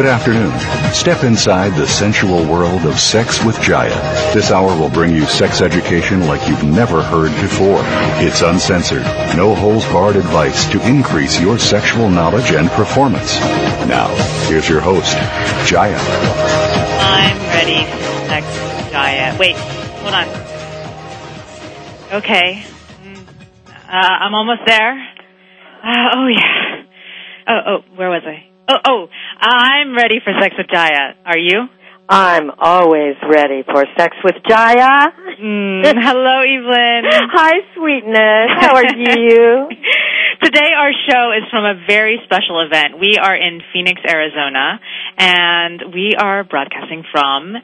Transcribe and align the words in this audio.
Good 0.00 0.08
afternoon. 0.08 0.58
Step 0.94 1.24
inside 1.24 1.76
the 1.78 1.86
sensual 1.86 2.46
world 2.46 2.86
of 2.86 2.98
sex 2.98 3.44
with 3.44 3.56
Jaiya. 3.56 4.32
This 4.32 4.50
hour 4.50 4.68
will 4.68 4.88
bring 4.88 5.14
you 5.14 5.26
sex 5.26 5.60
education 5.60 6.26
like 6.26 6.48
you've 6.48 6.64
never 6.64 7.02
heard 7.02 7.32
before. 7.42 7.82
It's 8.24 8.40
uncensored, 8.40 9.02
no 9.36 9.54
holds 9.54 9.84
barred 9.84 10.16
advice 10.16 10.64
to 10.72 10.80
increase 10.88 11.38
your 11.38 11.58
sexual 11.58 12.08
knowledge 12.08 12.50
and 12.52 12.70
performance. 12.70 13.38
Now, 13.90 14.08
here's 14.48 14.66
your 14.70 14.80
host, 14.80 15.14
Jaiya. 15.68 15.98
I'm 15.98 17.36
ready 17.50 17.84
for 17.84 18.26
sex 18.26 18.46
with 18.46 18.94
Jaiya. 18.94 19.38
Wait, 19.38 19.56
hold 20.00 20.14
on. 20.14 20.28
Okay. 22.22 22.64
Mm, 23.04 23.26
Uh, 23.86 23.92
I'm 23.92 24.34
almost 24.34 24.62
there. 24.64 24.92
Uh, 25.84 26.08
oh 26.14 26.26
yeah. 26.26 26.84
Oh, 27.46 27.60
oh, 27.66 27.78
where 27.96 28.08
was 28.08 28.22
I? 28.24 28.49
Oh, 28.70 28.78
oh, 28.86 29.06
I'm 29.40 29.96
ready 29.96 30.20
for 30.22 30.32
sex 30.40 30.54
with 30.56 30.68
Jaiya. 30.68 31.14
Are 31.26 31.38
you? 31.38 31.66
I'm 32.08 32.52
always 32.56 33.16
ready 33.28 33.64
for 33.64 33.84
sex 33.98 34.16
with 34.22 34.36
Jaiya. 34.46 35.10
Mm, 35.42 35.82
hello, 35.82 36.36
Evelynne. 36.46 37.02
Hi, 37.10 37.52
sweetness. 37.74 38.62
How 38.62 38.76
are 38.76 38.96
you? 38.96 39.70
Today 40.44 40.70
our 40.76 40.92
show 41.08 41.32
is 41.32 41.50
from 41.50 41.64
a 41.64 41.82
very 41.88 42.20
special 42.22 42.64
event. 42.64 43.00
We 43.00 43.16
are 43.20 43.34
in 43.34 43.60
Phoenix, 43.72 44.00
Arizona, 44.08 44.78
and 45.18 45.92
we 45.92 46.14
are 46.16 46.44
broadcasting 46.44 47.02
from 47.10 47.54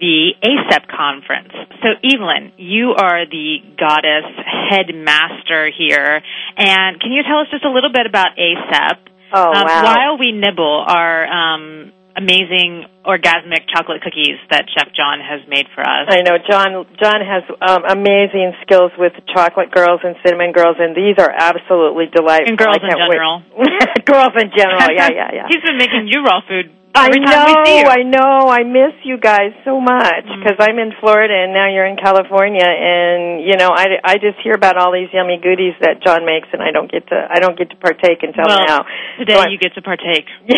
the 0.00 0.30
ASEP 0.42 0.88
conference. 0.88 1.52
So 1.82 2.00
Evelynne, 2.02 2.52
you 2.56 2.94
are 2.96 3.26
the 3.26 3.58
goddess 3.78 4.24
headmaster 4.70 5.68
here, 5.76 6.22
and 6.56 6.98
can 6.98 7.12
you 7.12 7.22
tell 7.28 7.40
us 7.40 7.48
just 7.50 7.64
a 7.66 7.70
little 7.70 7.92
bit 7.92 8.06
about 8.06 8.38
ASEP? 8.38 9.15
Oh, 9.36 9.52
Um, 9.52 9.64
wow. 9.68 9.84
While 9.84 10.14
we 10.18 10.32
nibble 10.32 10.84
our 10.88 11.28
um, 11.28 11.92
amazing 12.16 12.88
orgasmic 13.04 13.68
chocolate 13.68 14.00
cookies 14.00 14.40
that 14.50 14.64
Chef 14.72 14.88
John 14.96 15.20
has 15.20 15.44
made 15.46 15.68
for 15.76 15.84
us. 15.84 16.08
I 16.08 16.24
know 16.24 16.40
John. 16.40 16.88
John 16.96 17.20
has 17.20 17.44
um, 17.60 17.84
amazing 17.84 18.56
skills 18.64 18.90
with 18.96 19.12
chocolate 19.28 19.70
girls 19.70 20.00
and 20.02 20.16
cinnamon 20.24 20.50
girls, 20.56 20.76
and 20.80 20.96
these 20.96 21.20
are 21.20 21.28
absolutely 21.30 22.08
delightful. 22.08 22.48
And 22.48 22.58
girls 22.58 22.80
in 22.80 22.88
general. 22.88 23.44
girls 24.08 24.34
in 24.40 24.48
general. 24.56 24.80
Yeah, 24.96 25.12
yeah, 25.12 25.30
yeah. 25.34 25.46
He's 25.52 25.60
been 25.62 25.76
making 25.76 26.08
you 26.08 26.24
raw 26.24 26.40
food 26.48 26.72
I 26.96 27.08
know, 27.12 27.44
we 27.44 27.54
see 27.66 27.78
you. 27.78 27.86
I 27.86 28.02
know. 28.02 28.48
I 28.48 28.62
miss 28.64 28.94
you 29.04 29.18
guys 29.18 29.52
so 29.64 29.80
much 29.80 30.24
Mm. 30.26 30.40
because 30.42 30.56
I'm 30.58 30.78
in 30.78 30.92
Florida 31.00 31.34
and 31.34 31.52
now 31.52 31.68
you're 31.68 31.86
in 31.86 31.96
California, 31.96 32.64
and 32.66 33.44
you 33.44 33.56
know, 33.56 33.70
I, 33.74 34.00
I 34.02 34.14
just 34.16 34.38
hear 34.42 34.54
about 34.54 34.76
all 34.76 34.92
these 34.92 35.08
yummy 35.12 35.38
goodies 35.42 35.74
that 35.80 36.02
John 36.02 36.24
makes, 36.24 36.48
and 36.52 36.62
I 36.62 36.70
don't 36.72 36.90
get 36.90 37.06
to 37.08 37.18
I 37.30 37.38
don't 37.38 37.56
get 37.58 37.70
to 37.70 37.76
partake 37.76 38.22
until 38.22 38.44
well, 38.48 38.64
now. 38.66 38.80
today 39.18 39.36
So 39.36 39.48
you 39.48 39.58
get 39.58 39.74
to 39.74 39.82
partake. 39.82 40.26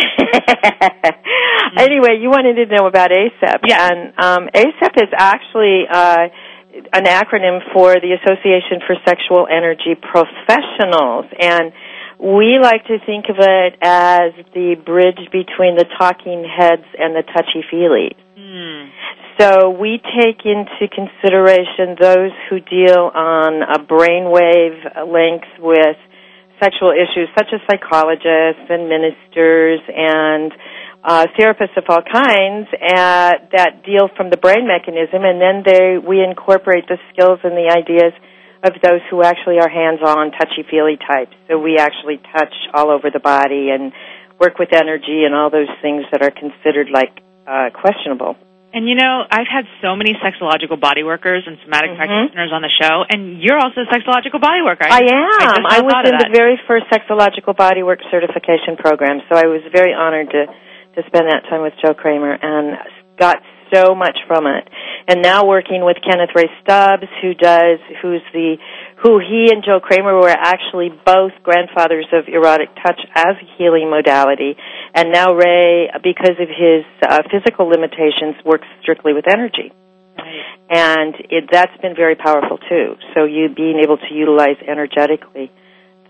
anyway, 1.79 2.19
you 2.21 2.31
wanted 2.31 2.55
to 2.57 2.67
know 2.75 2.87
about 2.87 3.11
ASEP, 3.11 3.61
Yeah. 3.67 3.89
and 3.91 4.13
um, 4.19 4.49
ASEP 4.55 4.95
is 5.03 5.11
actually 5.17 5.85
uh, 5.91 6.29
an 6.93 7.05
acronym 7.05 7.61
for 7.73 7.95
the 7.99 8.13
Association 8.23 8.81
for 8.87 8.95
Sexual 9.07 9.49
Energy 9.51 9.95
Professionals, 9.99 11.27
and 11.39 11.73
we 12.19 12.59
like 12.61 12.85
to 12.87 12.99
think 13.07 13.27
of 13.31 13.37
it 13.39 13.79
as 13.81 14.33
the 14.53 14.75
bridge 14.75 15.31
between 15.31 15.77
the 15.79 15.87
talking 15.99 16.45
heads 16.45 16.87
and 16.99 17.15
the 17.15 17.23
touchy 17.23 17.63
feelies. 17.71 18.19
Hmm. 18.37 18.91
So 19.39 19.71
we 19.71 20.03
take 20.03 20.43
into 20.45 20.91
consideration 20.91 21.95
those 22.01 22.35
who 22.51 22.59
deal 22.59 23.11
on 23.15 23.63
a 23.63 23.79
brainwave 23.79 25.07
length 25.07 25.47
with 25.61 25.97
sexual 26.61 26.91
issues, 26.91 27.29
such 27.39 27.47
as 27.55 27.61
psychologists 27.71 28.67
and 28.69 28.89
ministers 28.91 29.79
and 29.87 30.51
uh, 31.05 31.27
therapists 31.39 31.77
of 31.79 31.85
all 31.89 32.03
kinds 32.03 32.67
uh, 32.75 33.39
that 33.55 33.87
deal 33.87 34.11
from 34.17 34.31
the 34.31 34.37
brain 34.37 34.67
mechanism, 34.67 35.23
and 35.23 35.41
then 35.41 35.63
they 35.65 35.99
we 36.03 36.19
incorporate 36.19 36.85
the 36.89 36.99
skills 37.13 37.39
and 37.45 37.55
the 37.55 37.71
ideas 37.71 38.13
of 38.63 38.75
those 38.83 39.01
who 39.11 39.23
actually 39.23 39.59
are 39.61 39.69
hands-on, 39.69 40.33
touchy-feely 40.33 40.99
types. 40.99 41.35
So 41.49 41.59
we 41.59 41.79
actually 41.79 42.19
touch 42.35 42.55
all 42.75 42.91
over 42.91 43.11
the 43.11 43.21
body 43.21 43.71
and 43.71 43.93
work 44.41 44.59
with 44.59 44.73
energy 44.73 45.25
and 45.25 45.35
all 45.35 45.51
those 45.51 45.71
things 45.83 46.05
that 46.13 46.23
are 46.23 46.31
considered 46.31 46.89
like 46.93 47.15
uh, 47.47 47.71
questionable. 47.71 48.37
And 48.75 48.87
you 48.87 48.97
know, 48.97 49.25
I've 49.31 49.49
had 49.49 49.65
so 49.81 49.97
many 49.97 50.13
sexological 50.21 50.79
body 50.79 51.03
workers 51.03 51.43
and 51.47 51.57
somatic 51.65 51.93
Mhm. 51.93 51.97
practitioners 51.97 52.53
on 52.53 52.61
the 52.61 52.69
show, 52.69 53.05
and 53.09 53.41
you're 53.41 53.57
also 53.57 53.81
a 53.81 53.87
sexological 53.87 54.41
body 54.41 54.61
worker. 54.61 54.85
I 54.85 55.09
am. 55.09 55.41
just 55.41 55.61
now 55.63 55.73
I, 55.73 55.81
was 55.81 56.05
in 56.05 56.19
the 56.19 56.29
very 56.37 56.61
first 56.69 56.85
sexological 56.93 57.57
bodywork 57.57 58.05
certification 58.11 58.77
program, 58.77 59.23
so 59.31 59.37
I 59.37 59.47
was 59.47 59.63
very 59.73 59.95
honored 59.95 60.31
to 60.31 60.47
to 60.97 61.03
spend 61.07 61.31
that 61.31 61.45
time 61.49 61.63
with 61.63 61.73
Joe 61.81 61.95
Kramer 61.95 62.33
and 62.43 62.77
got 63.17 63.41
so 63.73 63.95
much 63.95 64.19
from 64.27 64.47
it. 64.47 64.69
And 65.09 65.23
now 65.23 65.47
working 65.47 65.85
with 65.85 65.97
Kenneth 66.05 66.31
Ray 66.35 66.51
Stubbs, 66.63 67.09
who 67.23 67.35
does, 67.35 67.79
who's 68.03 68.23
the, 68.33 68.57
who 69.03 69.19
he 69.19 69.49
and 69.53 69.65
Joe 69.65 69.81
Kramer 69.81 70.15
were 70.15 70.29
actually 70.29 70.91
both 71.05 71.33
grandfathers 71.43 72.07
of 72.13 72.29
erotic 72.29 72.69
touch 72.85 73.01
as 73.15 73.35
a 73.41 73.47
healing 73.57 73.89
modality. 73.91 74.57
And 74.95 75.13
now 75.13 75.33
Ray, 75.35 75.89
because 76.03 76.37
of 76.41 76.49
his 76.49 76.85
uh, 77.07 77.23
physical 77.31 77.67
limitations, 77.69 78.37
works 78.45 78.67
strictly 78.83 79.13
with 79.13 79.25
energy 79.29 79.73
Right. 80.19 80.43
and 80.69 81.15
it, 81.31 81.45
that's 81.53 81.77
been 81.81 81.95
very 81.95 82.17
powerful 82.17 82.59
too. 82.59 82.97
So 83.15 83.25
you 83.25 83.49
being 83.55 83.79
able 83.83 83.99
to 83.99 84.13
utilize 84.13 84.57
energetically 84.67 85.53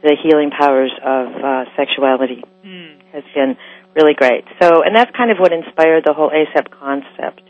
the 0.02 0.16
healing 0.22 0.50
powers 0.50 0.90
of 1.04 1.26
uh, 1.44 1.64
sexuality 1.76 2.42
Hmm. 2.64 2.98
has 3.12 3.24
been 3.34 3.56
really 3.94 4.14
great. 4.14 4.44
So, 4.62 4.82
and 4.82 4.96
that's 4.96 5.10
kind 5.14 5.30
of 5.30 5.36
what 5.38 5.52
inspired 5.52 6.04
the 6.06 6.14
whole 6.14 6.30
ASEP 6.30 6.70
concept. 6.70 7.42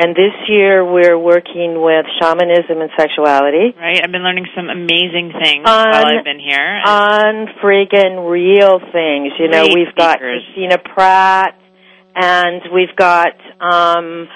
And 0.00 0.16
this 0.16 0.32
year 0.48 0.82
we're 0.82 1.18
working 1.18 1.76
with 1.76 2.06
shamanism 2.22 2.80
and 2.80 2.88
sexuality. 2.96 3.76
Right. 3.76 4.00
I've 4.02 4.10
been 4.10 4.24
learning 4.24 4.46
some 4.56 4.70
amazing 4.70 5.36
things 5.36 5.68
Un- 5.68 5.90
while 5.90 6.06
I've 6.06 6.24
been 6.24 6.40
here. 6.40 6.80
Unfreaking 6.86 8.24
real 8.24 8.80
things. 8.80 9.36
You 9.38 9.48
know, 9.52 9.68
we've 9.68 9.94
got. 9.94 10.18
Christina 10.18 10.78
Pratt, 10.78 11.54
and 12.16 12.62
we've 12.72 12.96
got 12.96 13.36
um, 13.60 14.26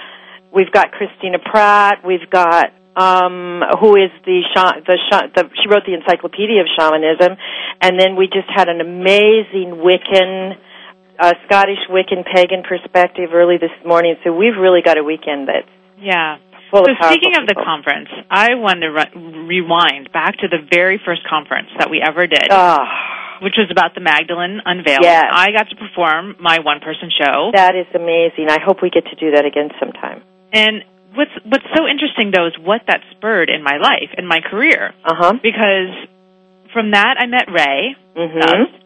we've 0.52 0.70
got 0.70 0.92
Christina 0.92 1.38
Pratt. 1.38 2.04
We've 2.04 2.28
got 2.28 2.66
um, 2.94 3.62
who 3.80 3.96
is 3.96 4.12
the, 4.26 4.42
sha- 4.54 4.80
the, 4.86 4.98
sha- 5.10 5.28
the 5.34 5.48
she 5.62 5.68
wrote 5.72 5.84
the 5.86 5.94
Encyclopedia 5.94 6.60
of 6.60 6.68
Shamanism, 6.78 7.38
and 7.80 7.98
then 7.98 8.16
we 8.16 8.26
just 8.26 8.50
had 8.54 8.68
an 8.68 8.82
amazing 8.82 9.80
Wiccan. 9.80 10.58
Uh, 11.18 11.32
Scottish 11.46 11.78
Wiccan 11.90 12.24
pagan 12.26 12.62
perspective 12.66 13.30
early 13.32 13.56
this 13.56 13.70
morning, 13.86 14.16
so 14.24 14.32
we've 14.34 14.56
really 14.58 14.82
got 14.82 14.98
a 14.98 15.04
weekend 15.04 15.46
that's 15.46 15.68
yeah. 16.00 16.38
full 16.72 16.82
So 16.84 16.90
of 16.90 16.98
speaking 17.06 17.38
of 17.40 17.46
the 17.46 17.54
conference, 17.54 18.08
I 18.30 18.54
want 18.58 18.80
to 18.82 18.88
re- 18.90 19.14
rewind 19.46 20.10
back 20.12 20.36
to 20.38 20.48
the 20.48 20.58
very 20.68 21.00
first 21.04 21.22
conference 21.28 21.68
that 21.78 21.88
we 21.88 22.02
ever 22.02 22.26
did, 22.26 22.48
Ah, 22.50 23.38
which 23.42 23.54
was 23.56 23.70
about 23.70 23.94
the 23.94 24.00
Magdalene 24.00 24.58
unveil. 24.64 24.98
Yes. 25.02 25.24
I 25.30 25.52
got 25.52 25.70
to 25.70 25.76
perform 25.76 26.34
my 26.40 26.58
one-person 26.58 27.10
show, 27.16 27.50
that 27.54 27.76
is 27.76 27.86
amazing. 27.94 28.50
I 28.50 28.58
hope 28.58 28.82
we 28.82 28.90
get 28.90 29.04
to 29.06 29.14
do 29.14 29.30
that 29.36 29.44
again 29.46 29.70
sometime. 29.78 30.22
and 30.52 30.82
what's 31.14 31.30
what's 31.46 31.66
so 31.78 31.86
interesting 31.86 32.32
though 32.34 32.48
is 32.48 32.58
what 32.58 32.82
that 32.88 33.00
spurred 33.14 33.48
in 33.50 33.62
my 33.62 33.76
life 33.78 34.10
in 34.18 34.26
my 34.26 34.40
career 34.40 34.92
Uh 35.04 35.14
huh. 35.14 35.32
because 35.40 35.94
from 36.72 36.90
that 36.90 37.14
I 37.22 37.26
met 37.26 37.46
Ray, 37.54 37.94
Mm-hmm. 38.18 38.40
Stubbs, 38.42 38.83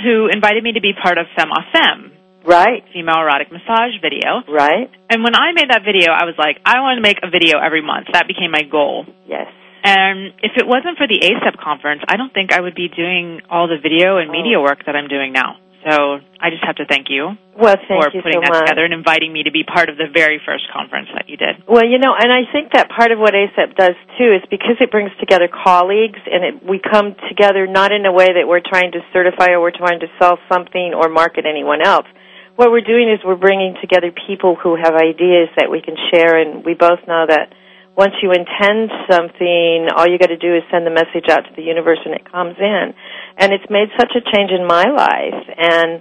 who 0.00 0.28
invited 0.32 0.62
me 0.62 0.72
to 0.72 0.80
be 0.80 0.92
part 0.92 1.18
of 1.18 1.26
Femme 1.36 1.52
à 1.52 1.64
Femme, 1.72 2.12
Right. 2.44 2.82
female 2.92 3.22
erotic 3.22 3.52
massage 3.52 3.94
video. 4.02 4.42
Right. 4.48 4.90
And 5.08 5.22
when 5.22 5.34
I 5.34 5.52
made 5.52 5.70
that 5.70 5.82
video, 5.84 6.10
I 6.10 6.24
was 6.24 6.34
like, 6.38 6.58
I 6.64 6.80
want 6.80 6.98
to 6.98 7.02
make 7.02 7.18
a 7.22 7.30
video 7.30 7.58
every 7.58 7.82
month. 7.82 8.08
That 8.12 8.26
became 8.26 8.50
my 8.50 8.62
goal. 8.62 9.06
Yes. 9.26 9.46
And 9.84 10.34
if 10.42 10.52
it 10.56 10.66
wasn't 10.66 10.98
for 10.98 11.06
the 11.06 11.18
ASEP 11.22 11.58
conference, 11.58 12.02
I 12.06 12.16
don't 12.16 12.32
think 12.32 12.52
I 12.52 12.60
would 12.60 12.74
be 12.74 12.88
doing 12.88 13.42
all 13.50 13.66
the 13.66 13.78
video 13.82 14.18
and 14.18 14.30
media 14.30 14.58
oh. 14.58 14.62
work 14.62 14.86
that 14.86 14.94
I'm 14.94 15.08
doing 15.08 15.32
now. 15.32 15.58
So 15.82 16.22
I 16.38 16.50
just 16.50 16.62
have 16.62 16.76
to 16.78 16.86
thank 16.86 17.10
you 17.10 17.34
well, 17.58 17.74
thank 17.74 17.98
for 17.98 18.14
you 18.14 18.22
putting 18.22 18.38
so 18.38 18.46
that 18.46 18.54
much. 18.54 18.66
together 18.70 18.84
and 18.86 18.94
inviting 18.94 19.32
me 19.32 19.42
to 19.44 19.50
be 19.50 19.66
part 19.66 19.90
of 19.90 19.98
the 19.98 20.06
very 20.06 20.40
first 20.40 20.64
conference 20.70 21.08
that 21.14 21.28
you 21.28 21.36
did. 21.36 21.66
Well, 21.66 21.84
you 21.84 21.98
know, 21.98 22.14
and 22.14 22.30
I 22.30 22.46
think 22.50 22.72
that 22.72 22.88
part 22.88 23.10
of 23.10 23.18
what 23.18 23.34
ASEP 23.34 23.74
does 23.74 23.98
too 24.16 24.30
is 24.38 24.42
because 24.46 24.78
it 24.78 24.90
brings 24.90 25.10
together 25.18 25.50
colleagues 25.50 26.22
and 26.30 26.40
it, 26.44 26.54
we 26.62 26.78
come 26.78 27.18
together 27.28 27.66
not 27.66 27.90
in 27.90 28.06
a 28.06 28.12
way 28.12 28.30
that 28.30 28.46
we're 28.46 28.62
trying 28.62 28.92
to 28.92 29.02
certify 29.12 29.52
or 29.52 29.60
we're 29.60 29.76
trying 29.76 30.00
to 30.00 30.08
sell 30.22 30.38
something 30.46 30.94
or 30.94 31.10
market 31.10 31.44
anyone 31.50 31.82
else. 31.82 32.06
What 32.54 32.70
we're 32.70 32.86
doing 32.86 33.10
is 33.10 33.18
we're 33.24 33.40
bringing 33.40 33.74
together 33.80 34.12
people 34.12 34.54
who 34.54 34.76
have 34.76 34.94
ideas 34.94 35.50
that 35.56 35.66
we 35.70 35.82
can 35.82 35.96
share 36.12 36.38
and 36.38 36.64
we 36.64 36.74
both 36.74 37.00
know 37.08 37.26
that 37.26 37.50
once 37.96 38.14
you 38.22 38.32
intend 38.32 38.90
something, 39.10 39.88
all 39.96 40.08
you 40.08 40.18
got 40.18 40.32
to 40.32 40.40
do 40.40 40.56
is 40.56 40.62
send 40.70 40.86
the 40.86 40.90
message 40.90 41.28
out 41.28 41.44
to 41.44 41.52
the 41.56 41.62
universe 41.62 41.98
and 42.04 42.14
it 42.14 42.24
comes 42.30 42.56
in. 42.58 42.94
And 43.36 43.52
it's 43.52 43.68
made 43.68 43.88
such 43.98 44.12
a 44.16 44.22
change 44.34 44.50
in 44.50 44.66
my 44.66 44.84
life 44.88 45.44
and 45.56 46.00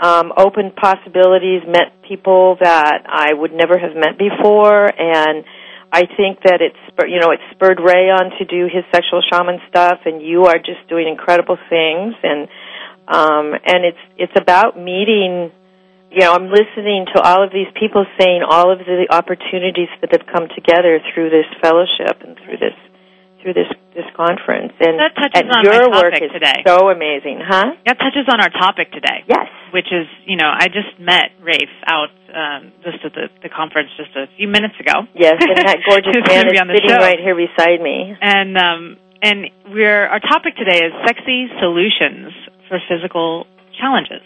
um, 0.00 0.32
opened 0.36 0.76
possibilities, 0.76 1.62
met 1.66 1.92
people 2.08 2.56
that 2.60 3.04
I 3.06 3.32
would 3.34 3.52
never 3.52 3.78
have 3.78 3.94
met 3.94 4.16
before, 4.18 4.88
and 4.88 5.44
I 5.92 6.06
think 6.16 6.40
that 6.44 6.60
it's 6.62 6.78
you 7.06 7.20
know 7.20 7.30
it 7.32 7.40
spurred 7.52 7.80
Ray 7.80 8.08
on 8.08 8.30
to 8.38 8.44
do 8.44 8.64
his 8.64 8.84
sexual 8.94 9.20
shaman 9.30 9.60
stuff, 9.68 10.00
and 10.06 10.22
you 10.22 10.44
are 10.44 10.58
just 10.58 10.88
doing 10.88 11.06
incredible 11.06 11.58
things, 11.68 12.14
and 12.22 12.48
um, 13.08 13.52
and 13.66 13.84
it's 13.84 14.04
it's 14.16 14.32
about 14.40 14.78
meeting. 14.78 15.52
You 16.10 16.26
know, 16.26 16.34
I'm 16.34 16.50
listening 16.50 17.06
to 17.14 17.22
all 17.22 17.44
of 17.46 17.50
these 17.54 17.70
people 17.78 18.04
saying 18.18 18.42
all 18.42 18.72
of 18.72 18.78
the 18.82 19.06
opportunities 19.10 19.88
that 20.02 20.10
have 20.10 20.26
come 20.26 20.48
together 20.50 20.98
through 21.14 21.30
this 21.30 21.46
fellowship 21.62 22.18
and 22.26 22.36
through 22.44 22.58
this 22.58 22.74
through 23.42 23.54
this 23.54 23.70
this 23.96 24.04
conference, 24.14 24.72
and, 24.78 25.00
That 25.00 25.16
touches 25.16 25.42
and 25.42 25.50
on 25.50 25.64
your 25.64 25.88
work 25.90 26.12
is 26.14 26.30
today. 26.30 26.62
so 26.66 26.90
amazing, 26.90 27.40
huh? 27.42 27.72
That 27.86 27.98
touches 27.98 28.28
on 28.28 28.38
our 28.38 28.50
topic 28.50 28.92
today. 28.92 29.24
Yes. 29.26 29.48
Which 29.72 29.88
is, 29.90 30.06
you 30.26 30.36
know, 30.36 30.46
I 30.46 30.68
just 30.68 30.94
met 31.00 31.32
Rafe 31.42 31.74
out 31.86 32.12
um, 32.30 32.70
just 32.84 33.02
at 33.02 33.12
the, 33.14 33.26
the 33.42 33.48
conference 33.48 33.90
just 33.96 34.14
a 34.14 34.26
few 34.36 34.46
minutes 34.46 34.74
ago. 34.78 35.08
Yes, 35.14 35.40
and 35.40 35.56
that 35.66 35.78
gorgeous 35.88 36.20
man 36.26 36.46
is 36.46 36.52
be 36.52 36.58
on 36.60 36.68
the 36.68 36.74
sitting 36.78 36.90
show. 36.90 37.02
right 37.02 37.18
here 37.18 37.34
beside 37.34 37.80
me. 37.82 38.14
And 38.20 38.56
um, 38.58 38.96
and 39.22 39.46
we're 39.72 40.06
our 40.06 40.20
topic 40.20 40.54
today 40.56 40.84
is 40.86 40.92
sexy 41.06 41.48
solutions 41.60 42.34
for 42.68 42.78
physical 42.88 43.46
challenges. 43.80 44.22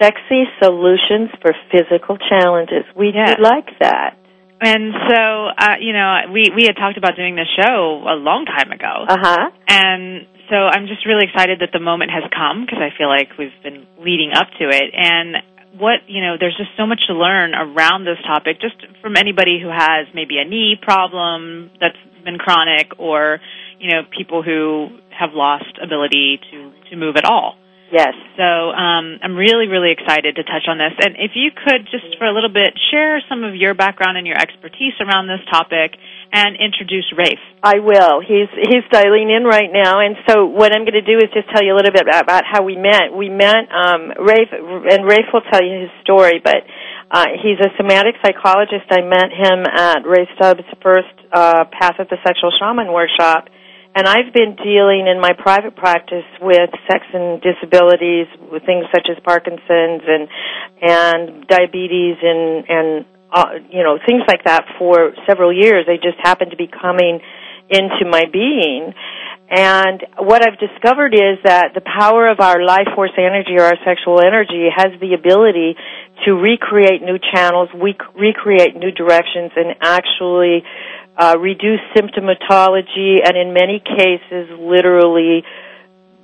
Sexy 0.00 0.44
solutions 0.62 1.30
for 1.40 1.54
physical 1.72 2.18
challenges. 2.18 2.84
We 2.94 3.12
Yes. 3.14 3.36
do 3.36 3.42
like 3.42 3.78
that. 3.80 4.16
And 4.60 4.92
so, 5.08 5.20
uh, 5.56 5.76
you 5.80 5.92
know, 5.92 6.20
we 6.32 6.50
we 6.54 6.64
had 6.64 6.76
talked 6.76 6.96
about 6.96 7.14
doing 7.16 7.34
this 7.36 7.48
show 7.60 8.02
a 8.08 8.16
long 8.16 8.46
time 8.46 8.72
ago, 8.72 9.04
Uh 9.08 9.16
huh. 9.20 9.50
and 9.68 10.26
so 10.48 10.56
I'm 10.56 10.86
just 10.86 11.04
really 11.04 11.24
excited 11.26 11.60
that 11.60 11.72
the 11.72 11.80
moment 11.80 12.10
has 12.10 12.24
come 12.34 12.64
because 12.64 12.78
I 12.80 12.90
feel 12.96 13.08
like 13.08 13.36
we've 13.38 13.52
been 13.62 13.86
leading 13.98 14.32
up 14.32 14.48
to 14.58 14.68
it. 14.68 14.94
And 14.94 15.36
what 15.78 16.08
you 16.08 16.22
know, 16.22 16.36
there's 16.40 16.56
just 16.56 16.70
so 16.76 16.86
much 16.86 17.00
to 17.08 17.12
learn 17.14 17.54
around 17.54 18.04
this 18.04 18.16
topic, 18.26 18.60
just 18.60 18.76
from 19.02 19.16
anybody 19.16 19.60
who 19.60 19.68
has 19.68 20.06
maybe 20.14 20.38
a 20.38 20.44
knee 20.44 20.76
problem 20.80 21.70
that's 21.78 21.98
been 22.24 22.38
chronic, 22.38 22.92
or 22.98 23.40
you 23.78 23.90
know, 23.92 24.02
people 24.16 24.42
who 24.42 24.88
have 25.10 25.30
lost 25.34 25.72
ability 25.82 26.40
to 26.50 26.72
to 26.90 26.96
move 26.96 27.16
at 27.16 27.26
all. 27.26 27.56
Yes. 27.92 28.14
So 28.36 28.42
um, 28.42 29.22
I'm 29.22 29.36
really, 29.36 29.70
really 29.70 29.94
excited 29.94 30.36
to 30.36 30.42
touch 30.42 30.66
on 30.66 30.78
this. 30.78 30.92
And 30.98 31.14
if 31.18 31.32
you 31.38 31.50
could 31.54 31.86
just 31.86 32.04
for 32.18 32.26
a 32.26 32.34
little 32.34 32.52
bit 32.52 32.74
share 32.90 33.22
some 33.28 33.44
of 33.44 33.54
your 33.54 33.74
background 33.74 34.18
and 34.18 34.26
your 34.26 34.36
expertise 34.36 34.94
around 35.00 35.28
this 35.28 35.40
topic, 35.50 35.94
and 36.32 36.56
introduce 36.58 37.06
Rafe. 37.16 37.42
I 37.62 37.78
will. 37.78 38.20
He's 38.20 38.50
he's 38.50 38.84
dialing 38.90 39.30
in 39.30 39.44
right 39.44 39.70
now, 39.70 40.00
and 40.00 40.16
so 40.26 40.46
what 40.46 40.74
I'm 40.74 40.82
going 40.82 40.98
to 40.98 41.06
do 41.06 41.18
is 41.18 41.30
just 41.32 41.48
tell 41.50 41.62
you 41.62 41.74
a 41.74 41.76
little 41.76 41.92
bit 41.92 42.02
about, 42.02 42.22
about 42.24 42.44
how 42.44 42.62
we 42.62 42.76
met. 42.76 43.14
We 43.14 43.28
met 43.28 43.70
um, 43.70 44.12
Rafe, 44.18 44.52
and 44.52 45.06
Rafe 45.06 45.30
will 45.32 45.46
tell 45.50 45.62
you 45.62 45.86
his 45.86 45.92
story. 46.02 46.40
But 46.42 46.66
uh, 47.10 47.38
he's 47.42 47.58
a 47.62 47.70
somatic 47.76 48.16
psychologist. 48.22 48.90
I 48.90 49.02
met 49.02 49.30
him 49.30 49.62
at 49.66 50.02
Ray 50.02 50.26
Stubbs' 50.36 50.66
first 50.82 51.14
uh, 51.32 51.64
Path 51.70 51.98
of 51.98 52.08
the 52.08 52.18
Sexual 52.26 52.50
Shaman 52.58 52.92
workshop, 52.92 53.48
and 53.96 54.06
I've 54.06 54.30
been 54.34 54.56
dealing 54.56 55.08
in 55.08 55.18
my 55.18 55.32
private 55.32 55.74
practice 55.74 56.28
with 56.42 56.68
sex 56.86 57.00
and 57.14 57.40
disabilities, 57.40 58.26
with 58.52 58.62
things 58.68 58.84
such 58.94 59.08
as 59.08 59.16
Parkinson's 59.24 60.04
and 60.04 60.28
and 60.82 61.46
diabetes 61.48 62.20
and 62.20 62.64
and 62.68 63.04
uh, 63.32 63.56
you 63.72 63.82
know 63.82 63.96
things 64.06 64.20
like 64.28 64.44
that 64.44 64.66
for 64.78 65.12
several 65.26 65.50
years. 65.50 65.86
They 65.86 65.96
just 65.96 66.20
happened 66.22 66.50
to 66.50 66.58
be 66.58 66.68
coming 66.68 67.20
into 67.70 68.04
my 68.04 68.24
being. 68.30 68.92
And 69.48 70.02
what 70.18 70.42
I've 70.42 70.58
discovered 70.58 71.14
is 71.14 71.38
that 71.44 71.70
the 71.72 71.80
power 71.80 72.26
of 72.26 72.40
our 72.40 72.62
life 72.62 72.88
force 72.94 73.14
energy 73.16 73.54
or 73.56 73.62
our 73.62 73.78
sexual 73.86 74.20
energy 74.20 74.66
has 74.74 74.92
the 75.00 75.14
ability 75.14 75.76
to 76.26 76.32
recreate 76.32 77.00
new 77.00 77.18
channels, 77.32 77.68
we 77.72 77.94
recreate 78.18 78.74
new 78.74 78.90
directions, 78.90 79.52
and 79.54 79.76
actually 79.80 80.64
uh, 81.18 81.36
reduce 81.38 81.80
symptomatology, 81.96 83.20
and 83.24 83.36
in 83.36 83.52
many 83.52 83.80
cases, 83.80 84.48
literally 84.58 85.42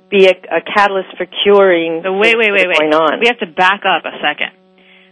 be 0.09 0.25
a, 0.27 0.35
a 0.49 0.61
catalyst 0.61 1.17
for 1.17 1.25
curing. 1.43 2.01
So 2.03 2.13
wait, 2.13 2.35
wait, 2.37 2.51
wait, 2.51 2.67
wait. 2.67 2.93
On. 2.93 3.19
We 3.19 3.27
have 3.27 3.39
to 3.39 3.47
back 3.47 3.81
up 3.85 4.05
a 4.05 4.13
second 4.21 4.51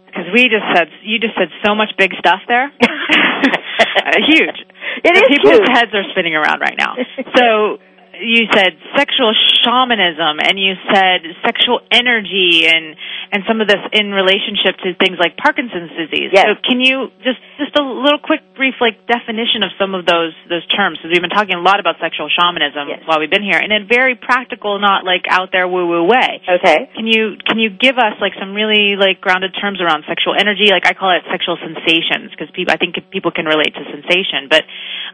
because 0.06 0.26
we 0.34 0.44
just 0.44 0.66
said 0.76 0.90
you 1.04 1.18
just 1.20 1.34
said 1.38 1.50
so 1.66 1.74
much 1.74 1.90
big 1.98 2.12
stuff 2.20 2.42
there. 2.48 2.72
Uh, 3.82 4.12
huge. 4.26 4.60
It 5.04 5.18
is 5.18 5.24
People's 5.28 5.60
huge. 5.60 5.70
heads 5.74 5.92
are 5.94 6.04
spinning 6.12 6.36
around 6.36 6.60
right 6.60 6.76
now. 6.78 6.96
So 7.36 7.78
you 8.22 8.46
said 8.54 8.78
sexual 8.96 9.34
shamanism 9.66 10.38
and 10.40 10.58
you 10.58 10.78
said 10.94 11.26
sexual 11.44 11.82
energy 11.92 12.70
and 12.70 12.96
and 13.34 13.44
some 13.48 13.62
of 13.62 13.68
this 13.68 13.80
in 13.94 14.12
relationship 14.12 14.76
to 14.84 14.94
things 15.00 15.18
like 15.18 15.38
Parkinson's 15.38 15.90
disease. 15.96 16.30
Yes. 16.34 16.46
So 16.46 16.62
can 16.62 16.80
you 16.80 17.10
just 17.26 17.40
just 17.58 17.74
a 17.80 17.84
little 17.84 18.20
quick 18.20 18.42
brief 18.56 18.76
like 18.80 19.08
definition 19.08 19.64
of 19.64 19.72
some 19.80 19.96
of 19.96 20.06
those 20.06 20.34
those 20.50 20.66
terms 20.70 21.00
because 21.00 21.10
we've 21.12 21.24
been 21.24 21.34
talking 21.34 21.56
a 21.56 21.64
lot 21.64 21.80
about 21.80 21.98
sexual 22.00 22.30
shamanism 22.30 22.88
Yes. 22.88 23.02
while 23.06 23.20
we've 23.20 23.32
been 23.32 23.44
here 23.46 23.58
and 23.58 23.72
in 23.74 23.84
a 23.84 23.88
very 23.88 24.16
practical 24.16 24.78
not 24.80 25.04
like 25.04 25.26
out 25.30 25.50
there 25.52 25.68
woo 25.68 25.88
woo 25.88 26.06
way. 26.06 26.42
Okay. 26.46 26.90
Can 26.94 27.08
you 27.08 27.38
can 27.42 27.58
you 27.58 27.70
give 27.74 27.98
us 27.98 28.20
like 28.22 28.34
some 28.38 28.54
really 28.54 28.96
like 28.96 29.22
grounded 29.22 29.56
terms 29.60 29.82
around 29.82 30.04
sexual 30.08 30.36
energy? 30.38 30.70
Like 30.70 30.86
I 30.86 30.94
call 30.94 31.10
it 31.16 31.24
sexual 31.32 31.58
sensations 31.58 32.30
because 32.32 32.54
people 32.54 32.74
I 32.74 32.78
think 32.78 32.96
people 33.10 33.32
can 33.32 33.46
relate 33.46 33.74
to 33.74 33.84
sensation, 33.90 34.48
but 34.50 34.64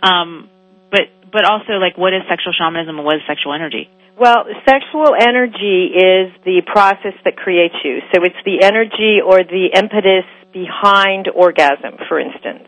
um, 0.04 0.50
but 0.92 1.12
but 1.32 1.44
also 1.44 1.80
like 1.80 1.98
what 1.98 2.14
is 2.14 2.24
sexual 2.30 2.54
shamanism 2.54 2.98
and 2.98 3.06
what 3.06 3.16
is 3.16 3.26
sexual 3.28 3.54
energy? 3.54 3.90
Well, 4.18 4.50
sexual 4.66 5.14
energy 5.14 5.94
is 5.94 6.34
the 6.42 6.66
process 6.66 7.14
that 7.24 7.38
creates 7.38 7.76
you. 7.84 8.02
So 8.10 8.26
it's 8.26 8.40
the 8.46 8.66
energy 8.66 9.22
or 9.22 9.46
the 9.46 9.70
impetus 9.78 10.26
behind 10.50 11.30
orgasm, 11.30 12.02
for 12.10 12.20
instance. 12.20 12.66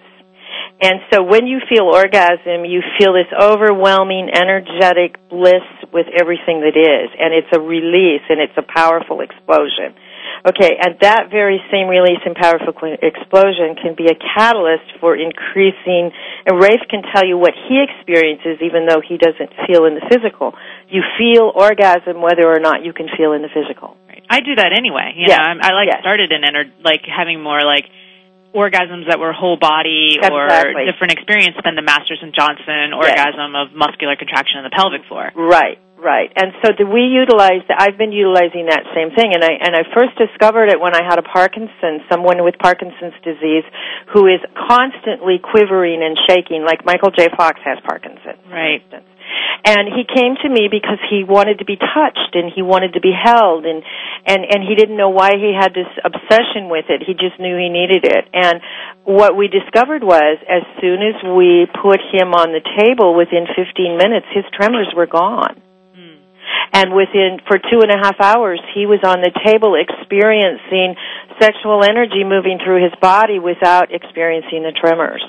And 0.81 1.01
so 1.11 1.23
when 1.23 1.47
you 1.47 1.59
feel 1.67 1.89
orgasm, 1.89 2.63
you 2.63 2.81
feel 2.97 3.13
this 3.13 3.27
overwhelming 3.33 4.29
energetic 4.29 5.17
bliss 5.27 5.65
with 5.91 6.07
everything 6.13 6.61
that 6.61 6.77
is. 6.77 7.09
And 7.17 7.33
it's 7.33 7.51
a 7.51 7.59
release 7.59 8.23
and 8.29 8.39
it's 8.39 8.55
a 8.55 8.63
powerful 8.63 9.21
explosion. 9.21 9.97
Okay, 10.47 10.77
and 10.79 10.95
that 11.01 11.27
very 11.29 11.59
same 11.71 11.87
release 11.87 12.23
and 12.25 12.35
powerful 12.35 12.71
explosion 13.03 13.75
can 13.75 13.95
be 13.95 14.07
a 14.07 14.15
catalyst 14.15 14.87
for 14.99 15.15
increasing, 15.15 16.11
and 16.47 16.61
Rafe 16.61 16.83
can 16.89 17.03
tell 17.13 17.25
you 17.27 17.37
what 17.37 17.51
he 17.67 17.83
experiences 17.83 18.57
even 18.63 18.87
though 18.87 19.01
he 19.03 19.17
doesn't 19.17 19.51
feel 19.67 19.83
in 19.85 19.95
the 19.99 20.05
physical. 20.07 20.55
You 20.87 21.03
feel 21.19 21.51
orgasm 21.53 22.21
whether 22.21 22.47
or 22.47 22.59
not 22.59 22.83
you 22.85 22.93
can 22.93 23.07
feel 23.17 23.33
in 23.33 23.41
the 23.41 23.49
physical. 23.51 23.97
Right. 24.07 24.23
I 24.29 24.39
do 24.39 24.55
that 24.55 24.71
anyway. 24.71 25.13
You 25.15 25.25
Yes. 25.27 25.37
know, 25.39 25.43
I'm, 25.43 25.59
I 25.61 25.71
like 25.75 25.89
Yes. 25.91 25.99
started 26.01 26.31
in 26.31 26.41
ener- 26.41 26.71
like 26.83 27.03
having 27.05 27.43
more 27.43 27.59
like 27.61 27.85
orgasms 28.55 29.05
that 29.09 29.19
were 29.19 29.31
whole 29.31 29.57
body 29.57 30.17
or 30.23 30.45
Exactly. 30.45 30.85
different 30.85 31.13
experience 31.13 31.55
than 31.63 31.75
the 31.75 31.83
Masters 31.85 32.17
and 32.23 32.33
Johnson 32.33 32.93
orgasm 32.97 33.53
of 33.55 33.75
muscular 33.75 34.15
contraction 34.15 34.57
in 34.57 34.63
the 34.63 34.71
pelvic 34.73 35.05
floor. 35.05 35.29
Right, 35.35 35.77
right. 35.99 36.31
And 36.35 36.51
so 36.63 36.71
do 36.71 36.87
we 36.87 37.07
utilize 37.11 37.61
I've 37.69 37.97
been 37.97 38.11
utilizing 38.11 38.67
that 38.67 38.83
same 38.95 39.11
thing 39.15 39.35
and 39.35 39.43
I 39.43 39.53
and 39.59 39.75
I 39.75 39.83
first 39.93 40.17
discovered 40.17 40.71
it 40.71 40.79
when 40.79 40.95
I 40.95 41.03
had 41.03 41.19
a 41.19 41.25
Parkinson's, 41.25 42.01
someone 42.11 42.43
with 42.43 42.55
Parkinson's 42.59 43.15
disease 43.23 43.67
who 44.13 44.27
is 44.27 44.41
constantly 44.55 45.39
quivering 45.39 46.01
and 46.01 46.17
shaking 46.27 46.63
like 46.63 46.85
Michael 46.85 47.11
J. 47.11 47.27
Fox 47.35 47.59
has 47.63 47.77
Parkinson's. 47.85 48.41
Right. 48.49 48.83
And 49.65 49.91
he 49.91 50.07
came 50.07 50.35
to 50.41 50.49
me 50.49 50.71
because 50.71 50.97
he 51.09 51.23
wanted 51.23 51.59
to 51.59 51.65
be 51.65 51.75
touched 51.75 52.33
and 52.33 52.49
he 52.49 52.61
wanted 52.63 52.93
to 52.93 53.01
be 53.01 53.11
held 53.11 53.65
and 53.65 53.83
and 54.25 54.41
and 54.47 54.63
he 54.63 54.73
didn't 54.75 54.97
know 54.97 55.09
why 55.09 55.35
he 55.35 55.53
had 55.53 55.75
this 55.75 55.89
obsession 56.03 56.69
with 56.71 56.85
it. 56.89 57.03
He 57.05 57.13
just 57.13 57.39
knew 57.39 57.55
he 57.59 57.69
needed 57.69 58.05
it. 58.05 58.25
And 58.33 58.61
what 59.03 59.35
we 59.35 59.47
discovered 59.47 60.03
was 60.03 60.37
as 60.47 60.63
soon 60.81 61.03
as 61.03 61.17
we 61.23 61.67
put 61.69 61.99
him 62.11 62.33
on 62.33 62.55
the 62.55 62.63
table 62.81 63.15
within 63.15 63.45
15 63.45 63.97
minutes 63.97 64.25
his 64.33 64.45
tremors 64.55 64.89
were 64.95 65.07
gone. 65.07 65.61
And 66.73 66.93
within, 66.93 67.39
for 67.47 67.57
two 67.57 67.81
and 67.81 67.91
a 67.91 67.97
half 67.97 68.21
hours, 68.21 68.61
he 68.75 68.85
was 68.85 68.99
on 69.03 69.21
the 69.21 69.33
table 69.45 69.73
experiencing 69.75 70.95
sexual 71.39 71.83
energy 71.83 72.23
moving 72.23 72.59
through 72.63 72.83
his 72.83 72.93
body 73.01 73.39
without 73.39 73.93
experiencing 73.93 74.63
the 74.63 74.71
tremors. 74.71 75.23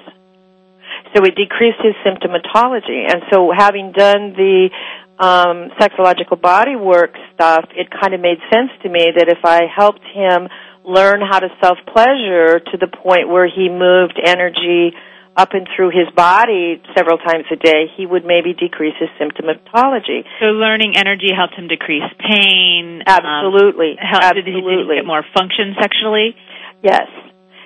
So 1.14 1.24
it 1.24 1.34
decreased 1.34 1.80
his 1.82 1.94
symptomatology. 2.06 3.08
And 3.08 3.22
so 3.32 3.50
having 3.56 3.92
done 3.92 4.34
the 4.36 4.70
um, 5.18 5.70
sexological 5.80 6.40
body 6.40 6.76
work 6.76 7.14
stuff, 7.34 7.64
it 7.74 7.88
kind 7.90 8.14
of 8.14 8.20
made 8.20 8.38
sense 8.52 8.70
to 8.82 8.88
me 8.88 9.12
that 9.16 9.28
if 9.28 9.44
I 9.44 9.66
helped 9.66 10.04
him 10.12 10.48
learn 10.84 11.20
how 11.20 11.40
to 11.40 11.48
self 11.60 11.78
pleasure 11.86 12.60
to 12.60 12.76
the 12.78 12.88
point 12.88 13.28
where 13.28 13.46
he 13.48 13.68
moved 13.68 14.18
energy 14.22 14.92
up 15.40 15.56
and 15.56 15.64
through 15.73 15.88
his 15.88 16.12
body 16.12 16.76
several 16.92 17.16
times 17.16 17.49
a 17.49 17.56
day, 17.56 17.88
he 17.97 18.04
would 18.04 18.28
maybe 18.28 18.52
decrease 18.52 18.94
his 19.00 19.09
symptomatology. 19.16 20.28
So 20.37 20.52
learning 20.52 21.00
energy 21.00 21.32
helped 21.32 21.56
him 21.56 21.68
decrease 21.68 22.04
pain. 22.20 23.00
Absolutely. 23.09 23.97
Um, 23.97 24.04
helped, 24.04 24.37
Absolutely. 24.37 24.52
Did 24.52 24.92
he 24.92 25.00
get 25.00 25.09
more 25.09 25.25
function 25.32 25.73
sexually? 25.80 26.37
Yes. 26.85 27.09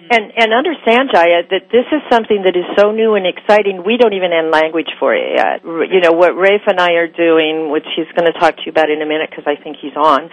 And 0.05 0.37
and 0.37 0.53
understand, 0.53 1.09
Jaiya, 1.17 1.49
that 1.49 1.73
this 1.73 1.89
is 1.89 2.05
something 2.13 2.45
that 2.45 2.53
is 2.53 2.69
so 2.77 2.93
new 2.93 3.17
and 3.17 3.25
exciting. 3.25 3.83
We 3.89 3.97
don't 3.97 4.13
even 4.13 4.37
have 4.37 4.53
language 4.53 4.93
for 5.01 5.17
it 5.17 5.33
yet. 5.33 5.65
You 5.65 6.05
know 6.05 6.13
what 6.13 6.37
Rafe 6.37 6.69
and 6.69 6.79
I 6.79 7.01
are 7.01 7.09
doing, 7.09 7.73
which 7.73 7.89
he's 7.97 8.11
going 8.13 8.29
to 8.29 8.37
talk 8.37 8.61
to 8.61 8.63
you 8.69 8.71
about 8.71 8.93
in 8.93 9.01
a 9.01 9.09
minute 9.09 9.33
because 9.33 9.49
I 9.49 9.57
think 9.57 9.81
he's 9.81 9.97
on. 9.97 10.29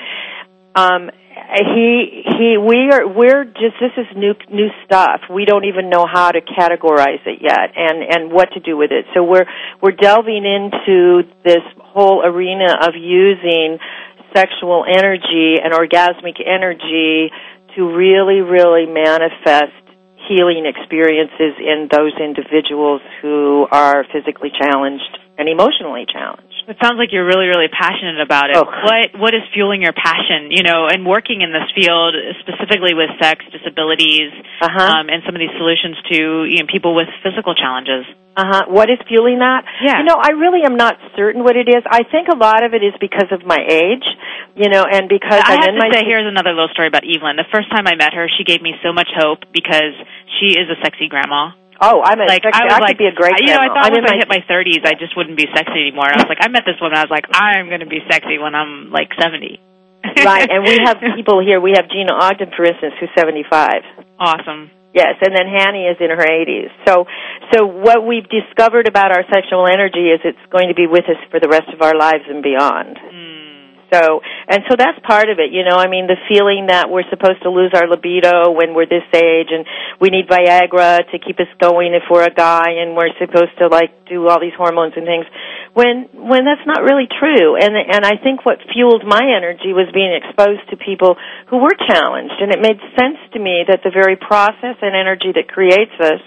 Um, 0.76 1.10
he 1.52 2.24
he 2.38 2.58
we 2.58 2.92
are 2.92 3.08
we're 3.08 3.46
just 3.46 3.76
this 3.80 3.92
is 3.98 4.06
new 4.16 4.34
new 4.50 4.70
stuff. 4.86 5.22
We 5.30 5.46
don't 5.46 5.66
even 5.66 5.90
know 5.90 6.06
how 6.06 6.32
to 6.32 6.42
categorize 6.42 7.26
it 7.26 7.42
yet 7.42 7.76
and 7.76 8.04
and 8.04 8.32
what 8.32 8.52
to 8.54 8.60
do 8.60 8.78
with 8.78 8.92
it. 8.92 9.06
So 9.14 9.24
we're 9.24 9.46
we're 9.82 9.96
delving 9.96 10.46
into 10.46 11.24
this 11.44 11.64
whole 11.80 12.24
arena 12.24 12.78
of 12.82 12.96
using 12.96 13.80
sexual 14.34 14.86
energy 14.88 15.58
and 15.62 15.74
orgasmic 15.74 16.40
energy 16.46 17.32
to 17.76 17.96
really 17.96 18.40
really 18.42 18.86
manifest 18.86 19.76
healing 20.30 20.66
experiences 20.66 21.58
in 21.60 21.90
those 21.92 22.14
individuals 22.22 23.02
who 23.22 23.68
are 23.72 24.06
physically 24.14 24.52
challenged 24.58 25.18
and 25.38 25.50
emotionally 25.50 26.06
challenged. 26.12 26.51
It 26.68 26.78
sounds 26.82 26.98
like 27.02 27.10
you're 27.12 27.26
really, 27.26 27.48
really 27.50 27.68
passionate 27.68 28.22
about 28.22 28.50
it. 28.52 28.58
Oh. 28.58 28.66
What 28.66 29.06
What 29.18 29.34
is 29.34 29.42
fueling 29.54 29.82
your 29.82 29.94
passion? 29.94 30.52
You 30.52 30.64
know, 30.64 30.86
and 30.88 31.06
working 31.06 31.42
in 31.42 31.52
this 31.52 31.68
field, 31.74 32.14
specifically 32.46 32.94
with 32.94 33.10
sex 33.22 33.44
disabilities, 33.52 34.30
Uh-huh. 34.62 34.78
um, 35.02 35.10
and 35.10 35.24
some 35.26 35.34
of 35.36 35.42
these 35.42 35.54
solutions 35.58 35.98
to 36.14 36.46
you 36.46 36.60
know, 36.62 36.68
people 36.72 36.94
with 36.94 37.10
physical 37.24 37.56
challenges. 37.56 38.06
Uh 38.38 38.46
huh. 38.48 38.64
What 38.72 38.90
is 38.90 38.98
fueling 39.10 39.40
that? 39.40 39.66
Yeah. 39.84 40.00
You 40.00 40.06
know, 40.06 40.16
I 40.16 40.32
really 40.40 40.64
am 40.64 40.78
not 40.78 40.96
certain 41.18 41.44
what 41.44 41.58
it 41.58 41.68
is. 41.68 41.84
I 41.90 42.04
think 42.08 42.30
a 42.32 42.38
lot 42.38 42.64
of 42.64 42.74
it 42.74 42.80
is 42.84 42.94
because 43.02 43.28
of 43.32 43.44
my 43.44 43.60
age, 43.60 44.08
you 44.56 44.70
know, 44.70 44.86
and 44.88 45.10
because 45.10 45.42
I 45.44 45.60
am 45.60 45.60
have 45.60 45.70
in 45.70 45.76
to 45.76 45.82
my 45.84 45.92
say, 45.92 46.06
here's 46.08 46.26
another 46.30 46.54
little 46.56 46.72
story 46.72 46.88
about 46.88 47.04
Evelynne. 47.04 47.36
The 47.36 47.50
first 47.52 47.70
time 47.70 47.88
I 47.88 47.96
met 47.96 48.14
her, 48.14 48.30
she 48.38 48.46
gave 48.46 48.62
me 48.62 48.72
so 48.86 48.94
much 48.94 49.10
hope 49.12 49.44
because 49.52 49.98
she 50.40 50.56
is 50.56 50.70
a 50.72 50.80
sexy 50.82 51.10
grandma. 51.10 51.52
Oh, 51.82 52.02
I'm 52.06 52.20
a 52.22 52.26
Like 52.30 52.44
sexy, 52.46 52.62
I 52.62 52.66
was 52.66 52.74
I 52.74 52.80
like, 52.80 52.88
could 52.96 53.02
be 53.02 53.10
a 53.10 53.16
great. 53.18 53.36
you 53.42 53.52
know, 53.54 53.60
I 53.62 53.68
thought 53.74 53.90
I'm 53.90 53.94
once 53.98 54.06
I 54.08 54.16
my 54.16 54.18
hit 54.22 54.30
my 54.30 54.42
30s, 54.48 54.86
I 54.86 54.94
just 54.96 55.18
wouldn't 55.18 55.38
be 55.38 55.48
sexy 55.54 55.90
anymore. 55.90 56.08
And 56.08 56.22
I 56.22 56.24
was 56.24 56.30
like, 56.30 56.42
I 56.42 56.48
met 56.48 56.64
this 56.66 56.78
woman. 56.82 56.98
I 56.98 57.04
was 57.04 57.12
like, 57.14 57.26
I'm 57.34 57.68
going 57.68 57.82
to 57.82 57.90
be 57.90 58.00
sexy 58.10 58.38
when 58.38 58.54
I'm 58.56 58.92
like 58.92 59.10
70. 59.20 59.60
right, 60.26 60.50
and 60.50 60.64
we 60.64 60.78
have 60.86 60.98
people 61.16 61.42
here. 61.44 61.60
We 61.60 61.74
have 61.76 61.90
Gina 61.90 62.14
Ogden, 62.14 62.52
for 62.56 62.66
instance, 62.66 62.94
who's 63.00 63.10
75. 63.18 63.84
awesome. 64.20 64.72
Yes, 64.94 65.16
and 65.24 65.32
then 65.32 65.48
Hanny 65.48 65.88
is 65.88 65.96
in 66.04 66.10
her 66.12 66.20
80s. 66.20 66.68
So, 66.86 67.08
so 67.56 67.66
what 67.66 68.04
we've 68.06 68.28
discovered 68.28 68.90
about 68.90 69.16
our 69.16 69.24
sexual 69.32 69.66
energy 69.66 70.12
is 70.12 70.20
it's 70.26 70.44
going 70.52 70.68
to 70.68 70.76
be 70.76 70.86
with 70.86 71.06
us 71.08 71.16
for 71.32 71.40
the 71.40 71.48
rest 71.48 71.72
of 71.74 71.82
our 71.82 71.96
lives 71.96 72.28
and 72.28 72.44
beyond. 72.44 73.00
So, 73.92 74.24
and 74.48 74.64
so 74.72 74.80
that's 74.80 74.96
part 75.04 75.28
of 75.28 75.44
it, 75.44 75.52
you 75.52 75.68
know. 75.68 75.76
I 75.76 75.92
mean, 75.92 76.08
the 76.08 76.16
feeling 76.32 76.72
that 76.72 76.88
we're 76.88 77.08
supposed 77.12 77.44
to 77.44 77.52
lose 77.52 77.76
our 77.76 77.92
libido 77.92 78.56
when 78.56 78.72
we're 78.72 78.88
this 78.88 79.04
age, 79.12 79.52
and 79.52 79.68
we 80.00 80.08
need 80.08 80.32
Viagra 80.32 81.04
to 81.12 81.20
keep 81.20 81.36
us 81.44 81.52
going 81.60 81.92
if 81.92 82.08
we're 82.08 82.24
a 82.24 82.32
guy, 82.32 82.80
and 82.80 82.96
we're 82.96 83.12
supposed 83.20 83.52
to 83.60 83.68
like 83.68 83.92
do 84.08 84.32
all 84.32 84.40
these 84.40 84.56
hormones 84.56 84.96
and 84.96 85.04
things. 85.04 85.28
When 85.76 86.08
when 86.16 86.48
that's 86.48 86.64
not 86.64 86.88
really 86.88 87.12
true, 87.12 87.60
and 87.60 87.76
and 87.76 88.08
I 88.08 88.16
think 88.16 88.48
what 88.48 88.64
fueled 88.72 89.04
my 89.04 89.28
energy 89.28 89.76
was 89.76 89.92
being 89.92 90.16
exposed 90.16 90.64
to 90.72 90.80
people 90.80 91.20
who 91.52 91.60
were 91.60 91.76
challenged, 91.76 92.40
and 92.40 92.56
it 92.56 92.64
made 92.64 92.80
sense 92.96 93.20
to 93.36 93.40
me 93.44 93.68
that 93.68 93.84
the 93.84 93.92
very 93.92 94.16
process 94.16 94.80
and 94.80 94.96
energy 94.96 95.36
that 95.36 95.52
creates 95.52 95.96
us 96.00 96.24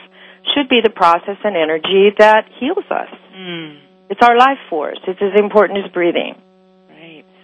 should 0.52 0.68
be 0.68 0.85
the 0.85 0.92
process 0.92 1.40
and 1.40 1.56
energy 1.56 2.12
that 2.21 2.44
heals 2.61 2.85
us. 2.92 3.09
Mm. 3.33 3.80
It's 4.11 4.21
our 4.21 4.37
life 4.37 4.61
force. 4.68 5.00
It's 5.09 5.21
as 5.21 5.40
important 5.40 5.80
as 5.80 5.90
breathing. 5.92 6.37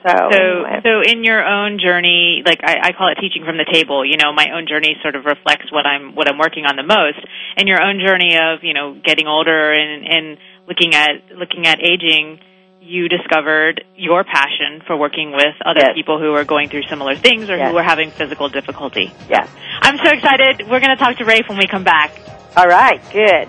So, 0.07 0.12
So, 0.33 0.40
so 0.83 0.90
in 1.04 1.25
your 1.25 1.45
own 1.45 1.78
journey, 1.78 2.42
like 2.47 2.61
I, 2.64 2.88
I 2.88 2.92
call 2.92 3.09
it 3.12 3.19
teaching 3.21 3.45
from 3.45 3.59
the 3.59 3.66
table. 3.71 4.04
You 4.04 4.16
know, 4.16 4.33
my 4.33 4.50
own 4.57 4.66
journey 4.66 4.97
sort 5.02 5.14
of 5.14 5.25
reflects 5.26 5.71
what 5.71 5.87
I'm 5.87 6.14
what 6.14 6.28
I'm 6.28 6.38
working 6.38 6.64
on 6.64 6.76
the 6.76 6.83
most. 6.83 7.21
And 7.57 7.69
your 7.69 7.83
own 7.83 8.00
journey 8.00 8.37
of 8.37 8.64
you 8.64 8.73
know 8.75 8.95
getting 9.04 9.26
older 9.26 9.73
and 9.73 10.07
and 10.07 10.38
looking 10.66 10.95
at 10.95 11.11
looking 11.37 11.66
at 11.66 11.80
aging, 11.85 12.40
you 12.80 13.09
discovered 13.09 13.85
your 13.95 14.25
passion 14.25 14.80
for 14.87 14.97
working 14.97 15.33
with 15.33 15.54
other 15.66 15.80
Yes. 15.85 15.95
people 15.95 16.19
who 16.19 16.33
are 16.35 16.45
going 16.45 16.69
through 16.71 16.85
similar 16.88 17.14
things 17.14 17.50
or 17.50 17.57
Yes. 17.57 17.71
who 17.71 17.76
are 17.76 17.83
having 17.83 18.11
physical 18.11 18.49
difficulty. 18.49 19.12
yeah. 19.28 19.47
I'm 19.83 19.99
so 19.99 20.11
excited. 20.12 20.62
We're 20.69 20.80
going 20.80 20.97
to 20.97 21.02
talk 21.02 21.16
to 21.19 21.25
Rafe 21.25 21.47
when 21.49 21.59
we 21.59 21.66
come 21.66 21.85
back. 21.85 22.11
All 22.57 22.66
right, 22.66 23.00
good. 23.12 23.49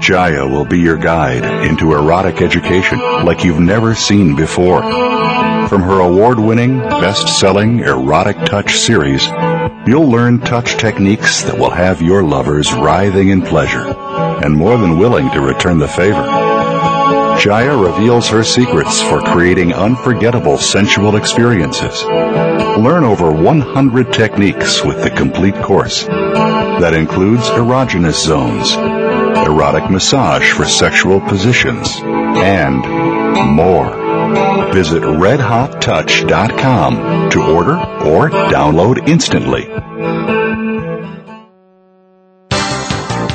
Jaiya 0.00 0.50
will 0.50 0.64
be 0.64 0.78
your 0.78 0.96
guide 0.96 1.44
into 1.66 1.92
erotic 1.92 2.42
education 2.42 2.98
like 3.24 3.44
you've 3.44 3.60
never 3.60 3.94
seen 3.94 4.36
before. 4.36 4.82
From 5.68 5.82
her 5.82 6.00
award 6.00 6.38
winning, 6.38 6.78
best 6.78 7.40
selling 7.40 7.80
Erotic 7.80 8.36
Touch 8.46 8.76
series, 8.76 9.26
you'll 9.86 10.08
learn 10.08 10.40
touch 10.40 10.76
techniques 10.76 11.42
that 11.42 11.58
will 11.58 11.70
have 11.70 12.02
your 12.02 12.22
lovers 12.22 12.72
writhing 12.72 13.30
in 13.30 13.42
pleasure 13.42 13.84
and 14.44 14.54
more 14.54 14.78
than 14.78 14.98
willing 14.98 15.30
to 15.30 15.40
return 15.40 15.78
the 15.78 15.88
favor. 15.88 16.22
Jaiya 17.36 17.84
reveals 17.84 18.28
her 18.28 18.42
secrets 18.42 19.02
for 19.02 19.20
creating 19.20 19.72
unforgettable 19.72 20.56
sensual 20.56 21.16
experiences. 21.16 22.04
Learn 22.04 23.04
over 23.04 23.30
100 23.30 24.12
techniques 24.12 24.84
with 24.84 25.02
the 25.02 25.10
complete 25.10 25.54
course. 25.56 26.06
That 26.06 26.94
includes 26.94 27.48
erogenous 27.50 28.24
zones, 28.24 28.74
erotic 29.46 29.90
massage 29.90 30.52
for 30.52 30.66
sexual 30.66 31.20
positions, 31.20 31.88
and 32.02 32.82
more. 33.54 33.90
Visit 34.74 35.02
redhottouch.com 35.02 37.30
to 37.30 37.42
order 37.42 37.76
or 38.04 38.28
download 38.50 39.08
instantly. 39.08 39.66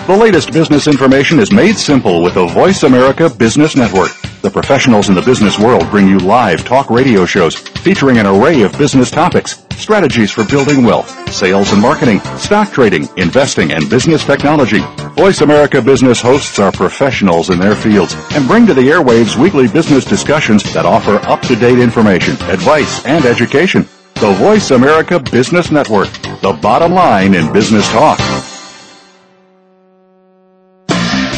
The 0.08 0.18
latest 0.18 0.52
business 0.52 0.88
information 0.88 1.40
is 1.40 1.54
made 1.54 1.78
simple 1.78 2.22
with 2.22 2.34
the 2.34 2.48
Voice 2.48 2.84
America 2.84 3.30
Business 3.30 3.78
Network. 3.78 4.12
The 4.42 4.52
professionals 4.52 5.08
in 5.08 5.16
the 5.16 5.22
business 5.22 5.58
world 5.58 5.90
bring 5.90 6.08
you 6.08 6.20
live 6.20 6.66
talk 6.66 6.90
radio 6.90 7.26
shows 7.26 7.56
featuring 7.56 8.18
an 8.18 8.26
array 8.26 8.64
of 8.64 8.78
business 8.78 9.10
topics, 9.10 9.66
strategies 9.82 10.32
for 10.32 10.46
building 10.46 10.84
wealth, 10.84 11.10
sales 11.34 11.72
and 11.74 11.82
marketing, 11.82 12.20
stock 12.38 12.72
trading, 12.72 13.10
investing, 13.18 13.72
and 13.72 13.90
business 13.90 14.24
technology. 14.24 14.80
Voice 15.16 15.42
America 15.42 15.82
Business 15.82 16.22
hosts 16.22 16.60
are 16.60 16.72
professionals 16.72 17.50
in 17.50 17.60
their 17.60 17.76
fields 17.76 18.16
and 18.34 18.48
bring 18.48 18.66
to 18.68 18.74
the 18.74 18.82
airwaves 18.82 19.36
weekly 19.36 19.68
business 19.68 20.06
discussions 20.06 20.64
that 20.74 20.86
offer 20.86 21.16
up-to-date 21.28 21.80
information, 21.80 22.34
advice, 22.44 23.06
and 23.06 23.26
education. 23.26 23.88
The 24.16 24.34
Voice 24.34 24.72
America 24.72 25.20
Business 25.20 25.72
Network, 25.72 26.12
the 26.42 26.58
bottom 26.62 26.94
line 26.94 27.34
in 27.34 27.52
business 27.52 27.90
talk. 27.90 28.20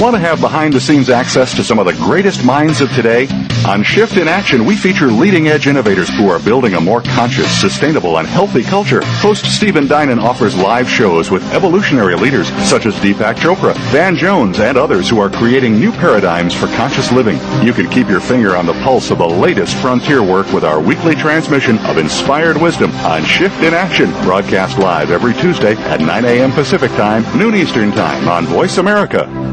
Want 0.04 0.18
to 0.18 0.20
have 0.20 0.42
behind 0.42 0.74
the 0.74 0.82
scenes 0.82 1.10
access 1.10 1.56
to 1.56 1.64
some 1.64 1.80
of 1.80 1.86
the 1.86 1.94
greatest 1.94 2.44
minds 2.44 2.82
of 2.82 2.92
today? 2.92 3.26
On 3.66 3.82
Shift 3.84 4.18
in 4.18 4.28
Action, 4.28 4.66
we 4.66 4.76
feature 4.76 5.08
leading 5.08 5.48
edge 5.48 5.66
innovators 5.66 6.10
who 6.10 6.28
are 6.28 6.42
building 6.42 6.74
a 6.74 6.82
more 6.82 7.02
conscious, 7.02 7.50
sustainable, 7.62 8.18
and 8.18 8.28
healthy 8.28 8.64
culture. 8.64 9.00
Host 9.06 9.46
Stephen 9.46 9.88
Dinan 9.88 10.20
offers 10.20 10.58
live 10.58 10.90
shows 10.90 11.32
with 11.32 11.42
evolutionary 11.54 12.16
leaders 12.16 12.50
such 12.68 12.86
as 12.86 12.96
Deepak 12.96 13.36
Chopra, 13.36 13.74
Van 13.94 14.18
Jones, 14.18 14.60
and 14.60 14.78
others 14.78 15.10
who 15.10 15.22
are 15.22 15.30
creating 15.30 15.80
new 15.80 15.94
paradigms 15.94 16.54
for 16.54 16.68
conscious 16.76 17.10
living. 17.14 17.38
You 17.66 17.72
can 17.72 17.90
keep 17.90 18.10
your 18.10 18.20
finger 18.20 18.58
on 18.58 18.66
the 18.66 18.74
pulse 18.84 19.10
of 19.10 19.20
the 19.20 19.26
latest 19.26 19.78
frontier 19.78 20.22
work 20.22 20.52
with 20.52 20.66
our 20.66 20.82
weekly 20.82 21.16
transmission 21.16 21.78
of 21.86 21.98
inspired 21.98 22.58
wisdom 22.58 22.92
on 23.06 23.24
Shift 23.24 23.64
in 23.64 23.74
Action, 23.74 24.12
broadcast 24.24 24.78
live 24.80 25.12
every 25.12 25.34
Tuesday 25.36 25.76
at 25.76 26.02
9 26.02 26.26
a.m. 26.26 26.52
Pacific 26.52 26.92
Time, 26.92 27.24
noon 27.40 27.56
Eastern 27.56 27.94
Time 27.94 28.28
on 28.28 28.46
Voice 28.48 28.80
America. 28.80 29.53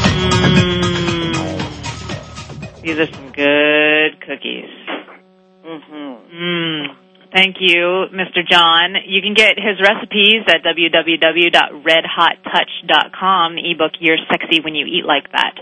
These 2.81 2.97
are 2.97 3.05
some 3.13 3.29
good 3.31 4.19
cookies. 4.25 4.73
Mm-hmm. 5.63 6.33
Mm. 6.33 6.95
Thank 7.31 7.57
you, 7.59 8.07
Mr. 8.11 8.43
John. 8.49 8.95
You 9.05 9.21
can 9.21 9.35
get 9.35 9.57
his 9.57 9.79
recipes 9.79 10.45
at 10.49 10.63
www.redhottouch.com, 10.65 13.55
the 13.55 13.71
ebook 13.71 13.91
You're 13.99 14.17
Sexy 14.29 14.61
When 14.61 14.73
You 14.73 14.87
Eat 14.87 15.05
Like 15.05 15.31
That. 15.31 15.59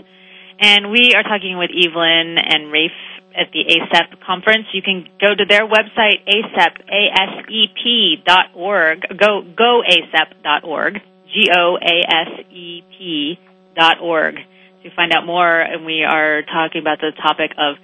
And 0.60 0.90
we 0.90 1.12
are 1.14 1.22
talking 1.22 1.58
with 1.58 1.70
Evelyn 1.70 2.38
and 2.38 2.72
Rafe 2.72 2.90
at 3.36 3.52
the 3.52 3.66
ASEP 3.68 4.18
conference. 4.24 4.68
You 4.72 4.80
can 4.80 5.06
go 5.20 5.34
to 5.34 5.44
their 5.44 5.66
website, 5.68 6.26
asep, 6.26 6.78
A-S-E-P 6.88 8.22
dot 8.26 8.54
org, 8.54 9.06
go, 9.16 9.42
goasep.org, 9.42 11.02
G-O-A-S-E-P 11.32 13.38
dot 13.76 14.00
org 14.00 14.40
to 14.82 14.90
find 14.94 15.12
out 15.12 15.26
more. 15.26 15.60
And 15.60 15.84
we 15.84 16.04
are 16.04 16.42
talking 16.42 16.80
about 16.80 17.00
the 17.00 17.12
topic 17.20 17.52
of, 17.58 17.76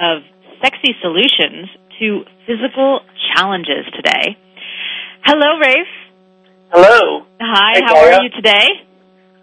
of 0.00 0.22
sexy 0.62 0.94
solutions 1.02 1.68
to 1.98 2.24
physical 2.46 3.00
challenges 3.34 3.86
today. 3.94 4.36
Hello, 5.24 5.58
Rafe. 5.58 5.96
Hello. 6.70 7.26
Hi, 7.40 7.72
Hey, 7.74 7.82
how 7.86 7.96
are 7.96 8.22
you 8.22 8.30
today? 8.30 8.68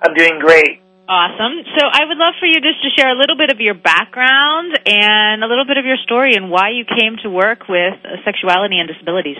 I'm 0.01 0.13
doing 0.13 0.39
great. 0.39 0.81
Awesome. 1.07 1.63
So 1.77 1.83
I 1.83 2.05
would 2.07 2.17
love 2.17 2.35
for 2.39 2.45
you 2.45 2.55
just 2.63 2.81
to 2.83 2.89
share 2.95 3.11
a 3.11 3.17
little 3.19 3.35
bit 3.35 3.51
of 3.51 3.59
your 3.59 3.73
background 3.73 4.79
and 4.85 5.43
a 5.43 5.47
little 5.47 5.65
bit 5.65 5.77
of 5.77 5.85
your 5.85 5.97
story 5.97 6.35
and 6.35 6.49
why 6.49 6.69
you 6.71 6.85
came 6.85 7.17
to 7.23 7.29
work 7.29 7.67
with 7.67 7.95
uh, 8.03 8.23
sexuality 8.23 8.79
and 8.79 8.87
disabilities. 8.87 9.37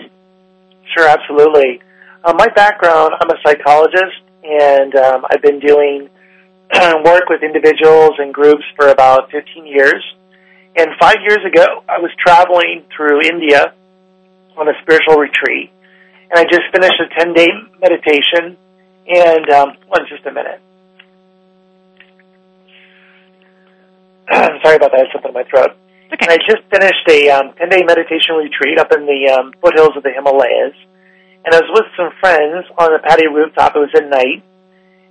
Sure, 0.94 1.08
absolutely. 1.08 1.80
Uh, 2.22 2.34
my 2.36 2.48
background, 2.48 3.14
I'm 3.20 3.30
a 3.30 3.40
psychologist, 3.44 4.20
and 4.42 4.94
um, 4.94 5.24
I've 5.30 5.40
been 5.40 5.58
doing 5.58 6.08
work 7.04 7.28
with 7.28 7.42
individuals 7.42 8.12
and 8.18 8.32
groups 8.32 8.64
for 8.76 8.88
about 8.88 9.30
15 9.30 9.66
years. 9.66 10.02
And 10.76 10.90
five 11.00 11.16
years 11.22 11.44
ago, 11.46 11.84
I 11.88 11.98
was 11.98 12.10
traveling 12.18 12.84
through 12.94 13.22
India 13.22 13.74
on 14.56 14.68
a 14.68 14.72
spiritual 14.82 15.16
retreat, 15.16 15.70
and 16.30 16.38
I 16.38 16.44
just 16.44 16.62
finished 16.72 17.00
a 17.00 17.08
10 17.24 17.32
day 17.34 17.48
meditation. 17.80 18.56
And, 19.06 19.50
um, 19.50 19.76
one, 19.86 20.06
just 20.08 20.24
a 20.24 20.32
minute. 20.32 20.60
Sorry 24.64 24.76
about 24.76 24.92
that, 24.92 25.06
I 25.06 25.12
something 25.12 25.28
in 25.28 25.34
my 25.34 25.44
throat. 25.44 25.76
Okay. 26.12 26.26
And 26.26 26.30
I 26.32 26.38
just 26.38 26.64
finished 26.70 27.06
a 27.08 27.28
um, 27.30 27.52
10 27.58 27.68
day 27.68 27.82
meditation 27.84 28.36
retreat 28.36 28.78
up 28.78 28.92
in 28.92 29.04
the 29.04 29.34
um, 29.36 29.52
foothills 29.60 29.96
of 29.96 30.02
the 30.02 30.10
Himalayas. 30.10 30.74
And 31.44 31.54
I 31.54 31.60
was 31.60 31.70
with 31.74 31.92
some 31.96 32.10
friends 32.20 32.64
on 32.78 32.92
the 32.92 32.98
patio 33.04 33.30
rooftop. 33.30 33.76
It 33.76 33.80
was 33.80 33.92
at 33.94 34.08
night. 34.08 34.42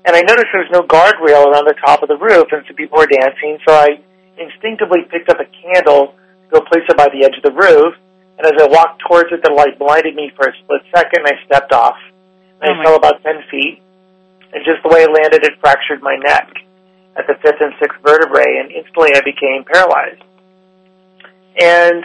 And 0.06 0.16
I 0.16 0.22
noticed 0.22 0.52
there 0.52 0.68
was 0.68 0.72
no 0.72 0.84
guardrail 0.84 1.48
around 1.48 1.66
the 1.66 1.80
top 1.80 2.04
of 2.04 2.10
the 2.10 2.18
roof, 2.18 2.52
and 2.52 2.64
some 2.68 2.76
people 2.76 2.98
were 3.00 3.08
dancing. 3.08 3.58
So 3.68 3.74
I 3.74 4.04
instinctively 4.38 5.08
picked 5.10 5.30
up 5.30 5.40
a 5.40 5.48
candle 5.48 6.12
to 6.12 6.60
go 6.60 6.66
place 6.66 6.84
it 6.88 6.98
by 6.98 7.08
the 7.08 7.24
edge 7.24 7.38
of 7.38 7.44
the 7.44 7.56
roof. 7.56 7.96
And 8.38 8.48
as 8.48 8.60
I 8.60 8.68
walked 8.68 9.02
towards 9.08 9.32
it, 9.32 9.42
the 9.44 9.54
light 9.54 9.80
blinded 9.80 10.16
me 10.16 10.32
for 10.36 10.48
a 10.48 10.54
split 10.64 10.82
second, 10.94 11.24
and 11.24 11.28
I 11.28 11.46
stepped 11.46 11.72
off. 11.72 11.96
And 12.60 12.72
Oh, 12.72 12.80
I 12.80 12.84
fell 12.84 12.96
about 12.96 13.24
10 13.24 13.48
feet. 13.50 13.80
And 14.52 14.64
just 14.66 14.84
the 14.84 14.90
way 14.90 15.04
it 15.04 15.10
landed, 15.10 15.44
it 15.44 15.60
fractured 15.62 16.02
my 16.02 16.16
neck 16.18 16.52
at 17.16 17.26
the 17.28 17.36
fifth 17.42 17.62
and 17.62 17.74
sixth 17.80 17.98
vertebrae, 18.04 18.60
and 18.60 18.72
instantly 18.72 19.16
I 19.16 19.22
became 19.22 19.64
paralyzed. 19.64 20.22
And 21.60 22.04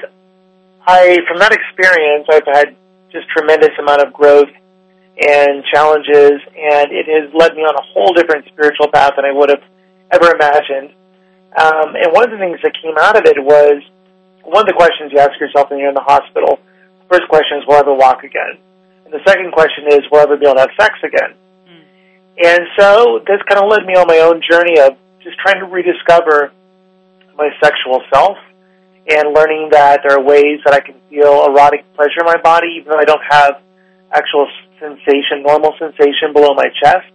I, 0.87 1.19
from 1.27 1.39
that 1.39 1.53
experience, 1.53 2.27
I've 2.31 2.47
had 2.47 2.77
just 3.11 3.27
tremendous 3.29 3.73
amount 3.79 4.03
of 4.03 4.13
growth 4.13 4.53
and 5.19 5.65
challenges, 5.67 6.39
and 6.55 6.95
it 6.95 7.11
has 7.11 7.35
led 7.35 7.55
me 7.55 7.63
on 7.63 7.75
a 7.75 7.83
whole 7.93 8.15
different 8.15 8.47
spiritual 8.47 8.89
path 8.89 9.15
than 9.17 9.25
I 9.25 9.33
would 9.33 9.51
have 9.51 9.63
ever 10.11 10.31
imagined. 10.35 10.95
Um, 11.59 11.97
and 11.99 12.13
one 12.15 12.23
of 12.25 12.31
the 12.31 12.39
things 12.39 12.59
that 12.63 12.73
came 12.81 12.95
out 12.99 13.19
of 13.19 13.27
it 13.27 13.43
was 13.43 13.83
one 14.45 14.63
of 14.63 14.69
the 14.71 14.79
questions 14.79 15.11
you 15.13 15.19
ask 15.19 15.35
yourself 15.41 15.71
when 15.71 15.81
you're 15.81 15.89
in 15.89 15.99
the 15.99 16.07
hospital. 16.07 16.61
The 17.09 17.19
first 17.19 17.29
question 17.29 17.59
is, 17.59 17.67
will 17.67 17.77
I 17.77 17.81
ever 17.81 17.95
walk 17.95 18.23
again? 18.23 18.63
And 19.05 19.13
the 19.13 19.25
second 19.27 19.51
question 19.53 19.89
is, 19.89 20.07
will 20.11 20.21
I 20.21 20.23
ever 20.23 20.37
be 20.37 20.47
able 20.47 20.57
to 20.57 20.69
have 20.69 20.77
sex 20.79 20.95
again? 21.03 21.35
And 22.39 22.63
so 22.79 23.19
this 23.27 23.43
kind 23.49 23.59
of 23.59 23.69
led 23.69 23.85
me 23.85 23.95
on 23.95 24.07
my 24.07 24.21
own 24.21 24.41
journey 24.49 24.79
of 24.79 24.95
just 25.23 25.37
trying 25.39 25.59
to 25.59 25.67
rediscover 25.67 26.53
my 27.37 27.51
sexual 27.63 28.03
self 28.13 28.39
and 29.09 29.35
learning 29.35 29.71
that 29.73 30.01
there 30.07 30.17
are 30.17 30.23
ways 30.23 30.61
that 30.65 30.75
I 30.75 30.81
can 30.81 30.95
feel 31.11 31.47
erotic 31.47 31.85
pleasure 31.95 32.21
in 32.21 32.27
my 32.27 32.37
body 32.41 32.79
even 32.79 32.93
though 32.93 32.99
I 32.99 33.05
don't 33.05 33.23
have 33.29 33.63
actual 34.13 34.47
sensation, 34.81 35.43
normal 35.43 35.75
sensation 35.79 36.33
below 36.33 36.55
my 36.55 36.69
chest. 36.83 37.11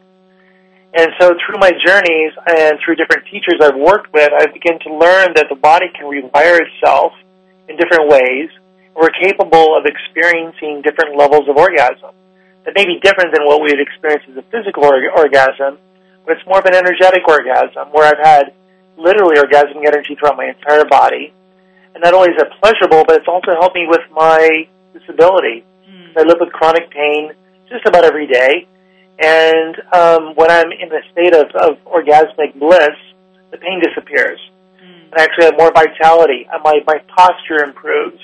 And 0.93 1.10
so 1.19 1.34
through 1.41 1.58
my 1.58 1.71
journeys 1.73 2.32
and 2.45 2.78
through 2.86 2.95
different 2.95 3.26
teachers 3.26 3.58
I've 3.62 3.76
worked 3.76 4.13
with, 4.13 4.30
I 4.30 4.45
begin 4.54 4.78
to 4.86 4.93
learn 4.93 5.34
that 5.36 5.47
the 5.49 5.56
body 5.56 5.88
can 5.89 6.06
rewire 6.06 6.62
itself 6.62 7.13
in 7.67 7.78
different 7.78 8.10
ways. 8.10 8.49
We're 8.93 9.10
capable 9.10 9.76
of 9.76 9.89
experiencing 9.89 10.84
different 10.86 11.17
levels 11.17 11.49
of 11.49 11.58
orgasm 11.58 12.13
that 12.65 12.76
may 12.76 12.86
be 12.86 12.99
different 13.02 13.34
than 13.34 13.43
what 13.45 13.62
we 13.62 13.73
would 13.73 13.82
experience 13.82 14.23
as 14.30 14.38
a 14.38 14.45
physical 14.54 14.86
org- 14.86 15.12
orgasm, 15.17 15.82
but 16.26 16.38
it's 16.38 16.45
more 16.45 16.60
of 16.60 16.65
an 16.65 16.76
energetic 16.76 17.28
orgasm 17.28 17.89
where 17.91 18.06
I've 18.06 18.23
had 18.23 18.54
literally 18.95 19.36
orgasmic 19.41 19.82
energy 19.82 20.15
throughout 20.15 20.38
my 20.38 20.54
entire 20.54 20.86
body. 20.86 21.34
And 21.95 22.04
not 22.04 22.13
only 22.13 22.30
is 22.30 22.38
it 22.38 22.54
pleasurable, 22.62 23.04
but 23.06 23.17
it's 23.17 23.28
also 23.28 23.58
helped 23.60 23.76
me 23.76 23.86
with 23.89 24.06
my 24.12 24.67
disability. 24.93 25.65
Hmm. 25.86 26.17
I 26.17 26.21
live 26.21 26.38
with 26.39 26.54
chronic 26.54 26.89
pain 26.89 27.34
just 27.69 27.86
about 27.86 28.06
every 28.06 28.28
day. 28.28 28.67
And 29.19 29.76
um, 29.93 30.36
when 30.36 30.49
I'm 30.49 30.71
in 30.71 30.89
a 30.91 31.02
state 31.12 31.36
of, 31.36 31.47
of 31.56 31.78
orgasmic 31.86 32.58
bliss, 32.60 32.97
the 33.52 33.58
pain 33.58 33.82
disappears. 33.82 34.39
And 34.82 35.21
I 35.21 35.23
actually 35.23 35.45
have 35.45 35.58
more 35.58 35.71
vitality. 35.71 36.49
My, 36.63 36.82
my 36.88 36.97
posture 37.15 37.63
improves. 37.63 38.17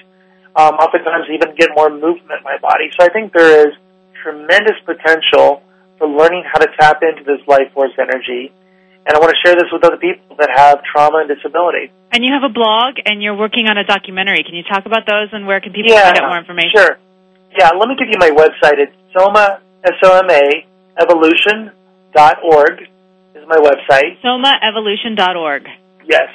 Um, 0.56 0.76
oftentimes 0.82 1.30
even 1.32 1.56
get 1.56 1.70
more 1.76 1.90
movement 1.90 2.42
in 2.42 2.44
my 2.44 2.58
body. 2.58 2.90
So 3.00 3.06
I 3.06 3.10
think 3.14 3.32
there 3.32 3.70
is 3.70 3.74
tremendous 4.24 4.76
potential 4.84 5.62
for 6.00 6.08
learning 6.08 6.44
how 6.52 6.60
to 6.60 6.68
tap 6.80 7.00
into 7.06 7.24
this 7.24 7.46
life 7.48 7.72
force 7.74 7.94
energy. 8.00 8.52
And 9.06 9.16
I 9.16 9.20
want 9.20 9.32
to 9.32 9.40
share 9.46 9.56
this 9.56 9.70
with 9.72 9.86
other 9.86 9.98
people 9.98 10.36
that 10.38 10.50
have 10.50 10.82
trauma 10.84 11.24
and 11.24 11.30
disability. 11.30 11.94
And 12.12 12.26
you 12.26 12.34
have 12.34 12.44
a 12.44 12.52
blog 12.52 12.98
and 13.06 13.22
you're 13.22 13.38
working 13.38 13.70
on 13.70 13.78
a 13.78 13.86
documentary. 13.86 14.44
Can 14.44 14.56
you 14.56 14.64
talk 14.64 14.86
about 14.86 15.06
those 15.06 15.30
and 15.32 15.46
where 15.46 15.62
can 15.62 15.72
people 15.72 15.94
yeah, 15.94 16.10
find 16.10 16.18
out 16.18 16.30
more 16.30 16.40
information? 16.42 16.74
Sure. 16.74 16.98
Yeah, 17.54 17.70
let 17.78 17.88
me 17.88 17.96
give 17.96 18.10
you 18.10 18.18
my 18.18 18.34
website. 18.34 18.82
It's 18.82 18.98
Soma, 19.18 19.62
S-O-M-A, 19.84 20.66
evolution 21.02 21.72
dot 22.14 22.38
org 22.44 22.82
is 23.36 23.44
my 23.48 23.58
website. 23.58 24.20
SomaEvolution.org. 24.24 25.64
Yes. 26.06 26.30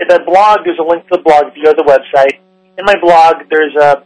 In 0.00 0.06
the 0.08 0.20
blog, 0.24 0.60
there's 0.64 0.78
a 0.78 0.86
link 0.86 1.02
to 1.08 1.16
the 1.16 1.22
blog 1.22 1.48
if 1.48 1.56
you 1.56 1.64
go 1.64 1.72
to 1.72 1.82
the 1.82 1.88
website. 1.88 2.38
In 2.78 2.84
my 2.84 2.94
blog, 3.00 3.48
there's 3.50 3.74
a, 3.74 4.04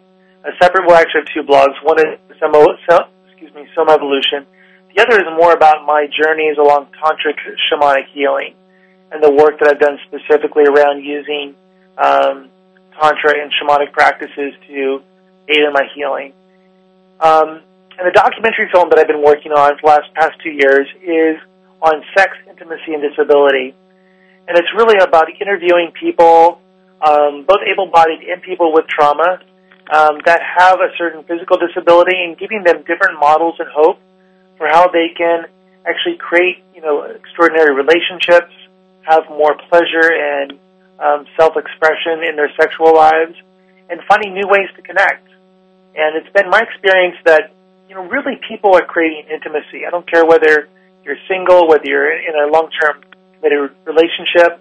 a 0.48 0.52
separate, 0.60 0.86
well, 0.86 0.96
actually, 0.96 1.22
have 1.26 1.34
two 1.34 1.42
blogs. 1.42 1.74
One 1.82 1.98
is 2.00 2.18
Soma, 2.40 2.64
so, 2.88 3.08
excuse 3.28 3.52
me, 3.54 3.68
some 3.74 3.88
evolution. 3.90 4.46
The 4.94 5.02
other 5.02 5.20
is 5.20 5.26
more 5.38 5.52
about 5.52 5.84
my 5.86 6.06
journeys 6.06 6.56
along 6.58 6.88
tantric 7.02 7.36
shamanic 7.70 8.06
healing 8.12 8.54
and 9.10 9.22
the 9.22 9.30
work 9.30 9.58
that 9.60 9.68
I've 9.68 9.80
done 9.80 9.98
specifically 10.08 10.64
around 10.64 11.04
using 11.04 11.54
um, 11.98 12.48
tantra 12.98 13.40
and 13.40 13.52
shamanic 13.52 13.92
practices 13.92 14.54
to 14.68 15.02
aid 15.48 15.58
in 15.58 15.72
my 15.72 15.84
healing. 15.94 16.32
Um, 17.20 17.62
and 18.02 18.10
the 18.10 18.18
documentary 18.18 18.66
film 18.74 18.90
that 18.90 18.98
I've 18.98 19.06
been 19.06 19.22
working 19.22 19.52
on 19.54 19.78
for 19.78 19.86
the 19.86 19.86
last 19.94 20.10
past 20.18 20.34
two 20.42 20.50
years 20.50 20.90
is 21.06 21.38
on 21.78 22.02
sex, 22.18 22.34
intimacy, 22.50 22.98
and 22.98 23.02
disability. 23.02 23.78
And 24.48 24.58
it's 24.58 24.74
really 24.74 24.98
about 24.98 25.30
interviewing 25.30 25.92
people, 25.94 26.58
um, 26.98 27.46
both 27.46 27.62
able-bodied 27.62 28.26
and 28.26 28.42
people 28.42 28.74
with 28.74 28.90
trauma, 28.90 29.38
um, 29.94 30.18
that 30.26 30.42
have 30.42 30.82
a 30.82 30.90
certain 30.98 31.22
physical 31.22 31.58
disability 31.62 32.18
and 32.18 32.36
giving 32.36 32.64
them 32.64 32.82
different 32.82 33.20
models 33.20 33.54
and 33.60 33.68
hope 33.70 34.00
for 34.58 34.66
how 34.66 34.88
they 34.88 35.14
can 35.16 35.46
actually 35.86 36.18
create, 36.18 36.58
you 36.74 36.82
know, 36.82 37.02
extraordinary 37.02 37.72
relationships, 37.72 38.50
have 39.02 39.30
more 39.30 39.54
pleasure 39.70 40.10
and 40.10 40.58
um, 40.98 41.24
self-expression 41.38 42.26
in 42.28 42.34
their 42.34 42.50
sexual 42.58 42.92
lives, 42.92 43.38
and 43.88 44.00
finding 44.08 44.34
new 44.34 44.48
ways 44.50 44.66
to 44.74 44.82
connect. 44.82 45.28
And 45.94 46.18
it's 46.18 46.32
been 46.34 46.50
my 46.50 46.66
experience 46.66 47.16
that, 47.26 47.54
you 47.92 48.00
know, 48.00 48.08
really 48.08 48.40
people 48.48 48.72
are 48.72 48.88
creating 48.88 49.28
intimacy. 49.28 49.84
I 49.84 49.92
don't 49.92 50.08
care 50.08 50.24
whether 50.24 50.64
you're 51.04 51.20
single, 51.28 51.68
whether 51.68 51.84
you're 51.84 52.08
in 52.08 52.32
a 52.32 52.48
long-term 52.48 53.04
committed 53.36 53.76
relationship, 53.84 54.56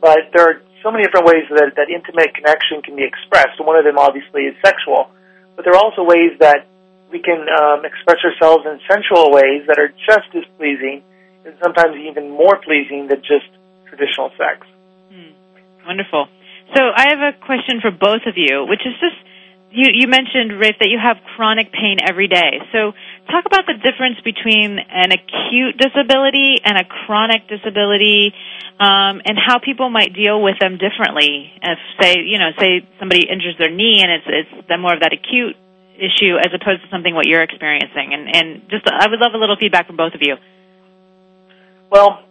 but 0.00 0.32
there 0.32 0.48
are 0.48 0.56
so 0.80 0.88
many 0.88 1.04
different 1.04 1.28
ways 1.28 1.44
that 1.52 1.76
that 1.76 1.92
intimate 1.92 2.32
connection 2.32 2.80
can 2.80 2.96
be 2.96 3.04
expressed. 3.04 3.60
One 3.60 3.76
of 3.76 3.84
them, 3.84 4.00
obviously, 4.00 4.48
is 4.48 4.56
sexual. 4.64 5.12
But 5.56 5.68
there 5.68 5.76
are 5.76 5.82
also 5.84 6.08
ways 6.08 6.40
that 6.40 6.72
we 7.12 7.20
can 7.20 7.44
um, 7.52 7.84
express 7.84 8.16
ourselves 8.24 8.64
in 8.64 8.80
sensual 8.88 9.28
ways 9.28 9.68
that 9.68 9.76
are 9.76 9.92
just 10.08 10.32
as 10.32 10.48
pleasing, 10.56 11.04
and 11.44 11.52
sometimes 11.60 12.00
even 12.00 12.32
more 12.32 12.56
pleasing 12.64 13.12
than 13.12 13.20
just 13.20 13.44
traditional 13.92 14.32
sex. 14.40 14.64
Hmm. 15.12 15.36
Wonderful. 15.84 16.32
So 16.72 16.80
I 16.80 17.12
have 17.12 17.20
a 17.20 17.36
question 17.44 17.84
for 17.84 17.92
both 17.92 18.24
of 18.24 18.40
you, 18.40 18.64
which 18.64 18.88
is 18.88 18.96
just 19.04 19.20
you, 19.70 19.86
you 19.94 20.08
mentioned, 20.08 20.58
Rafe, 20.58 20.78
that 20.80 20.90
you 20.90 20.98
have 20.98 21.16
chronic 21.36 21.70
pain 21.72 21.98
every 22.02 22.26
day. 22.26 22.58
So 22.72 22.92
talk 23.30 23.46
about 23.46 23.66
the 23.66 23.78
difference 23.78 24.18
between 24.24 24.78
an 24.78 25.14
acute 25.14 25.78
disability 25.78 26.58
and 26.64 26.76
a 26.76 26.84
chronic 26.84 27.46
disability, 27.46 28.34
um, 28.80 29.22
and 29.24 29.38
how 29.38 29.58
people 29.62 29.88
might 29.88 30.12
deal 30.12 30.42
with 30.42 30.58
them 30.58 30.78
differently. 30.78 31.52
If 31.62 31.78
say, 32.00 32.16
you 32.26 32.38
know, 32.38 32.50
say 32.58 32.82
somebody 32.98 33.28
injures 33.30 33.54
their 33.58 33.70
knee 33.70 34.02
and 34.02 34.10
it's 34.10 34.50
it's 34.50 34.80
more 34.80 34.94
of 34.94 35.00
that 35.00 35.12
acute 35.12 35.54
issue 35.94 36.34
as 36.40 36.50
opposed 36.50 36.82
to 36.82 36.88
something 36.90 37.14
what 37.14 37.26
you're 37.26 37.42
experiencing. 37.42 38.10
And 38.12 38.26
and 38.34 38.46
just 38.70 38.86
I 38.90 39.06
would 39.06 39.20
love 39.20 39.34
a 39.34 39.38
little 39.38 39.56
feedback 39.56 39.86
from 39.86 39.96
both 39.96 40.14
of 40.14 40.22
you. 40.22 40.36
Well, 41.90 42.24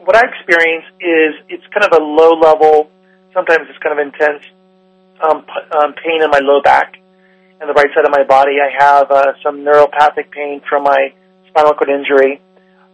what 0.00 0.16
I 0.16 0.24
experience 0.32 0.86
is 1.00 1.34
it's 1.48 1.66
kind 1.74 1.84
of 1.84 1.92
a 1.92 2.02
low 2.02 2.40
level. 2.40 2.90
Sometimes 3.34 3.68
it's 3.68 3.78
kind 3.78 3.98
of 3.98 4.06
intense 4.06 4.44
um, 5.22 5.42
p- 5.42 5.68
um, 5.76 5.94
pain 5.94 6.22
in 6.22 6.30
my 6.30 6.40
low 6.42 6.60
back 6.62 6.94
and 7.60 7.70
the 7.70 7.74
right 7.74 7.88
side 7.94 8.04
of 8.04 8.10
my 8.10 8.24
body. 8.24 8.58
I 8.58 8.70
have 8.74 9.10
uh, 9.10 9.32
some 9.42 9.62
neuropathic 9.62 10.30
pain 10.30 10.60
from 10.68 10.82
my 10.82 11.14
spinal 11.48 11.74
cord 11.74 11.90
injury, 11.90 12.42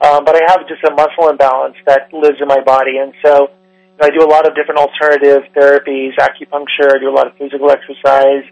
um, 0.00 0.24
but 0.24 0.36
I 0.36 0.44
have 0.46 0.68
just 0.68 0.84
a 0.84 0.92
muscle 0.92 1.28
imbalance 1.28 1.76
that 1.86 2.12
lives 2.12 2.36
in 2.40 2.48
my 2.48 2.60
body, 2.60 2.98
and 2.98 3.14
so 3.24 3.48
you 3.48 3.98
know, 4.00 4.06
I 4.06 4.10
do 4.10 4.22
a 4.24 4.30
lot 4.30 4.46
of 4.46 4.54
different 4.54 4.78
alternative 4.78 5.42
therapies, 5.56 6.14
acupuncture. 6.20 6.94
I 6.94 6.98
do 7.00 7.08
a 7.08 7.16
lot 7.16 7.26
of 7.26 7.34
physical 7.36 7.70
exercise, 7.70 8.44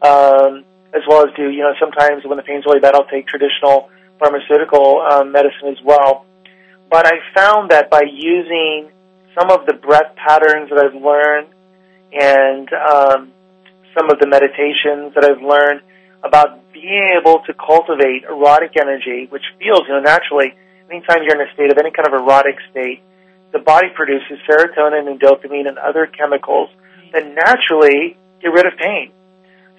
um, 0.00 0.64
as 0.94 1.02
well 1.08 1.26
as 1.26 1.34
do 1.34 1.50
you 1.50 1.62
know 1.66 1.74
sometimes 1.80 2.24
when 2.24 2.36
the 2.38 2.46
pain's 2.46 2.64
really 2.64 2.80
bad, 2.80 2.94
I'll 2.94 3.10
take 3.10 3.26
traditional 3.26 3.90
pharmaceutical 4.18 5.02
um, 5.02 5.32
medicine 5.32 5.68
as 5.68 5.82
well. 5.84 6.24
But 6.90 7.06
I 7.06 7.18
found 7.34 7.70
that 7.70 7.90
by 7.90 8.02
using 8.08 8.90
some 9.38 9.50
of 9.50 9.66
the 9.66 9.74
breath 9.74 10.16
patterns 10.16 10.70
that 10.70 10.78
I've 10.78 11.00
learned 11.00 11.48
and 12.12 12.68
um, 12.72 13.32
some 13.96 14.10
of 14.10 14.18
the 14.20 14.26
meditations 14.26 15.14
that 15.14 15.24
I've 15.24 15.42
learned 15.42 15.82
about 16.22 16.72
being 16.72 17.08
able 17.18 17.42
to 17.46 17.54
cultivate 17.54 18.24
erotic 18.24 18.76
energy, 18.80 19.26
which 19.30 19.44
feels, 19.58 19.82
you 19.86 19.94
know, 19.94 20.00
naturally, 20.00 20.54
anytime 20.90 21.22
you're 21.22 21.40
in 21.40 21.48
a 21.48 21.52
state 21.54 21.70
of 21.70 21.78
any 21.78 21.90
kind 21.90 22.06
of 22.06 22.14
erotic 22.14 22.56
state, 22.70 23.02
the 23.52 23.58
body 23.58 23.88
produces 23.94 24.38
serotonin 24.48 25.08
and 25.08 25.20
dopamine 25.20 25.68
and 25.68 25.78
other 25.78 26.06
chemicals 26.06 26.68
that 27.12 27.24
naturally 27.24 28.16
get 28.42 28.48
rid 28.48 28.66
of 28.66 28.76
pain. 28.78 29.12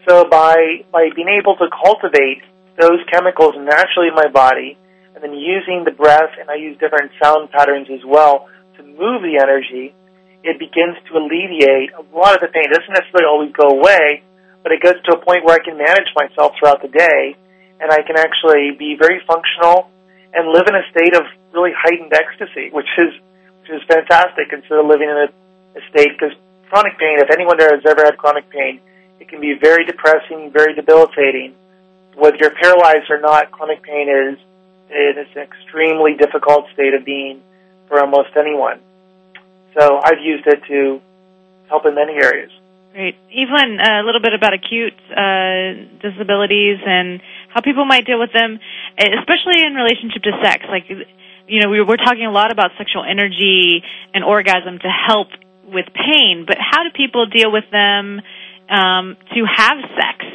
So 0.07 0.25
by, 0.29 0.85
by 0.91 1.09
being 1.15 1.29
able 1.29 1.55
to 1.57 1.67
cultivate 1.69 2.41
those 2.79 2.99
chemicals 3.11 3.55
naturally 3.57 4.07
in 4.07 4.15
my 4.15 4.27
body, 4.31 4.77
and 5.13 5.23
then 5.23 5.33
using 5.33 5.83
the 5.83 5.91
breath, 5.91 6.31
and 6.39 6.49
I 6.49 6.55
use 6.55 6.77
different 6.79 7.11
sound 7.21 7.51
patterns 7.51 7.87
as 7.91 7.99
well 8.05 8.47
to 8.77 8.83
move 8.83 9.21
the 9.21 9.39
energy, 9.41 9.93
it 10.43 10.59
begins 10.59 10.95
to 11.07 11.19
alleviate 11.19 11.91
a 11.93 12.03
lot 12.15 12.35
of 12.35 12.41
the 12.41 12.47
pain. 12.47 12.67
It 12.67 12.75
doesn't 12.75 12.95
necessarily 12.95 13.27
always 13.27 13.51
go 13.51 13.75
away, 13.75 14.23
but 14.63 14.71
it 14.71 14.81
gets 14.81 14.99
to 15.07 15.15
a 15.15 15.19
point 15.19 15.43
where 15.43 15.55
I 15.59 15.63
can 15.63 15.75
manage 15.75 16.07
myself 16.15 16.55
throughout 16.59 16.81
the 16.81 16.91
day, 16.91 17.35
and 17.79 17.91
I 17.91 18.03
can 18.03 18.15
actually 18.15 18.75
be 18.77 18.95
very 18.95 19.19
functional 19.27 19.91
and 20.33 20.51
live 20.51 20.67
in 20.67 20.75
a 20.75 20.85
state 20.91 21.15
of 21.15 21.25
really 21.51 21.71
heightened 21.75 22.13
ecstasy, 22.13 22.69
which 22.71 22.89
is 22.97 23.11
which 23.61 23.81
is 23.81 23.83
fantastic 23.87 24.51
instead 24.51 24.79
of 24.79 24.85
living 24.85 25.09
in 25.09 25.17
a, 25.17 25.29
a 25.77 25.81
state 25.91 26.15
because 26.15 26.35
chronic 26.69 26.97
pain. 26.97 27.19
If 27.19 27.29
anyone 27.31 27.57
there 27.57 27.73
has 27.73 27.83
ever 27.85 28.05
had 28.05 28.17
chronic 28.17 28.49
pain, 28.49 28.79
it 29.19 29.27
can 29.27 29.41
be 29.41 29.55
very 29.59 29.85
depressing, 29.85 30.51
very 30.51 30.73
debilitating. 30.73 31.55
Whether 32.15 32.37
you're 32.37 32.55
paralyzed 32.55 33.09
or 33.09 33.19
not, 33.19 33.51
chronic 33.51 33.81
pain 33.83 34.07
is 34.09 34.39
it 34.89 35.17
is 35.17 35.27
an 35.35 35.43
extremely 35.43 36.15
difficult 36.15 36.65
state 36.73 36.93
of 36.93 37.05
being 37.05 37.41
for 37.87 37.99
almost 37.99 38.29
anyone. 38.35 38.79
So 39.79 39.99
I've 40.03 40.19
used 40.21 40.45
it 40.45 40.61
to 40.67 40.99
help 41.69 41.85
in 41.85 41.95
many 41.95 42.13
areas. 42.13 42.51
Great. 42.91 43.15
Evelynne, 43.31 43.79
a 43.79 44.03
little 44.03 44.19
bit 44.19 44.33
about 44.33 44.53
acute 44.53 44.97
uh, 45.15 45.87
disabilities 46.01 46.79
and 46.85 47.21
how 47.53 47.61
people 47.61 47.85
might 47.85 48.05
deal 48.05 48.19
with 48.19 48.33
them, 48.33 48.59
especially 48.97 49.63
in 49.63 49.75
relationship 49.75 50.23
to 50.23 50.31
sex. 50.43 50.65
Like, 50.67 50.89
you 50.89 51.61
know, 51.61 51.69
we 51.69 51.81
we're 51.81 51.97
talking 51.97 52.25
a 52.25 52.31
lot 52.31 52.51
about 52.51 52.71
sexual 52.77 53.05
energy 53.05 53.83
and 54.13 54.23
orgasm 54.23 54.79
to 54.79 54.89
help 54.89 55.29
with 55.63 55.85
pain, 55.93 56.45
but 56.47 56.57
how 56.59 56.83
do 56.83 56.89
people 56.89 57.27
deal 57.27 57.51
with 57.51 57.69
them 57.71 58.21
um, 58.69 59.17
to 59.33 59.45
have 59.45 59.77
sex 59.95 60.25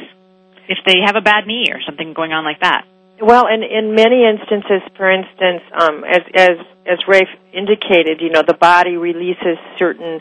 if 0.67 0.79
they 0.85 1.01
have 1.05 1.15
a 1.15 1.21
bad 1.21 1.45
knee 1.45 1.67
or 1.71 1.81
something 1.85 2.13
going 2.13 2.31
on 2.31 2.45
like 2.45 2.61
that? 2.61 2.85
Well, 3.21 3.45
in 3.47 3.63
in 3.63 3.95
many 3.95 4.25
instances, 4.27 4.81
for 4.97 5.09
instance, 5.09 5.63
um, 5.73 6.03
as 6.03 6.21
as 6.35 6.57
as 6.85 6.99
Rafe 7.07 7.31
indicated, 7.53 8.19
you 8.19 8.29
know, 8.29 8.43
the 8.45 8.55
body 8.55 8.97
releases 8.97 9.57
certain 9.79 10.19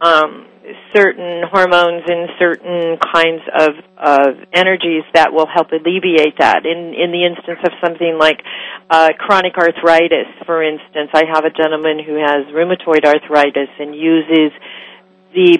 um, 0.00 0.46
certain 0.94 1.44
hormones 1.46 2.02
and 2.06 2.28
certain 2.38 2.98
kinds 2.98 3.42
of 3.54 3.70
of 3.96 4.42
energies 4.52 5.04
that 5.14 5.32
will 5.32 5.46
help 5.46 5.70
alleviate 5.70 6.38
that. 6.38 6.66
In 6.66 6.94
in 6.94 7.12
the 7.12 7.24
instance 7.24 7.60
of 7.62 7.72
something 7.78 8.18
like 8.18 8.42
uh, 8.90 9.10
chronic 9.18 9.56
arthritis, 9.56 10.26
for 10.44 10.62
instance, 10.62 11.10
I 11.14 11.22
have 11.32 11.44
a 11.44 11.50
gentleman 11.50 12.02
who 12.02 12.18
has 12.18 12.50
rheumatoid 12.50 13.04
arthritis 13.04 13.70
and 13.78 13.94
uses 13.94 14.50
the 15.32 15.58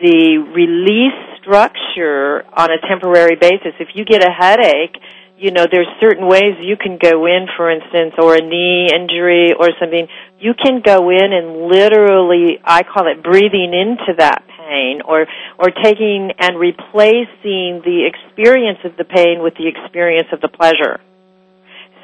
the 0.00 0.38
release 0.38 1.20
structure 1.40 2.44
on 2.56 2.70
a 2.70 2.80
temporary 2.88 3.36
basis. 3.36 3.74
If 3.78 3.88
you 3.94 4.04
get 4.04 4.24
a 4.24 4.30
headache 4.30 4.96
you 5.38 5.52
know, 5.52 5.66
there's 5.70 5.88
certain 6.00 6.26
ways 6.26 6.58
you 6.60 6.76
can 6.76 6.98
go 7.00 7.26
in, 7.26 7.46
for 7.56 7.70
instance, 7.70 8.14
or 8.18 8.34
a 8.34 8.42
knee 8.42 8.88
injury 8.92 9.54
or 9.54 9.70
something. 9.78 10.08
You 10.40 10.52
can 10.54 10.82
go 10.84 11.10
in 11.10 11.32
and 11.32 11.70
literally, 11.70 12.58
I 12.64 12.82
call 12.82 13.06
it 13.06 13.22
breathing 13.22 13.72
into 13.72 14.18
that 14.18 14.42
pain 14.58 15.00
or, 15.04 15.26
or 15.58 15.70
taking 15.70 16.32
and 16.38 16.58
replacing 16.58 17.82
the 17.86 18.10
experience 18.10 18.80
of 18.84 18.96
the 18.96 19.04
pain 19.04 19.40
with 19.40 19.54
the 19.54 19.68
experience 19.68 20.28
of 20.32 20.40
the 20.40 20.48
pleasure. 20.48 21.00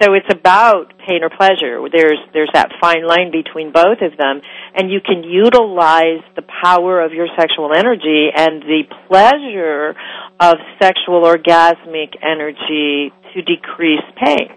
So 0.03 0.13
it's 0.15 0.27
about 0.29 0.93
pain 1.07 1.23
or 1.23 1.31
pleasure. 1.31 1.79
There's 1.91 2.19
there's 2.33 2.51
that 2.53 2.73
fine 2.81 3.07
line 3.07 3.31
between 3.31 3.71
both 3.73 4.03
of 4.03 4.17
them, 4.19 4.43
and 4.75 4.91
you 4.91 5.01
can 5.01 5.23
utilize 5.23 6.23
the 6.35 6.43
power 6.43 7.01
of 7.01 7.13
your 7.13 7.29
sexual 7.39 7.71
energy 7.73 8.29
and 8.35 8.63
the 8.63 8.83
pleasure 9.07 9.95
of 10.41 10.57
sexual 10.83 11.23
orgasmic 11.23 12.17
energy 12.23 13.13
to 13.35 13.43
decrease 13.43 14.03
pain. 14.17 14.51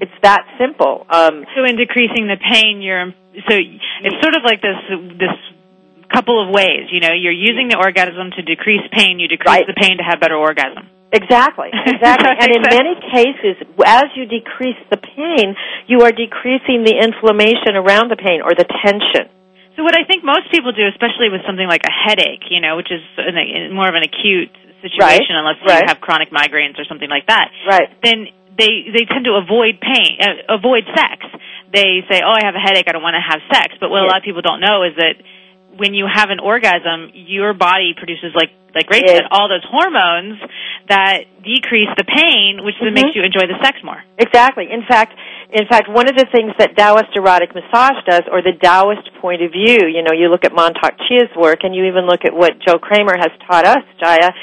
It's 0.00 0.14
that 0.22 0.42
simple. 0.58 1.06
Um, 1.10 1.44
so 1.56 1.64
in 1.64 1.76
decreasing 1.76 2.26
the 2.26 2.36
pain, 2.38 2.80
you're 2.80 3.10
so 3.48 3.54
it's 3.58 4.22
sort 4.22 4.36
of 4.36 4.42
like 4.44 4.62
this 4.62 4.78
this 5.18 5.36
couple 6.12 6.40
of 6.42 6.54
ways. 6.54 6.90
You 6.92 7.00
know, 7.00 7.12
you're 7.12 7.32
using 7.32 7.68
the 7.68 7.76
orgasm 7.76 8.30
to 8.36 8.42
decrease 8.42 8.82
pain. 8.92 9.18
You 9.18 9.26
decrease 9.26 9.50
Right. 9.50 9.66
the 9.66 9.74
pain 9.74 9.98
to 9.98 10.04
have 10.04 10.20
better 10.20 10.36
orgasm. 10.36 10.88
Exactly, 11.14 11.70
exactly. 11.86 12.34
and 12.34 12.50
in 12.50 12.62
many 12.66 12.98
cases, 13.14 13.54
as 13.86 14.10
you 14.18 14.26
decrease 14.26 14.78
the 14.90 14.98
pain, 14.98 15.54
you 15.86 16.02
are 16.02 16.10
decreasing 16.10 16.82
the 16.82 16.98
inflammation 16.98 17.78
around 17.78 18.10
the 18.10 18.18
pain 18.18 18.42
or 18.42 18.50
the 18.50 18.66
tension. 18.82 19.30
So 19.78 19.82
what 19.82 19.94
I 19.94 20.02
think 20.06 20.22
most 20.26 20.50
people 20.50 20.70
do, 20.74 20.86
especially 20.90 21.30
with 21.30 21.42
something 21.46 21.66
like 21.66 21.82
a 21.86 21.94
headache, 21.94 22.46
you 22.50 22.60
know, 22.60 22.74
which 22.78 22.90
is 22.90 23.02
an, 23.18 23.74
more 23.74 23.86
of 23.86 23.94
an 23.94 24.02
acute 24.06 24.50
situation, 24.82 25.34
Right, 25.34 25.42
unless 25.42 25.58
right. 25.66 25.82
you 25.82 25.88
have 25.90 25.98
chronic 26.02 26.30
migraines 26.30 26.78
or 26.78 26.84
something 26.86 27.10
like 27.10 27.26
that. 27.26 27.50
Right. 27.66 27.88
Then 28.02 28.26
they 28.58 28.86
they 28.94 29.04
tend 29.06 29.26
to 29.26 29.34
avoid 29.38 29.82
pain, 29.82 30.18
uh, 30.22 30.54
avoid 30.54 30.86
sex. 30.94 31.26
They 31.74 32.06
say, 32.06 32.22
"Oh, 32.22 32.30
I 32.30 32.46
have 32.46 32.54
a 32.54 32.62
headache. 32.62 32.86
I 32.86 32.92
don't 32.92 33.02
want 33.02 33.18
to 33.18 33.24
have 33.24 33.42
sex." 33.50 33.74
But 33.82 33.90
what 33.90 34.02
a 34.02 34.06
lot 34.06 34.18
of 34.18 34.22
people 34.22 34.42
don't 34.42 34.60
know 34.62 34.82
is 34.86 34.94
that 34.94 35.18
when 35.76 35.94
you 35.94 36.06
have 36.06 36.30
an 36.30 36.40
orgasm, 36.40 37.10
your 37.14 37.54
body 37.54 37.94
produces 37.96 38.34
like 38.34 38.50
like 38.74 38.90
Ray 38.90 39.06
said, 39.06 39.22
all 39.30 39.48
those 39.48 39.62
hormones 39.70 40.42
that 40.88 41.30
decrease 41.44 41.94
the 41.96 42.02
pain, 42.02 42.64
which 42.64 42.74
then 42.80 42.90
Mhm. 42.90 43.04
makes 43.06 43.14
you 43.14 43.22
enjoy 43.22 43.46
the 43.46 43.56
sex 43.62 43.78
more. 43.84 44.02
Exactly. 44.18 44.68
In 44.68 44.82
fact, 44.82 45.14
in 45.52 45.66
fact, 45.66 45.86
one 45.86 46.08
of 46.08 46.16
the 46.16 46.26
things 46.34 46.52
that 46.58 46.76
Taoist 46.76 47.14
erotic 47.14 47.54
massage 47.54 48.02
does, 48.04 48.22
or 48.26 48.42
the 48.42 48.52
Taoist 48.52 49.14
point 49.22 49.42
of 49.42 49.52
view, 49.52 49.86
you 49.86 50.02
know, 50.02 50.10
you 50.12 50.28
look 50.28 50.44
at 50.44 50.52
Mantak 50.52 50.98
Chia's 51.06 51.30
work, 51.36 51.62
and 51.62 51.72
you 51.72 51.84
even 51.84 52.06
look 52.06 52.24
at 52.24 52.34
what 52.34 52.58
Joe 52.58 52.80
Kramer 52.80 53.16
has 53.16 53.30
taught 53.46 53.64
us, 53.64 53.84
Jaiya, 54.02 54.34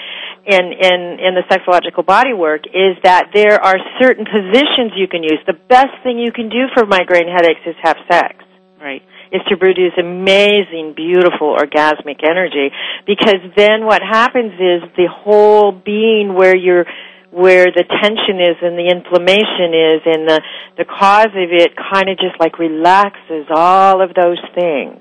in 0.45 0.71
in 0.71 1.19
in 1.19 1.35
the 1.35 1.43
sexological 1.51 2.05
body 2.05 2.31
work, 2.33 2.65
is 2.67 2.95
that 3.03 3.31
there 3.33 3.59
are 3.61 3.77
certain 3.99 4.23
positions 4.25 4.93
you 4.95 5.07
can 5.07 5.23
use. 5.23 5.39
The 5.45 5.59
best 5.67 5.91
thing 6.03 6.17
you 6.19 6.31
can 6.31 6.47
do 6.47 6.69
for 6.73 6.85
migraine 6.85 7.27
headaches 7.27 7.61
is 7.65 7.75
have 7.83 7.97
sex 8.09 8.45
Right. 8.81 9.03
Is 9.31 9.41
to 9.47 9.55
produce 9.55 9.93
amazing, 9.97 10.93
beautiful, 10.95 11.55
orgasmic 11.55 12.19
energy. 12.23 12.69
Because 13.07 13.39
then 13.55 13.85
what 13.85 14.01
happens 14.01 14.53
is 14.53 14.83
the 14.97 15.07
whole 15.07 15.71
being 15.71 16.35
where 16.35 16.55
you're, 16.55 16.85
where 17.31 17.65
the 17.71 17.87
tension 17.87 18.43
is 18.43 18.59
and 18.61 18.75
the 18.75 18.91
inflammation 18.91 19.71
is 19.71 20.01
and 20.03 20.27
the, 20.27 20.41
the 20.77 20.85
cause 20.85 21.31
of 21.31 21.49
it 21.49 21.71
kind 21.79 22.09
of 22.09 22.19
just 22.19 22.35
like 22.39 22.59
relaxes 22.59 23.47
all 23.49 24.03
of 24.03 24.11
those 24.13 24.39
things. 24.53 24.99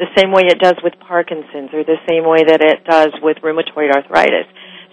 The 0.00 0.08
same 0.16 0.32
way 0.32 0.44
it 0.48 0.58
does 0.58 0.76
with 0.82 0.94
Parkinson's 1.00 1.72
or 1.72 1.84
the 1.84 2.00
same 2.08 2.24
way 2.24 2.44
that 2.48 2.60
it 2.60 2.84
does 2.84 3.12
with 3.20 3.38
rheumatoid 3.44 3.92
arthritis. 3.92 4.48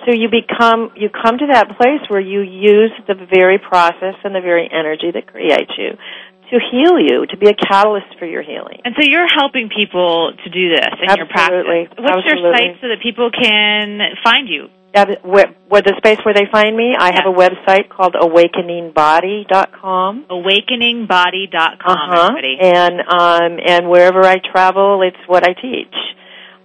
So 0.06 0.12
you 0.12 0.28
become, 0.28 0.91
you 0.96 1.08
come 1.08 1.39
to 1.39 1.48
that 1.52 1.80
place 1.80 2.04
where 2.10 2.19
you 2.19 2.41
use 2.41 2.91
the 3.08 3.15
very 3.15 3.60
process 3.60 4.19
and 4.24 4.36
the 4.36 4.43
very 4.43 4.67
energy 4.67 5.12
that 5.15 5.28
creates 5.28 5.72
you 5.78 5.96
to 6.54 6.60
heal 6.72 7.00
you, 7.02 7.26
to 7.26 7.36
be 7.38 7.48
a 7.50 7.54
catalyst 7.58 8.13
for 8.20 8.26
your 8.30 8.44
healing. 8.44 8.80
And 8.86 8.94
so 8.96 9.02
you're 9.04 9.26
helping 9.28 9.70
people 9.74 10.34
to 10.38 10.50
do 10.50 10.70
this 10.70 10.94
in 11.02 11.10
your 11.18 11.26
Absolutely. 11.28 11.88
practice. 11.89 12.06
What's 12.06 12.26
your 12.30 12.54
site 12.54 12.78
so 12.82 12.88
that 12.94 13.02
people 13.02 13.32
can 13.34 14.00
find 14.24 14.48
you? 14.48 14.70
Yeah, 14.94 15.06
the- 15.06 15.18
where, 15.26 15.48
where 15.70 15.82
the 15.82 15.96
space 15.98 16.20
where 16.24 16.36
they 16.36 16.46
find 16.52 16.78
me, 16.78 16.94
I 16.98 17.12
have 17.18 17.26
a 17.26 17.34
website 17.34 17.89
called 17.89 18.13
awakeningbody.com. 18.13 20.26
AwakeningBody.com, 20.30 21.98
Uh-huh. 21.98 22.28
everybody. 22.30 22.58
And 22.62 23.02
um 23.02 23.58
and 23.66 23.89
wherever 23.89 24.24
I 24.24 24.38
travel, 24.38 25.02
it's 25.02 25.18
what 25.28 25.44
I 25.48 25.54
teach. 25.54 25.96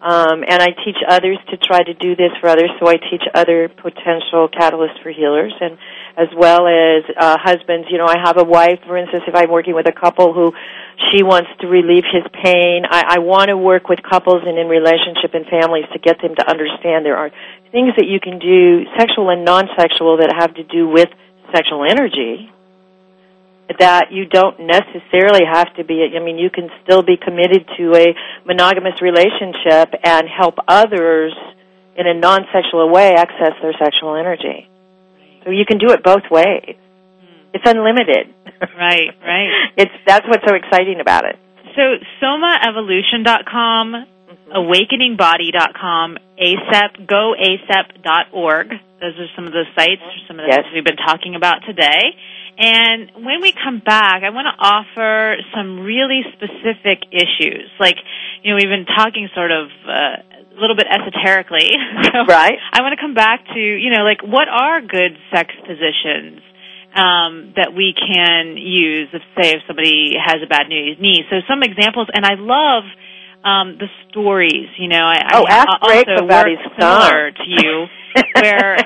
Um 0.00 0.44
and 0.46 0.62
I 0.62 0.70
teach 0.84 0.96
others 1.08 1.38
to 1.50 1.56
try 1.56 1.82
to 1.82 1.94
do 1.94 2.14
this 2.14 2.30
for 2.40 2.48
others, 2.48 2.70
so 2.78 2.88
I 2.88 2.96
teach 2.96 3.22
other 3.34 3.68
potential 3.68 4.48
catalysts 4.48 5.02
for 5.02 5.10
healers 5.10 5.52
and 5.60 5.78
as 6.16 6.28
well 6.36 6.66
as 6.66 7.04
uh 7.16 7.36
husbands, 7.40 7.88
you 7.90 7.98
know, 7.98 8.06
I 8.06 8.16
have 8.22 8.38
a 8.38 8.44
wife, 8.44 8.80
for 8.86 8.96
instance, 8.96 9.24
if 9.26 9.34
I'm 9.34 9.50
working 9.50 9.74
with 9.74 9.88
a 9.88 9.92
couple 9.92 10.32
who 10.32 10.52
she 11.12 11.22
wants 11.22 11.48
to 11.60 11.66
relieve 11.68 12.04
his 12.10 12.24
pain. 12.42 12.82
I, 12.90 13.16
I 13.16 13.18
want 13.20 13.48
to 13.48 13.56
work 13.56 13.88
with 13.88 14.02
couples 14.02 14.42
and 14.44 14.58
in 14.58 14.66
relationship 14.66 15.34
and 15.34 15.46
families 15.46 15.84
to 15.92 15.98
get 15.98 16.20
them 16.20 16.34
to 16.34 16.50
understand 16.50 17.06
there 17.06 17.16
are 17.16 17.30
things 17.70 17.94
that 17.96 18.06
you 18.06 18.18
can 18.20 18.38
do, 18.38 18.84
sexual 18.98 19.30
and 19.30 19.44
non-sexual, 19.44 20.18
that 20.18 20.34
have 20.36 20.54
to 20.54 20.64
do 20.64 20.88
with 20.88 21.08
sexual 21.54 21.84
energy 21.84 22.50
that 23.78 24.12
you 24.12 24.24
don't 24.24 24.60
necessarily 24.60 25.44
have 25.44 25.74
to 25.76 25.84
be 25.84 26.08
I 26.16 26.20
mean 26.24 26.38
you 26.38 26.50
can 26.50 26.70
still 26.82 27.02
be 27.02 27.16
committed 27.16 27.68
to 27.76 27.94
a 27.94 28.14
monogamous 28.46 29.02
relationship 29.02 29.92
and 30.02 30.26
help 30.28 30.56
others 30.66 31.34
in 31.96 32.06
a 32.06 32.14
non-sexual 32.14 32.88
way 32.90 33.12
access 33.14 33.52
their 33.60 33.74
sexual 33.78 34.14
energy. 34.16 34.68
So 35.44 35.50
you 35.50 35.64
can 35.66 35.78
do 35.78 35.90
it 35.90 36.02
both 36.02 36.30
ways. 36.30 36.76
Hmm. 36.76 37.54
It's 37.54 37.64
unlimited. 37.66 38.34
Right, 38.60 39.10
right. 39.22 39.50
It's 39.76 39.92
that's 40.06 40.26
what's 40.26 40.44
so 40.48 40.54
exciting 40.54 41.00
about 41.00 41.24
it. 41.24 41.36
So 41.76 41.82
somaevolution.com, 42.22 44.06
awakeningbody.com, 44.54 46.16
ASEP, 46.40 47.06
goasep.org. 47.06 48.68
Those 49.00 49.14
are 49.18 49.26
some 49.36 49.46
of 49.46 49.52
the 49.52 49.64
sites, 49.76 50.02
some 50.26 50.38
of 50.40 50.44
the 50.46 50.50
Yes. 50.50 50.62
things 50.64 50.74
we've 50.74 50.84
been 50.84 50.96
talking 50.96 51.34
about 51.34 51.62
today. 51.66 52.16
And 52.58 53.10
when 53.14 53.40
we 53.40 53.52
come 53.52 53.78
back, 53.78 54.24
I 54.24 54.30
want 54.30 54.46
to 54.50 54.56
offer 54.58 55.36
some 55.54 55.80
really 55.80 56.22
specific 56.34 57.04
issues. 57.12 57.70
Like, 57.78 57.94
you 58.42 58.50
know, 58.50 58.56
we've 58.56 58.68
been 58.72 58.86
talking 58.86 59.28
sort 59.34 59.52
of 59.52 59.68
uh, 59.86 60.16
a 60.56 60.58
little 60.60 60.74
bit 60.74 60.86
esoterically. 60.90 61.70
So 62.10 62.24
Right. 62.26 62.58
I 62.72 62.82
want 62.82 62.98
to 62.98 63.00
come 63.00 63.14
back 63.14 63.44
to, 63.54 63.60
you 63.60 63.90
know, 63.90 64.02
like 64.02 64.22
what 64.22 64.48
are 64.48 64.80
good 64.80 65.16
sex 65.32 65.54
positions? 65.66 66.40
um, 66.88 67.52
that 67.54 67.74
we 67.76 67.92
can 67.92 68.56
use 68.56 69.08
if, 69.12 69.20
say, 69.36 69.50
if 69.52 69.62
somebody 69.68 70.16
has 70.16 70.36
a 70.42 70.48
bad 70.48 70.68
knee. 70.68 70.96
knee. 70.98 71.22
So 71.28 71.36
some 71.46 71.62
examples, 71.62 72.08
and 72.12 72.24
I 72.24 72.34
love 72.40 72.84
um, 73.44 73.78
the 73.78 73.88
stories. 74.10 74.68
You 74.78 74.88
know, 74.88 75.04
I, 75.04 75.22
Oh, 75.34 75.44
I 75.46 75.52
ask 75.52 75.68
also 75.80 76.26
work 76.26 76.46
his 76.48 76.58
similar 76.78 77.30
to 77.30 77.46
you, 77.46 77.86
where 78.40 78.76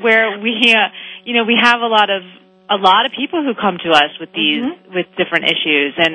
where 0.00 0.38
we, 0.38 0.74
uh, 0.74 0.88
you 1.24 1.34
know, 1.34 1.44
we 1.44 1.58
have 1.60 1.80
a 1.80 1.86
lot 1.86 2.10
of 2.10 2.22
a 2.68 2.76
lot 2.76 3.06
of 3.06 3.12
people 3.12 3.44
who 3.44 3.54
come 3.54 3.78
to 3.78 3.90
us 3.90 4.10
with 4.18 4.32
these 4.32 4.62
Mm-hmm. 4.62 4.94
with 4.94 5.06
different 5.16 5.44
issues 5.46 5.94
and 5.96 6.14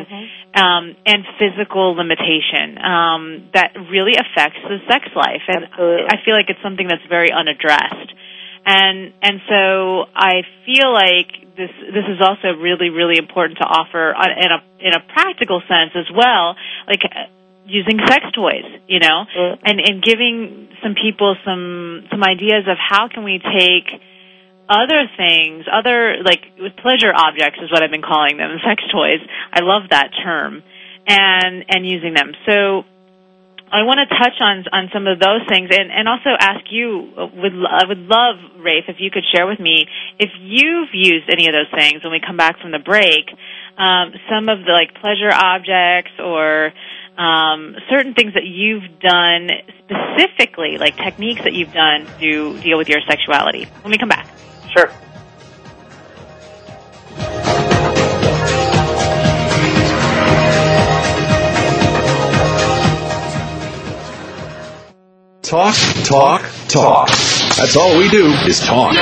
um, 0.53 0.95
and 1.05 1.23
physical 1.39 1.95
limitation 1.95 2.77
um, 2.77 3.49
that 3.53 3.71
really 3.89 4.13
affects 4.19 4.59
the 4.67 4.79
sex 4.89 5.07
life. 5.15 5.43
And 5.47 5.65
Absolutely. 5.65 6.07
I 6.11 6.15
feel 6.25 6.35
like 6.35 6.49
it's 6.49 6.61
something 6.61 6.87
that's 6.87 7.05
very 7.07 7.31
unaddressed 7.31 8.13
and 8.65 9.13
and 9.21 9.41
so 9.49 10.05
I 10.15 10.43
feel 10.65 10.93
like 10.93 11.55
this 11.57 11.71
this 11.93 12.05
is 12.07 12.21
also 12.21 12.59
really 12.59 12.89
really 12.89 13.17
important 13.17 13.57
to 13.57 13.65
offer 13.65 14.13
in 14.13 14.51
a 14.51 14.59
in 14.79 14.93
a 14.93 15.01
practical 15.13 15.61
sense 15.67 15.91
as 15.95 16.09
well, 16.13 16.55
like 16.87 17.01
using 17.65 17.99
sex 18.07 18.25
toys, 18.33 18.65
you 18.87 18.99
know, 18.99 19.25
Mm. 19.37 19.57
and 19.63 19.79
and 19.79 20.03
giving 20.03 20.67
some 20.83 20.95
people 20.95 21.35
some 21.45 22.05
some 22.09 22.23
ideas 22.23 22.67
of 22.67 22.77
how 22.77 23.07
can 23.07 23.23
we 23.23 23.39
take 23.39 24.01
other 24.69 25.09
things, 25.17 25.65
other 25.71 26.23
like 26.23 26.43
pleasure 26.77 27.11
objects 27.13 27.59
is 27.61 27.71
what 27.71 27.83
I've 27.83 27.91
been 27.91 28.01
calling 28.01 28.37
them, 28.37 28.57
sex 28.63 28.83
toys. 28.91 29.19
I 29.53 29.59
love 29.61 29.89
that 29.89 30.11
term, 30.23 30.63
and 31.07 31.65
and 31.69 31.85
using 31.85 32.13
them. 32.13 32.33
So 32.47 32.85
I 33.71 33.83
want 33.83 33.99
to 34.03 34.15
touch 34.17 34.35
on 34.41 34.65
on 34.71 34.89
some 34.91 35.07
of 35.07 35.19
those 35.19 35.41
things, 35.47 35.69
and 35.71 35.91
and 35.91 36.07
also 36.07 36.31
ask 36.39 36.65
you. 36.71 37.09
uh, 37.17 37.27
Would 37.27 37.53
I 37.67 37.85
would 37.87 37.99
love 38.07 38.35
Rafe 38.59 38.85
if 38.87 38.97
you 38.99 39.11
could 39.11 39.23
share 39.33 39.47
with 39.47 39.59
me 39.59 39.85
if 40.19 40.29
you've 40.39 40.93
used 40.93 41.29
any 41.29 41.47
of 41.47 41.53
those 41.53 41.71
things 41.73 42.03
when 42.03 42.11
we 42.11 42.19
come 42.19 42.37
back 42.37 42.59
from 42.59 42.71
the 42.71 42.79
break. 42.79 43.31
Um, 43.77 44.13
some 44.29 44.49
of 44.49 44.59
the 44.65 44.71
like 44.73 44.93
pleasure 45.01 45.31
objects 45.33 46.11
or 46.19 46.73
um, 47.21 47.75
certain 47.87 48.15
things 48.15 48.33
that 48.33 48.45
you've 48.45 48.99
done 48.99 49.49
specifically, 49.79 50.77
like 50.79 50.97
techniques 50.97 51.43
that 51.43 51.53
you've 51.53 51.71
done 51.71 52.07
to 52.19 52.59
deal 52.61 52.79
with 52.79 52.89
your 52.89 52.99
sexuality. 53.07 53.65
When 53.83 53.91
we 53.91 53.97
come 53.97 54.09
back. 54.09 54.27
Sure. 54.75 54.91
Talk, 65.43 65.75
talk, 66.05 66.41
talk. 66.69 67.09
That's 67.57 67.75
all 67.75 67.97
we 67.97 68.09
do 68.09 68.27
is 68.47 68.61
talk. 68.61 68.95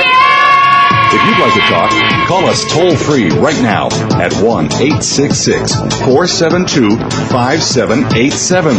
If 1.12 1.20
you'd 1.26 1.40
like 1.40 1.54
to 1.54 1.60
talk, 1.62 1.90
call 2.28 2.46
us 2.46 2.64
toll 2.72 2.94
free 2.94 3.30
right 3.30 3.60
now 3.60 3.88
at 4.20 4.32
1 4.34 4.66
866 4.66 5.74
472 5.74 6.96
5787. 7.30 8.76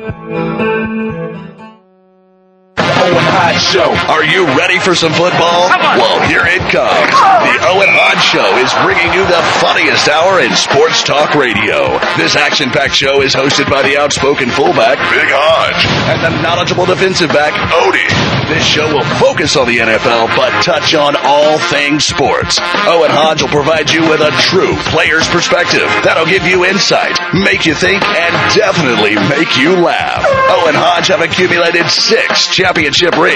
Show. 3.37 3.93
Are 4.09 4.25
you 4.25 4.45
ready 4.57 4.79
for 4.79 4.95
some 4.95 5.13
football? 5.13 5.69
Well, 5.69 6.17
here 6.25 6.41
it 6.45 6.61
comes. 6.73 7.13
The 7.45 7.57
Owen 7.69 7.89
Hodge 7.93 8.23
Show 8.25 8.49
is 8.57 8.73
bringing 8.81 9.13
you 9.13 9.21
the 9.29 9.41
funniest 9.61 10.09
hour 10.09 10.41
in 10.41 10.53
sports 10.57 11.03
talk 11.03 11.35
radio. 11.37 12.01
This 12.17 12.33
action-packed 12.33 12.93
show 12.97 13.21
is 13.21 13.35
hosted 13.37 13.69
by 13.69 13.83
the 13.85 13.97
outspoken 13.97 14.49
fullback, 14.49 14.97
Big 15.13 15.29
Hodge, 15.29 15.85
and 16.09 16.19
the 16.23 16.33
knowledgeable 16.41 16.85
defensive 16.89 17.29
back, 17.29 17.53
Odie. 17.77 18.09
This 18.49 18.65
show 18.65 18.87
will 18.89 19.05
focus 19.21 19.53
on 19.53 19.67
the 19.67 19.85
NFL, 19.85 20.33
but 20.33 20.49
touch 20.63 20.95
on 20.95 21.13
all 21.21 21.59
things 21.69 22.05
sports. 22.05 22.57
Owen 22.87 23.11
Hodge 23.11 23.43
will 23.43 23.53
provide 23.53 23.91
you 23.91 24.01
with 24.09 24.21
a 24.23 24.31
true 24.49 24.73
player's 24.89 25.27
perspective 25.27 25.85
that'll 26.01 26.29
give 26.29 26.47
you 26.47 26.63
insight, 26.65 27.13
make 27.35 27.67
you 27.67 27.75
think, 27.75 28.01
and 28.01 28.33
definitely 28.55 29.13
make 29.29 29.59
you 29.59 29.77
laugh. 29.77 30.23
Owen 30.57 30.73
Hodge 30.79 31.11
have 31.11 31.19
accumulated 31.21 31.85
six 31.91 32.47
championship 32.47 33.13
rings, 33.19 33.26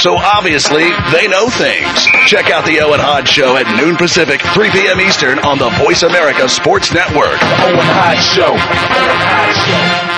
so 0.00 0.16
obviously 0.16 0.84
they 1.12 1.26
know 1.28 1.48
things. 1.48 2.04
Check 2.26 2.50
out 2.50 2.64
the 2.66 2.80
Owen 2.80 3.00
Hodge 3.00 3.28
Show 3.28 3.56
at 3.56 3.66
noon 3.76 3.96
Pacific, 3.96 4.40
3 4.40 4.70
p.m. 4.70 5.00
Eastern 5.00 5.38
on 5.40 5.58
the 5.58 5.70
Voice 5.82 6.02
America 6.02 6.48
Sports 6.48 6.92
Network. 6.92 7.38
Owen 7.64 7.88
Hodge 7.96 8.22
Show. 8.22 8.52
Owen 8.52 8.58
Hodge 8.60 10.12
Show. 10.12 10.17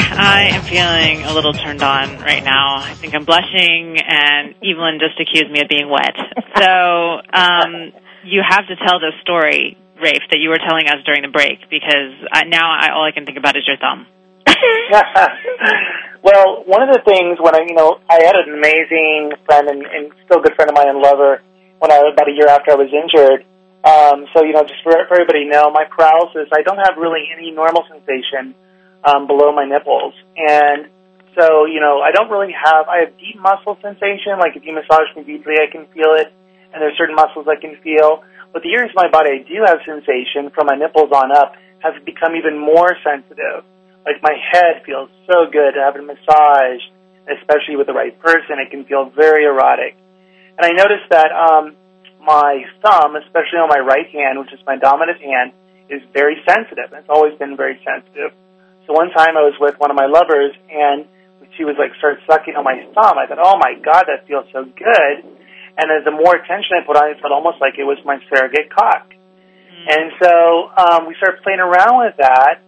I 0.21 0.53
am 0.53 0.61
feeling 0.61 1.25
a 1.25 1.33
little 1.33 1.51
turned 1.51 1.81
on 1.81 2.21
right 2.21 2.43
now. 2.43 2.77
I 2.77 2.93
think 2.93 3.17
I'm 3.17 3.25
blushing, 3.25 3.97
and 3.97 4.53
Evelynne 4.61 5.01
just 5.01 5.17
accused 5.17 5.49
me 5.49 5.61
of 5.61 5.67
being 5.67 5.89
wet. 5.89 6.15
So 6.61 6.69
um, 7.33 7.89
you 8.21 8.45
have 8.45 8.67
to 8.69 8.75
tell 8.85 9.01
this 9.01 9.17
story, 9.23 9.81
Rafe, 9.97 10.21
that 10.29 10.37
you 10.37 10.53
were 10.53 10.61
telling 10.61 10.85
us 10.85 11.01
during 11.09 11.25
the 11.25 11.33
break, 11.33 11.57
because 11.73 12.13
I, 12.29 12.45
now 12.45 12.69
I, 12.69 12.93
all 12.93 13.01
I 13.01 13.09
can 13.09 13.25
think 13.25 13.39
about 13.39 13.57
is 13.57 13.65
your 13.65 13.81
thumb. 13.81 14.05
well, 16.21 16.61
one 16.69 16.85
of 16.85 16.93
the 16.93 17.01
things 17.01 17.41
when 17.41 17.57
I, 17.57 17.65
you 17.65 17.73
know, 17.73 17.97
I 18.05 18.21
had 18.21 18.37
an 18.37 18.53
amazing 18.53 19.33
friend 19.49 19.73
and, 19.73 19.81
and 19.81 20.13
still 20.29 20.37
a 20.37 20.43
good 20.45 20.53
friend 20.53 20.69
of 20.69 20.77
mine 20.77 20.93
and 20.93 21.01
lover 21.01 21.41
when 21.81 21.89
I 21.89 21.97
about 22.13 22.29
a 22.29 22.35
year 22.37 22.45
after 22.45 22.69
I 22.69 22.77
was 22.77 22.93
injured. 22.93 23.41
Um, 23.81 24.29
so, 24.37 24.45
you 24.45 24.53
know, 24.53 24.61
just 24.61 24.85
for, 24.85 24.93
for 25.09 25.17
everybody 25.17 25.45
to 25.45 25.49
know, 25.49 25.73
my 25.73 25.89
paralysis, 25.89 26.45
I 26.53 26.61
don't 26.61 26.77
have 26.77 27.01
really 27.01 27.25
any 27.33 27.49
normal 27.49 27.81
sensation 27.89 28.53
um, 29.03 29.27
below 29.27 29.51
my 29.51 29.65
nipples. 29.65 30.13
And 30.35 30.89
so, 31.37 31.65
you 31.65 31.79
know, 31.79 32.01
I 32.01 32.11
don't 32.11 32.29
really 32.29 32.53
have, 32.53 32.87
I 32.87 33.07
have 33.07 33.17
deep 33.17 33.39
muscle 33.39 33.77
sensation. 33.81 34.37
Like 34.39 34.55
if 34.55 34.65
you 34.65 34.73
massage 34.73 35.09
me 35.15 35.23
deeply, 35.23 35.55
I 35.61 35.71
can 35.71 35.87
feel 35.93 36.13
it. 36.19 36.33
And 36.73 36.81
there's 36.81 36.97
certain 36.97 37.15
muscles 37.15 37.47
I 37.47 37.59
can 37.59 37.75
feel. 37.83 38.23
But 38.53 38.63
the 38.63 38.71
areas 38.75 38.91
of 38.91 38.99
my 38.99 39.09
body 39.09 39.31
I 39.31 39.47
do 39.47 39.63
have 39.65 39.79
sensation 39.87 40.51
from 40.51 40.67
my 40.67 40.75
nipples 40.75 41.11
on 41.11 41.31
up 41.31 41.55
have 41.79 42.03
become 42.05 42.35
even 42.35 42.59
more 42.59 42.95
sensitive. 43.03 43.63
Like 44.05 44.19
my 44.21 44.35
head 44.35 44.83
feels 44.85 45.09
so 45.27 45.47
good 45.51 45.73
to 45.75 45.79
have 45.79 45.95
it 45.95 46.03
massaged, 46.03 46.89
especially 47.27 47.75
with 47.75 47.87
the 47.87 47.93
right 47.93 48.17
person. 48.19 48.59
It 48.59 48.71
can 48.71 48.85
feel 48.85 49.09
very 49.09 49.45
erotic. 49.45 49.95
And 50.57 50.65
I 50.67 50.71
noticed 50.75 51.07
that 51.09 51.31
um, 51.31 51.75
my 52.19 52.65
thumb, 52.83 53.15
especially 53.15 53.59
on 53.59 53.69
my 53.69 53.79
right 53.79 54.09
hand, 54.11 54.39
which 54.39 54.53
is 54.53 54.59
my 54.65 54.77
dominant 54.77 55.21
hand, 55.21 55.53
is 55.89 56.01
very 56.13 56.37
sensitive. 56.47 56.91
It's 56.93 57.09
always 57.09 57.37
been 57.37 57.55
very 57.55 57.79
sensitive. 57.83 58.31
So 58.87 58.93
one 58.93 59.09
time 59.11 59.37
I 59.37 59.43
was 59.45 59.55
with 59.59 59.75
one 59.77 59.91
of 59.91 59.97
my 59.97 60.07
lovers 60.07 60.53
and 60.69 61.05
she 61.57 61.63
was 61.65 61.75
like 61.77 61.91
started 61.97 62.23
sucking 62.25 62.55
on 62.55 62.63
my 62.63 62.79
thumb. 62.93 63.17
I 63.17 63.27
thought, 63.27 63.41
oh 63.41 63.57
my 63.59 63.75
god, 63.77 64.07
that 64.07 64.27
feels 64.27 64.45
so 64.53 64.63
good. 64.65 65.15
And 65.77 65.87
as 65.91 66.03
the 66.03 66.11
more 66.11 66.35
attention 66.35 66.77
I 66.77 66.85
put 66.85 66.97
on 66.97 67.09
it, 67.09 67.17
it 67.17 67.21
felt 67.21 67.31
almost 67.31 67.59
like 67.59 67.79
it 67.79 67.87
was 67.87 67.97
my 68.03 68.19
surrogate 68.27 68.71
cock. 68.71 69.11
Mm. 69.11 69.85
And 69.87 70.07
so 70.19 70.33
um, 70.75 70.99
we 71.07 71.15
started 71.15 71.43
playing 71.43 71.63
around 71.63 72.05
with 72.05 72.17
that. 72.19 72.59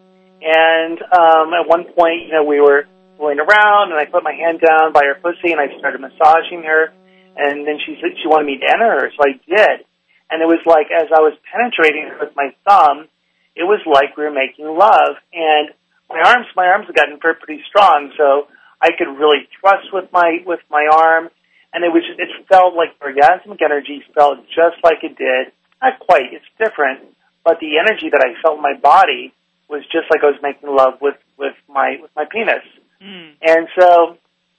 And 0.43 0.99
um, 0.99 1.55
at 1.55 1.67
one 1.67 1.87
point, 1.95 2.27
you 2.27 2.33
know, 2.35 2.43
we 2.43 2.59
were 2.59 2.83
going 3.17 3.39
around, 3.39 3.95
and 3.95 3.99
I 3.99 4.03
put 4.03 4.23
my 4.23 4.35
hand 4.35 4.59
down 4.59 4.91
by 4.91 5.07
her 5.07 5.15
pussy, 5.15 5.55
and 5.55 5.59
I 5.59 5.71
started 5.79 6.03
massaging 6.03 6.67
her. 6.67 6.91
And 7.35 7.65
then 7.65 7.79
she 7.85 7.95
said 8.01 8.19
she 8.19 8.27
wanted 8.27 8.45
me 8.45 8.59
to 8.59 8.67
enter 8.67 8.91
her, 8.99 9.11
so 9.15 9.23
I 9.23 9.39
did. 9.39 9.87
And 10.29 10.41
it 10.41 10.49
was 10.49 10.61
like 10.65 10.91
as 10.91 11.07
I 11.09 11.21
was 11.21 11.33
penetrating 11.47 12.09
her 12.09 12.25
with 12.25 12.35
my 12.35 12.53
thumb, 12.67 13.07
it 13.55 13.63
was 13.63 13.81
like 13.85 14.17
we 14.17 14.23
were 14.23 14.33
making 14.33 14.65
love. 14.65 15.17
And 15.31 15.73
my 16.13 16.21
arms 16.21 16.47
my 16.55 16.67
arms 16.69 16.85
had 16.85 16.95
gotten 16.95 17.17
pretty 17.17 17.65
strong, 17.67 18.13
so 18.15 18.47
I 18.79 18.93
could 18.93 19.09
really 19.09 19.49
thrust 19.59 19.89
with 19.91 20.11
my 20.13 20.45
with 20.45 20.61
my 20.69 20.85
arm, 20.85 21.29
and 21.73 21.83
it 21.83 21.89
was 21.89 22.05
it 22.05 22.29
felt 22.47 22.77
like 22.77 22.93
orgasmic 23.01 23.61
energy 23.65 24.03
felt 24.13 24.45
just 24.53 24.77
like 24.83 25.01
it 25.01 25.17
did. 25.17 25.51
Not 25.81 25.99
quite, 25.99 26.31
it's 26.31 26.47
different, 26.55 27.11
but 27.43 27.59
the 27.59 27.75
energy 27.75 28.07
that 28.13 28.23
I 28.23 28.39
felt 28.41 28.57
in 28.57 28.63
my 28.63 28.79
body 28.79 29.33
was 29.67 29.83
just 29.91 30.07
like 30.13 30.23
I 30.23 30.31
was 30.31 30.39
making 30.41 30.69
love 30.69 31.01
with 31.01 31.17
with 31.37 31.57
my 31.67 31.97
with 31.99 32.11
my 32.15 32.25
penis, 32.29 32.63
mm. 33.01 33.33
and 33.41 33.67
so 33.79 34.17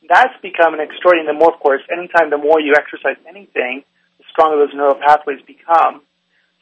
that's 0.08 0.34
become 0.42 0.74
an 0.74 0.80
extraordinary. 0.80 1.32
The 1.32 1.38
more, 1.38 1.54
of 1.54 1.60
course, 1.60 1.80
anytime 1.88 2.28
the 2.28 2.36
more 2.36 2.60
you 2.60 2.74
exercise 2.76 3.16
anything, 3.28 3.84
the 4.18 4.24
stronger 4.30 4.58
those 4.58 4.74
neural 4.74 4.96
pathways 4.96 5.40
become. 5.46 6.02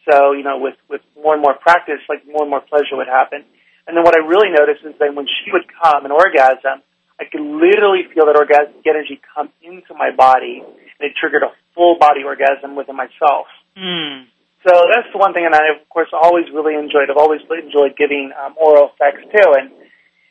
So 0.09 0.33
you 0.33 0.43
know, 0.43 0.59
with 0.59 0.77
with 0.89 1.03
more 1.17 1.35
and 1.35 1.43
more 1.43 1.55
practice, 1.55 2.03
like 2.09 2.27
more 2.27 2.43
and 2.43 2.51
more 2.51 2.63
pleasure 2.63 2.99
would 2.99 3.11
happen. 3.11 3.45
And 3.87 3.97
then 3.97 4.05
what 4.05 4.15
I 4.15 4.23
really 4.23 4.51
noticed 4.51 4.87
is 4.87 4.95
that 4.99 5.15
when 5.15 5.27
she 5.27 5.51
would 5.51 5.67
come, 5.67 6.05
an 6.07 6.13
orgasm, 6.13 6.87
I 7.19 7.25
could 7.27 7.43
literally 7.43 8.07
feel 8.15 8.27
that 8.27 8.39
orgasmic 8.39 8.87
energy 8.87 9.21
come 9.35 9.51
into 9.63 9.95
my 9.95 10.11
body, 10.11 10.63
and 10.63 11.03
it 11.03 11.15
triggered 11.19 11.43
a 11.43 11.51
full 11.75 11.99
body 11.99 12.23
orgasm 12.23 12.75
within 12.75 12.97
myself. 12.97 13.47
Mm. 13.77 14.27
So 14.67 14.71
that's 14.91 15.11
the 15.11 15.19
one 15.19 15.35
thing, 15.35 15.45
and 15.45 15.55
I 15.55 15.75
of 15.75 15.89
course 15.89 16.09
always 16.15 16.47
really 16.55 16.75
enjoyed. 16.75 17.11
I've 17.11 17.19
always 17.19 17.43
enjoyed 17.43 17.99
giving 17.99 18.31
um, 18.33 18.55
oral 18.57 18.91
sex 18.99 19.19
too, 19.19 19.49
and 19.59 19.71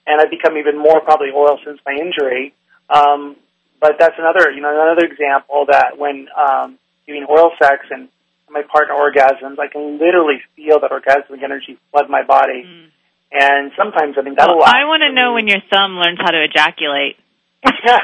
and 0.07 0.19
I've 0.19 0.31
become 0.31 0.57
even 0.57 0.79
more 0.79 1.01
probably 1.01 1.31
oral 1.31 1.59
since 1.63 1.79
my 1.85 1.93
injury. 1.93 2.55
Um, 2.89 3.35
but 3.79 3.97
that's 3.99 4.15
another, 4.17 4.51
you 4.51 4.61
know, 4.61 4.71
another 4.71 5.05
example 5.05 5.65
that 5.69 5.97
when 5.97 6.27
um, 6.35 6.79
giving 7.05 7.23
oral 7.23 7.51
sex 7.61 7.85
and 7.89 8.09
my 8.49 8.63
partner 8.63 8.95
orgasms, 8.95 9.59
I 9.59 9.67
can 9.67 9.99
literally 9.99 10.41
feel 10.55 10.79
that 10.79 10.91
orgasmic 10.91 11.43
energy 11.43 11.77
flood 11.91 12.09
my 12.09 12.23
body. 12.23 12.63
Mm 12.65 12.91
and 13.31 13.71
sometimes 13.79 14.19
I 14.19 14.21
think 14.23 14.37
that'll 14.37 14.59
well, 14.59 14.67
I 14.67 14.83
want 14.83 15.03
to 15.03 15.11
know 15.11 15.33
when 15.33 15.47
your 15.47 15.63
thumb 15.71 15.95
learns 15.95 16.19
how 16.19 16.31
to 16.31 16.43
ejaculate. 16.43 17.15
yeah, 17.61 18.01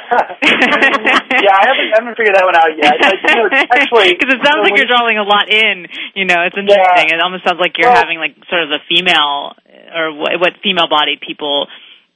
I 1.49 1.65
haven't, 1.65 1.89
I 1.89 1.97
haven't 1.97 2.13
figured 2.13 2.37
that 2.37 2.45
one 2.45 2.53
out 2.53 2.69
yet. 2.77 2.93
Like, 2.93 3.17
you 3.25 3.41
know, 3.41 3.49
actually, 3.49 4.13
because 4.13 4.37
it 4.37 4.41
sounds 4.45 4.61
like 4.61 4.77
you're 4.77 4.85
drawing 4.85 5.17
a 5.17 5.25
lot 5.25 5.49
in. 5.49 5.89
You 6.13 6.29
know, 6.29 6.45
it's 6.45 6.53
interesting. 6.53 7.09
Yeah. 7.09 7.17
It 7.17 7.21
almost 7.25 7.41
sounds 7.41 7.57
like 7.57 7.73
you're 7.75 7.89
well, 7.89 7.97
having 7.97 8.21
like 8.21 8.37
sort 8.53 8.63
of 8.63 8.69
the 8.69 8.79
female 8.85 9.57
or 9.97 10.13
what, 10.13 10.37
what 10.39 10.53
female-bodied 10.61 11.25
people 11.25 11.67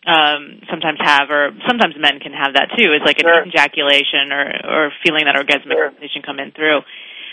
um 0.06 0.62
sometimes 0.70 0.98
have 1.02 1.30
or 1.30 1.54
sometimes 1.70 1.94
men 1.98 2.18
can 2.18 2.34
have 2.34 2.58
that 2.58 2.74
too 2.74 2.90
is 2.90 3.06
like 3.06 3.22
an 3.22 3.30
ejaculation 3.46 4.34
or 4.34 4.46
or 4.66 4.82
feeling 5.06 5.26
that 5.30 5.38
orgasmic 5.38 5.78
sure. 5.78 5.94
sensation 5.94 6.26
come 6.26 6.40
in 6.42 6.50
through 6.52 6.82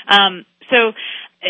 Um, 0.09 0.45
so 0.69 0.93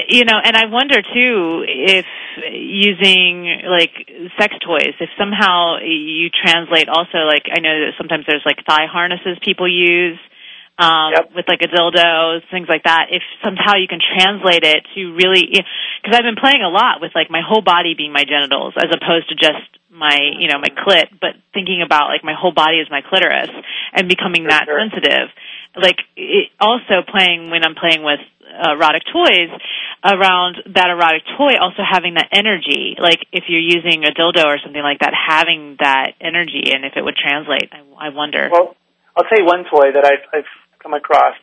you 0.09 0.25
know, 0.25 0.37
and 0.43 0.57
I 0.57 0.67
wonder 0.67 1.01
too 1.01 1.65
if 1.67 2.05
using 2.53 3.63
like 3.69 3.93
sex 4.39 4.55
toys, 4.65 4.95
if 5.01 5.09
somehow 5.19 5.79
you 5.81 6.29
translate 6.31 6.89
also 6.89 7.25
like 7.27 7.45
I 7.51 7.61
know 7.61 7.87
that 7.87 7.93
sometimes 7.97 8.25
there's 8.29 8.45
like 8.45 8.65
thigh 8.67 8.87
harnesses 8.91 9.39
people 9.43 9.67
use 9.69 10.19
um, 10.79 11.11
Yep. 11.11 11.31
with 11.35 11.47
like 11.49 11.63
a 11.63 11.67
dildo, 11.67 12.39
things 12.53 12.69
like 12.69 12.85
that. 12.85 13.07
If 13.11 13.23
somehow 13.43 13.75
you 13.75 13.89
can 13.89 13.99
translate 13.99 14.63
it 14.63 14.87
to 14.95 15.13
really, 15.15 15.51
because 15.51 16.15
I've 16.15 16.23
been 16.23 16.39
playing 16.39 16.63
a 16.63 16.71
lot 16.71 17.01
with 17.01 17.11
like 17.17 17.31
my 17.31 17.43
whole 17.43 17.63
body 17.63 17.95
being 17.99 18.13
my 18.13 18.23
genitals 18.23 18.75
as 18.77 18.87
opposed 18.95 19.29
to 19.31 19.35
just 19.35 19.67
my 19.91 20.15
you 20.39 20.47
know 20.49 20.59
my 20.63 20.71
clit, 20.71 21.11
but 21.19 21.35
thinking 21.53 21.83
about 21.83 22.09
like 22.09 22.23
my 22.23 22.35
whole 22.39 22.53
body 22.53 22.79
is 22.79 22.87
my 22.91 23.03
clitoris 23.03 23.51
and 23.93 24.07
becoming 24.09 24.45
For 24.45 24.51
that 24.51 24.67
sure. 24.67 24.79
sensitive. 24.79 25.29
Like 25.77 25.99
it, 26.17 26.51
also 26.61 27.05
playing 27.07 27.51
when 27.51 27.65
I'm 27.65 27.75
playing 27.75 28.03
with 28.03 28.21
erotic 28.49 29.03
toys 29.13 29.53
around 30.05 30.57
that 30.75 30.89
erotic 30.91 31.23
toy 31.37 31.59
also 31.61 31.83
having 31.85 32.15
that 32.15 32.29
energy. 32.33 32.97
Like 32.99 33.21
if 33.33 33.45
you're 33.49 33.63
using 33.63 34.05
a 34.05 34.13
dildo 34.15 34.45
or 34.47 34.59
something 34.63 34.83
like 34.83 35.01
that 35.01 35.13
having 35.15 35.77
that 35.81 36.15
energy 36.21 36.73
and 36.73 36.85
if 36.85 36.95
it 36.97 37.03
would 37.03 37.17
translate 37.17 37.71
i, 37.73 37.83
I 37.99 38.09
wonder. 38.11 38.49
Well, 38.51 38.75
I'll 39.17 39.25
tell 39.25 39.39
you 39.39 39.47
one 39.47 39.65
toy 39.67 39.93
that 39.95 40.05
I've, 40.05 40.25
I've 40.33 40.53
come 40.79 40.95
across. 40.95 41.35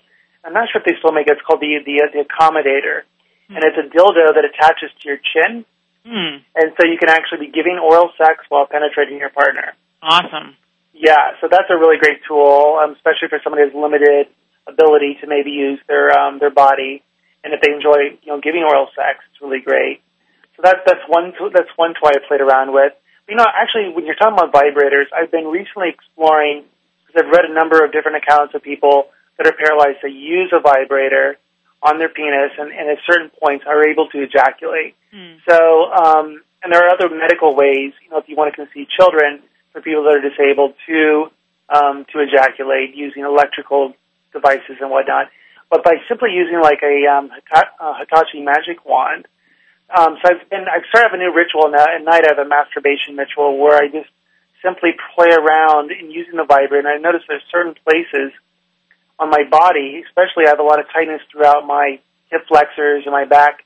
I'm 0.43 0.53
not 0.53 0.69
sure 0.71 0.79
if 0.81 0.85
they 0.85 0.95
still 0.99 1.11
make 1.11 1.27
it. 1.27 1.33
It's 1.33 1.41
called 1.41 1.59
the 1.59 1.81
the, 1.83 1.95
the 2.13 2.21
accommodator, 2.21 3.03
and 3.49 3.65
it's 3.65 3.77
a 3.77 3.89
dildo 3.89 4.29
that 4.29 4.45
attaches 4.45 4.93
to 5.01 5.03
your 5.09 5.17
chin, 5.17 5.65
hmm. 6.05 6.45
And 6.53 6.71
so 6.77 6.85
you 6.85 6.97
can 7.01 7.09
actually 7.09 7.47
be 7.47 7.51
giving 7.51 7.81
oral 7.81 8.11
sex 8.15 8.45
while 8.49 8.67
penetrating 8.69 9.17
your 9.17 9.31
partner. 9.33 9.73
awesome 10.01 10.55
Yeah, 10.95 11.35
so 11.43 11.51
that's 11.51 11.67
a 11.67 11.75
really 11.75 11.99
great 11.99 12.23
tool, 12.23 12.79
um, 12.79 12.95
especially 12.95 13.27
for 13.27 13.43
somebody 13.43 13.67
who 13.67 13.75
has 13.75 13.75
limited 13.75 14.31
ability 14.63 15.19
to 15.19 15.27
maybe 15.27 15.51
use 15.51 15.79
their 15.91 16.07
um, 16.15 16.39
their 16.39 16.55
body, 16.55 17.03
and 17.43 17.53
if 17.53 17.59
they 17.59 17.75
enjoy 17.75 18.15
you 18.23 18.31
know 18.31 18.39
giving 18.39 18.63
oral 18.63 18.87
sex, 18.95 19.19
it's 19.27 19.43
really 19.43 19.59
great. 19.59 19.99
So 20.55 20.63
that's 20.63 20.79
that's 20.87 21.03
one 21.11 21.35
that's 21.51 21.69
one 21.75 21.99
toy 21.99 22.15
I 22.15 22.23
played 22.23 22.39
around 22.39 22.71
with. 22.71 22.95
You 23.27 23.35
know, 23.35 23.43
actually, 23.43 23.91
when 23.91 24.07
you're 24.07 24.15
talking 24.15 24.39
about 24.39 24.55
vibrators, 24.55 25.11
I've 25.11 25.31
been 25.31 25.51
recently 25.51 25.91
exploring 25.91 26.63
because 27.03 27.27
I've 27.27 27.31
read 27.31 27.43
a 27.43 27.53
number 27.53 27.83
of 27.83 27.91
different 27.91 28.23
accounts 28.23 28.55
of 28.55 28.63
people 28.63 29.11
that 29.35 29.47
are 29.47 29.57
paralyzed 29.57 29.99
that 29.99 30.15
use 30.15 30.53
a 30.55 30.63
vibrator 30.63 31.35
on 31.83 31.99
their 31.99 32.09
penis 32.09 32.55
and, 32.57 32.71
and 32.71 32.87
at 32.87 33.03
certain 33.03 33.29
points 33.43 33.65
are 33.67 33.83
able 33.83 34.07
to 34.15 34.23
ejaculate. 34.23 34.95
Hmm. 35.11 35.43
So, 35.43 35.59
um, 35.91 36.41
and 36.63 36.71
there 36.71 36.87
are 36.87 36.93
other 36.95 37.11
medical 37.11 37.53
ways, 37.53 37.91
you 37.99 38.09
know, 38.09 38.17
if 38.17 38.29
you 38.29 38.35
want 38.35 38.53
to 38.53 38.55
conceive 38.55 38.87
children 38.89 39.43
for 39.75 39.83
people 39.83 40.07
that 40.07 40.15
are 40.15 40.23
disabled 40.23 40.71
to 40.87 41.27
um, 41.67 42.07
to 42.15 42.23
ejaculate 42.23 42.95
using 42.95 43.27
electrical 43.27 43.91
devices 44.31 44.79
and 44.79 44.87
whatnot. 44.87 45.27
But 45.67 45.83
by 45.83 45.99
simply 46.07 46.31
using 46.31 46.63
like 46.63 46.79
a 46.79 47.11
um, 47.11 47.27
Hita- 47.27 47.99
Hitachi 47.99 48.39
magic 48.39 48.87
wand, 48.87 49.27
um, 49.91 50.15
so 50.23 50.31
I've 50.31 50.47
been 50.47 50.63
I've 50.63 50.87
started 50.87 51.11
a 51.11 51.19
new 51.19 51.35
ritual 51.35 51.67
now. 51.67 51.83
At 51.83 51.99
night, 52.07 52.23
I 52.23 52.31
have 52.31 52.39
a 52.39 52.47
masturbation 52.47 53.19
ritual 53.19 53.59
where 53.59 53.75
I 53.75 53.91
just 53.91 54.07
simply 54.63 54.95
play 55.13 55.35
around 55.35 55.91
in 55.91 56.09
using 56.09 56.39
the 56.39 56.47
vibrator. 56.47 56.87
And 56.87 56.87
I 56.87 56.97
notice 56.97 57.21
there's 57.27 57.43
certain 57.51 57.75
places 57.83 58.31
on 59.19 59.29
my 59.29 59.43
body, 59.43 60.01
especially 60.07 60.47
I 60.47 60.55
have 60.55 60.63
a 60.63 60.65
lot 60.65 60.79
of 60.79 60.87
tightness 60.95 61.21
throughout 61.31 61.67
my 61.67 61.99
hip 62.31 62.47
flexors 62.47 63.03
and 63.05 63.11
my 63.11 63.25
back. 63.25 63.61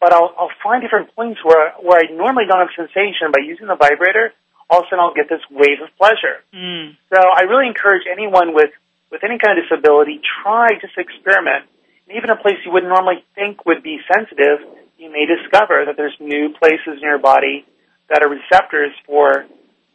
But 0.00 0.12
I'll, 0.12 0.34
I'll 0.34 0.56
find 0.64 0.82
different 0.82 1.14
points 1.14 1.44
where 1.44 1.76
where 1.78 2.00
I 2.00 2.08
normally 2.08 2.48
don't 2.48 2.64
have 2.64 2.72
sensation. 2.74 3.28
By 3.28 3.44
using 3.44 3.68
the 3.68 3.76
vibrator, 3.76 4.32
all 4.70 4.80
of 4.80 4.84
a 4.84 4.86
sudden 4.90 5.00
I'll 5.00 5.14
get 5.14 5.28
this 5.28 5.42
wave 5.50 5.80
of 5.82 5.90
pleasure. 5.96 6.42
Hmm. 6.54 6.96
So 7.12 7.18
I 7.20 7.42
really 7.50 7.66
encourage 7.66 8.04
anyone 8.10 8.54
with 8.54 8.70
with 9.10 9.22
any 9.24 9.36
kind 9.38 9.58
of 9.58 9.64
disability, 9.68 10.20
try 10.42 10.68
just 10.80 10.96
experiment. 10.96 11.68
And 12.08 12.16
even 12.16 12.30
a 12.30 12.36
place 12.36 12.56
you 12.64 12.72
wouldn't 12.72 12.88
normally 12.90 13.22
think 13.34 13.64
would 13.66 13.82
be 13.82 14.00
sensitive, 14.08 14.64
you 14.96 15.12
may 15.12 15.26
discover 15.28 15.84
that 15.84 15.96
there's 15.96 16.16
new 16.18 16.48
places 16.56 16.96
in 16.96 17.04
your 17.04 17.18
body 17.18 17.66
that 18.08 18.22
are 18.24 18.30
receptors 18.30 18.92
for 19.06 19.44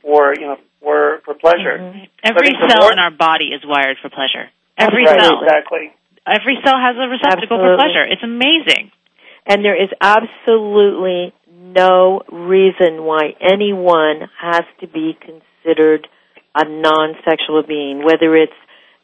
for 0.01 0.33
you 0.37 0.45
know 0.45 0.57
for 0.81 1.21
for 1.25 1.33
pleasure. 1.33 1.77
every 2.23 2.47
think 2.53 2.61
the 2.61 2.69
cell 2.69 2.83
more- 2.85 2.93
in 2.93 2.99
our 2.99 3.11
body 3.11 3.49
is 3.49 3.61
wired 3.65 3.97
for 4.01 4.09
pleasure 4.09 4.49
every 4.77 5.03
Right, 5.05 5.19
cell 5.19 5.41
exactly. 5.41 5.91
every 6.25 6.57
cell 6.63 6.77
has 6.77 6.95
a 6.95 7.07
receptacle 7.09 7.57
for 7.57 7.75
pleasure 7.77 8.05
it's 8.05 8.21
amazing 8.23 8.91
And 9.49 9.63
there 9.65 9.75
is 9.81 9.89
absolutely 10.01 11.33
no 11.75 12.21
reason 12.31 13.03
why 13.03 13.35
anyone 13.41 14.29
has 14.39 14.63
to 14.81 14.87
be 14.87 15.17
considered 15.19 16.07
a 16.55 16.67
non-sexual 16.67 17.63
being, 17.67 18.03
whether 18.03 18.35
it's 18.35 18.53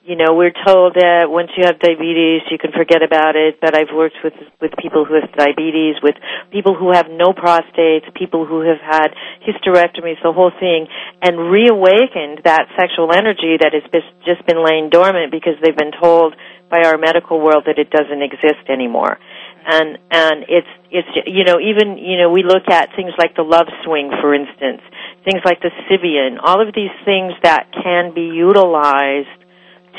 you 0.04 0.20
know, 0.20 0.36
we're 0.36 0.52
told 0.52 1.00
that 1.00 1.32
once 1.32 1.48
you 1.56 1.64
have 1.64 1.80
diabetes, 1.80 2.44
you 2.52 2.60
can 2.60 2.76
forget 2.76 3.00
about 3.00 3.40
it. 3.40 3.64
But 3.64 3.72
I've 3.72 3.96
worked 3.96 4.20
with 4.20 4.36
with 4.60 4.76
people 4.76 5.08
who 5.08 5.16
have 5.16 5.32
diabetes, 5.32 5.96
with 6.04 6.16
people 6.52 6.76
who 6.76 6.92
have 6.92 7.08
no 7.08 7.32
prostates, 7.32 8.04
people 8.12 8.46
who 8.46 8.68
have 8.68 8.84
had 8.84 9.16
hysterectomies, 9.48 10.20
the 10.20 10.36
whole 10.36 10.52
thing, 10.60 10.92
and 11.24 11.48
reawakened 11.48 12.44
that 12.44 12.68
sexual 12.76 13.16
energy 13.16 13.56
that 13.64 13.72
has 13.72 13.88
just 14.28 14.44
been 14.46 14.60
laying 14.60 14.92
dormant 14.92 15.32
because 15.32 15.56
they've 15.64 15.78
been 15.78 15.96
told 15.96 16.36
by 16.68 16.84
our 16.84 16.98
medical 16.98 17.40
world 17.40 17.64
that 17.72 17.80
it 17.80 17.90
doesn't 17.90 18.22
exist 18.22 18.68
anymore. 18.68 19.20
And 19.66 19.98
and 20.12 20.46
it's 20.50 20.68
it's 20.92 21.08
you 21.26 21.46
know 21.46 21.60
even 21.60 21.98
you 21.98 22.18
know 22.18 22.30
we 22.30 22.44
look 22.44 22.68
at 22.70 22.90
things 22.96 23.12
like 23.18 23.36
the 23.36 23.44
love 23.44 23.68
swing, 23.86 24.12
for 24.22 24.34
instance, 24.34 24.82
things 25.24 25.42
like 25.46 25.62
the 25.62 25.72
Sybian, 25.88 26.38
all 26.44 26.62
of 26.66 26.74
these 26.76 26.92
things 27.06 27.34
that 27.44 27.72
can 27.72 28.14
be 28.14 28.36
utilized 28.36 29.40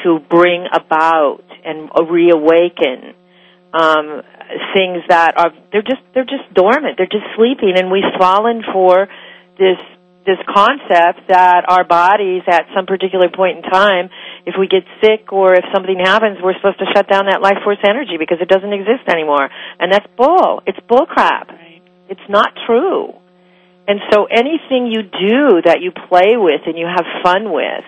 to 0.04 0.18
bring 0.28 0.66
about 0.72 1.44
and 1.64 1.88
reawaken 2.10 3.14
um, 3.74 4.22
things 4.72 5.02
that 5.08 5.34
are 5.36 5.50
they're 5.72 5.82
just 5.82 6.02
they're 6.14 6.24
just 6.24 6.46
dormant. 6.54 6.96
They're 6.96 7.10
just 7.10 7.26
sleeping, 7.36 7.74
and 7.76 7.90
we've 7.90 8.14
fallen 8.18 8.62
for 8.72 9.08
this 9.58 9.78
this 10.26 10.40
concept 10.48 11.28
that 11.28 11.68
our 11.68 11.84
bodies 11.84 12.42
at 12.48 12.64
some 12.74 12.86
particular 12.86 13.28
point 13.28 13.60
in 13.60 13.62
time, 13.64 14.08
if 14.46 14.54
we 14.58 14.66
get 14.66 14.84
sick 15.04 15.32
or 15.32 15.52
if 15.54 15.64
something 15.72 16.00
happens, 16.00 16.38
we're 16.42 16.56
supposed 16.56 16.78
to 16.80 16.88
shut 16.96 17.08
down 17.08 17.26
that 17.28 17.40
life 17.40 17.60
force 17.62 17.80
energy 17.84 18.16
because 18.18 18.38
it 18.40 18.48
doesn't 18.48 18.72
exist 18.72 19.04
anymore, 19.08 19.48
and 19.78 19.92
that's 19.92 20.06
bull. 20.16 20.62
It's 20.66 20.80
bull 20.88 21.06
crap. 21.06 21.48
right 21.48 21.82
It's 22.08 22.28
not 22.28 22.52
true. 22.66 23.14
And 23.86 24.00
so 24.10 24.24
anything 24.24 24.88
you 24.88 25.04
do 25.04 25.60
that 25.64 25.84
you 25.84 25.92
play 25.92 26.40
with 26.40 26.62
and 26.64 26.78
you 26.78 26.88
have 26.88 27.04
fun 27.22 27.52
with, 27.52 27.84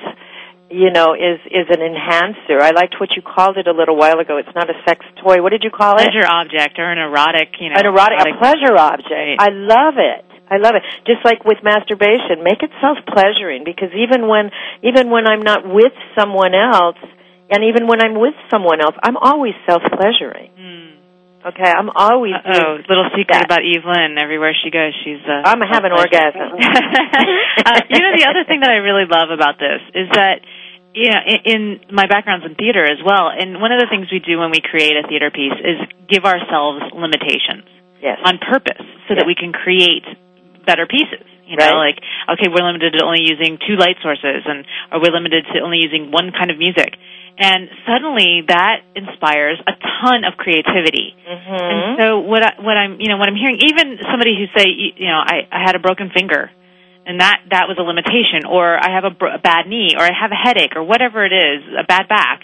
you 0.69 0.93
know, 0.93 1.17
is 1.17 1.41
is 1.49 1.73
an 1.73 1.81
enhancer. 1.81 2.61
I 2.61 2.77
liked 2.77 3.01
what 3.01 3.17
you 3.17 3.23
called 3.23 3.57
it 3.57 3.67
a 3.67 3.73
little 3.73 3.97
while 3.97 4.21
ago. 4.21 4.37
It's 4.37 4.55
not 4.55 4.69
a 4.69 4.77
sex 4.85 5.07
toy. 5.25 5.41
What 5.41 5.57
did 5.57 5.65
you 5.65 5.71
call 5.71 5.97
it? 5.97 6.05
pleasure 6.05 6.29
object 6.29 6.79
or 6.79 6.93
an 6.93 6.99
erotic 6.99 7.57
you 7.61 7.71
know 7.71 7.77
An 7.81 7.87
erotic, 7.87 8.21
a 8.21 8.37
pleasure 8.37 8.77
object. 8.77 9.09
Right. 9.09 9.41
I 9.41 9.49
love 9.49 9.95
it. 9.97 10.36
I 10.51 10.59
love 10.59 10.75
it. 10.79 10.83
Just 11.07 11.25
like 11.25 11.45
with 11.45 11.59
masturbation, 11.63 12.43
make 12.43 12.63
it 12.63 12.71
self-pleasuring 12.81 13.65
because 13.65 13.91
even 13.95 14.29
when 14.29 14.51
even 14.83 15.11
when 15.11 15.27
I'm 15.27 15.43
not 15.43 15.67
with 15.67 15.93
someone 16.19 16.55
else, 16.55 16.99
and 17.51 17.65
even 17.65 17.87
when 17.87 18.01
I'm 18.03 18.15
with 18.19 18.35
someone 18.51 18.81
else, 18.81 18.95
I'm 19.03 19.17
always 19.17 19.55
self-pleasuring. 19.67 20.51
Hmm. 20.55 20.87
Okay, 21.51 21.71
I'm 21.71 21.91
always 21.95 22.35
oh 22.43 22.79
little 22.91 23.07
secret 23.15 23.39
that. 23.39 23.47
about 23.47 23.63
Evelynne 23.63 24.19
everywhere 24.19 24.51
she 24.51 24.71
goes 24.71 24.91
she's 25.07 25.23
uh 25.27 25.47
I'm 25.47 25.63
having 25.63 25.93
orgasm. 25.95 26.59
uh, 26.59 27.81
you 27.87 28.01
know, 28.03 28.13
the 28.19 28.27
other 28.27 28.43
thing 28.47 28.61
that 28.67 28.71
I 28.71 28.83
really 28.83 29.07
love 29.07 29.31
about 29.31 29.55
this 29.59 29.79
is 29.95 30.09
that, 30.15 30.43
you 30.95 31.07
know, 31.11 31.23
in, 31.23 31.39
in 31.47 31.95
my 31.95 32.07
background's 32.11 32.47
in 32.47 32.55
theater 32.59 32.83
as 32.83 32.99
well, 32.99 33.31
and 33.31 33.61
one 33.63 33.71
of 33.71 33.79
the 33.79 33.87
things 33.87 34.11
we 34.11 34.19
do 34.19 34.39
when 34.43 34.51
we 34.51 34.59
create 34.59 34.95
a 34.99 35.07
theater 35.07 35.31
piece 35.31 35.55
is 35.55 35.79
give 36.11 36.25
ourselves 36.27 36.83
limitations 36.95 37.67
Yes. 38.03 38.19
on 38.27 38.39
purpose 38.39 38.83
so 39.09 39.15
that 39.15 39.25
we 39.27 39.35
can 39.39 39.53
create 39.55 40.05
better 40.67 40.87
pieces. 40.87 41.25
You 41.47 41.55
know, 41.57 41.79
Right. 41.79 41.95
like, 41.95 41.99
okay, 42.37 42.49
we're 42.51 42.67
limited 42.67 42.99
to 42.99 43.05
only 43.07 43.23
using 43.23 43.57
two 43.63 43.77
light 43.79 43.97
sources, 44.03 44.43
and 44.51 44.67
or 44.91 44.99
we're 44.99 45.15
limited 45.15 45.47
to 45.55 45.61
only 45.63 45.79
using 45.79 46.11
one 46.11 46.33
kind 46.35 46.51
of 46.51 46.59
music. 46.59 46.99
And 47.39 47.69
suddenly 47.87 48.43
that 48.49 48.81
inspires 48.97 49.61
a 49.63 49.73
ton 50.03 50.25
of 50.25 50.37
creativity. 50.37 51.15
hmm 51.23 51.55
And 51.55 51.81
so 52.01 52.07
what 52.27 52.43
I, 52.43 52.53
what 52.59 52.77
I'm 52.77 52.99
you 52.99 53.09
know 53.09 53.19
what 53.19 53.29
I'm 53.29 53.37
hearing 53.37 53.59
even 53.63 53.99
somebody 54.11 54.35
who 54.35 54.47
say 54.59 54.67
you 54.69 54.91
you 54.97 55.09
know 55.09 55.21
I 55.23 55.47
I 55.53 55.61
had 55.63 55.77
a 55.77 55.79
broken 55.79 56.11
finger 56.11 56.51
and 57.07 57.21
that 57.21 57.39
that 57.55 57.69
was 57.69 57.77
a 57.79 57.85
limitation 57.87 58.49
or 58.49 58.75
I 58.83 58.91
have 58.97 59.05
a, 59.05 59.11
br- 59.15 59.37
a 59.37 59.39
bad 59.39 59.69
knee 59.69 59.95
or 59.97 60.03
I 60.03 60.11
have 60.17 60.33
a 60.33 60.41
headache 60.47 60.75
or 60.75 60.83
whatever 60.83 61.25
it 61.25 61.33
is 61.33 61.61
a 61.79 61.85
bad 61.85 62.09
back 62.09 62.43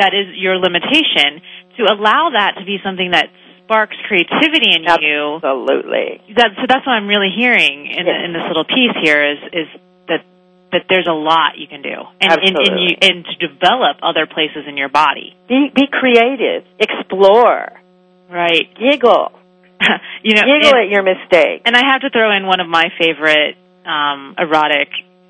that 0.00 0.14
is 0.14 0.32
your 0.38 0.56
limitation 0.56 1.42
to 1.76 1.82
allow 1.92 2.30
that 2.32 2.56
to 2.58 2.64
be 2.64 2.78
something 2.82 3.10
that 3.10 3.28
sparks 3.68 3.96
creativity 4.08 4.72
in 4.72 4.82
you 5.04 5.36
Absolutely. 5.36 6.24
that 6.36 6.56
so 6.56 6.64
that's 6.66 6.86
what 6.88 6.92
I'm 6.96 7.06
really 7.06 7.28
hearing 7.36 7.84
in 7.86 8.06
Yes. 8.08 8.24
in 8.24 8.32
this 8.32 8.42
little 8.48 8.64
piece 8.64 8.96
here 9.04 9.20
is 9.32 9.38
is 9.52 9.68
that 10.08 10.24
that 10.72 10.82
there's 10.88 11.06
a 11.06 11.12
lot 11.12 11.58
you 11.60 11.68
can 11.68 11.82
do 11.82 11.92
and 12.20 12.32
and, 12.32 12.56
and, 12.56 12.80
you, 12.80 12.96
and 13.00 13.24
to 13.28 13.34
develop 13.46 13.98
other 14.02 14.26
places 14.26 14.64
in 14.66 14.76
your 14.76 14.88
body 14.88 15.36
Be 15.48 15.68
be 15.74 15.86
creative. 15.92 16.64
Explore. 16.80 17.68
right 18.30 18.68
Giggle. 18.80 19.32
you 20.24 20.34
know 20.34 20.42
Giggle 20.48 20.74
at 20.80 20.88
your 20.88 21.02
mistake. 21.02 21.62
And 21.64 21.76
I 21.76 21.82
have 21.92 22.00
to 22.02 22.10
throw 22.10 22.34
in 22.36 22.46
one 22.46 22.60
of 22.60 22.68
my 22.68 22.86
favorite 22.98 23.56
um, 23.84 24.34
erotic 24.38 24.88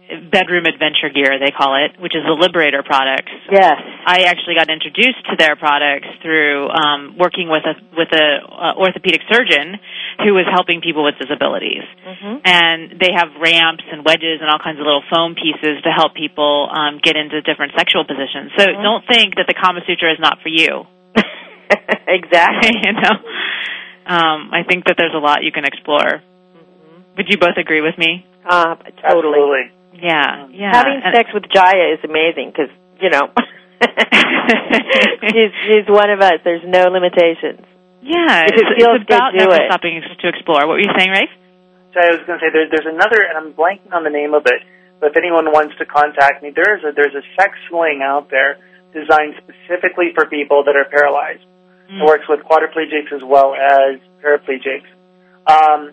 bedroom 0.09 0.65
adventure 0.65 1.13
gear, 1.13 1.37
they 1.37 1.53
call 1.53 1.77
it, 1.77 2.01
which 2.01 2.17
is 2.17 2.25
the 2.25 2.33
Liberator 2.33 2.83
products. 2.83 3.33
Yes. 3.53 3.77
I 3.77 4.25
actually 4.25 4.57
got 4.57 4.73
introduced 4.73 5.21
to 5.29 5.37
their 5.37 5.57
products 5.57 6.09
through 6.25 6.69
um, 6.73 7.17
working 7.21 7.53
with 7.53 7.65
a 7.69 7.77
with 7.93 8.09
a 8.17 8.27
uh, 8.41 8.81
orthopedic 8.81 9.21
surgeon 9.29 9.77
who 10.25 10.33
was 10.33 10.49
helping 10.49 10.81
people 10.81 11.05
with 11.05 11.21
disabilities. 11.21 11.85
Mm-hmm. 12.03 12.35
And 12.45 12.81
they 12.97 13.13
have 13.13 13.37
ramps 13.37 13.85
and 13.93 14.05
wedges 14.05 14.41
and 14.41 14.49
all 14.49 14.59
kinds 14.59 14.81
of 14.81 14.87
little 14.89 15.05
foam 15.13 15.37
pieces 15.37 15.85
to 15.85 15.91
help 15.93 16.17
people 16.17 16.69
um, 16.73 16.99
get 17.05 17.17
into 17.17 17.45
different 17.45 17.77
sexual 17.77 18.05
positions. 18.09 18.51
So 18.57 18.65
Mhm. 18.65 18.83
don't 18.83 19.05
think 19.07 19.37
that 19.37 19.47
the 19.47 19.55
Kama 19.55 19.85
Sutra 19.87 20.13
is 20.13 20.19
not 20.19 20.41
for 20.43 20.49
you. 20.49 20.89
exactly. 22.09 22.73
you 22.85 22.93
know, 22.97 23.15
um, 24.09 24.51
I 24.57 24.65
think 24.65 24.87
that 24.87 24.97
there's 24.97 25.15
a 25.15 25.21
lot 25.21 25.45
you 25.45 25.53
can 25.53 25.65
explore. 25.65 26.23
Would 27.17 27.29
you 27.29 27.37
both 27.37 27.57
agree 27.59 27.81
with 27.81 27.99
me? 27.99 28.25
Uh, 28.49 28.77
totally. 29.05 29.37
Absolutely. 29.37 29.78
Yeah, 29.95 30.47
yeah. 30.51 30.73
Having 30.75 31.01
And- 31.05 31.15
sex 31.17 31.31
with 31.35 31.45
Jaiya 31.51 31.95
is 31.99 32.01
amazing 32.05 32.53
because 32.53 32.71
you 33.01 33.11
know 33.11 33.31
she's 35.33 35.53
she's 35.67 35.87
one 35.89 36.11
of 36.11 36.21
us. 36.21 36.41
There's 36.45 36.65
no 36.67 36.91
limitations. 36.91 37.65
Yeah, 38.03 38.47
If 38.47 38.55
it's, 38.55 38.63
it 38.63 38.77
feels 38.79 39.03
it's 39.03 39.11
about 39.11 39.33
good, 39.35 39.43
do 39.43 39.45
never 39.51 39.59
it. 39.65 39.69
stopping 39.71 40.01
to 40.03 40.27
explore. 40.29 40.63
What 40.71 40.79
were 40.79 40.85
you 40.87 40.93
saying, 40.97 41.11
Rafe? 41.11 41.35
So 41.93 41.99
I 41.99 42.15
was 42.15 42.23
going 42.31 42.39
to 42.39 42.43
say 42.47 42.51
there, 42.55 42.71
there's 42.71 42.87
another, 42.87 43.19
and 43.27 43.35
I'm 43.35 43.51
blanking 43.59 43.91
on 43.91 44.05
the 44.05 44.11
name 44.15 44.35
of 44.35 44.47
it. 44.47 44.63
But 45.01 45.11
if 45.11 45.17
anyone 45.17 45.51
wants 45.51 45.75
to 45.79 45.85
contact 45.87 46.43
me, 46.43 46.51
there 46.55 46.79
is 46.79 46.85
a 46.85 46.93
there's 46.95 47.15
a 47.15 47.23
sex 47.35 47.59
sling 47.71 48.01
out 48.03 48.31
there 48.31 48.59
designed 48.95 49.35
specifically 49.43 50.15
for 50.15 50.27
people 50.27 50.63
that 50.65 50.77
are 50.79 50.87
paralyzed. 50.91 51.43
Mm. 51.91 52.03
It 52.03 52.07
works 52.07 52.25
with 52.29 52.41
quadriplegics 52.47 53.11
as 53.15 53.23
well 53.27 53.55
as 53.55 53.99
paraplegics. 54.23 54.87
Um, 55.47 55.93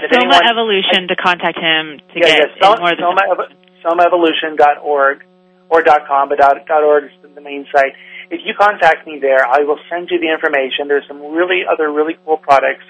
So 0.00 0.08
Soma 0.08 0.34
anyone- 0.36 0.48
Evolution 0.48 1.08
to 1.08 1.16
contact 1.16 1.58
him 1.58 2.00
to 2.14 2.18
yeah, 2.20 2.26
get 2.26 2.50
yeah, 2.56 2.62
Soma, 2.62 2.80
more 2.80 2.92
of 2.92 2.98
the 2.98 3.04
Soma, 3.04 3.22
Evo- 3.34 3.52
SomaEvolution.org 3.84 5.24
or 5.68 5.82
.com, 5.82 6.28
but 6.28 6.38
dot, 6.38 6.56
dot 6.66 6.82
.org 6.84 7.04
is 7.04 7.10
the 7.34 7.40
main 7.40 7.66
site. 7.72 7.94
If 8.30 8.40
you 8.44 8.54
contact 8.54 9.06
me 9.06 9.18
there, 9.20 9.44
I 9.46 9.60
will 9.64 9.78
send 9.90 10.10
you 10.10 10.18
the 10.18 10.30
information. 10.32 10.88
There's 10.88 11.06
some 11.08 11.32
really 11.32 11.62
other 11.70 11.90
really 11.90 12.16
cool 12.24 12.36
products 12.38 12.84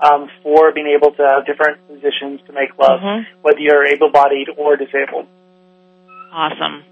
um, 0.00 0.28
for 0.42 0.72
being 0.72 0.88
able 0.88 1.12
to 1.12 1.22
have 1.22 1.46
different 1.46 1.78
positions 1.88 2.40
to 2.46 2.52
make 2.52 2.76
love, 2.78 3.00
Mhm. 3.00 3.26
whether 3.42 3.58
you're 3.60 3.86
able-bodied 3.86 4.48
or 4.56 4.76
disabled. 4.76 5.26
awesome. 6.32 6.84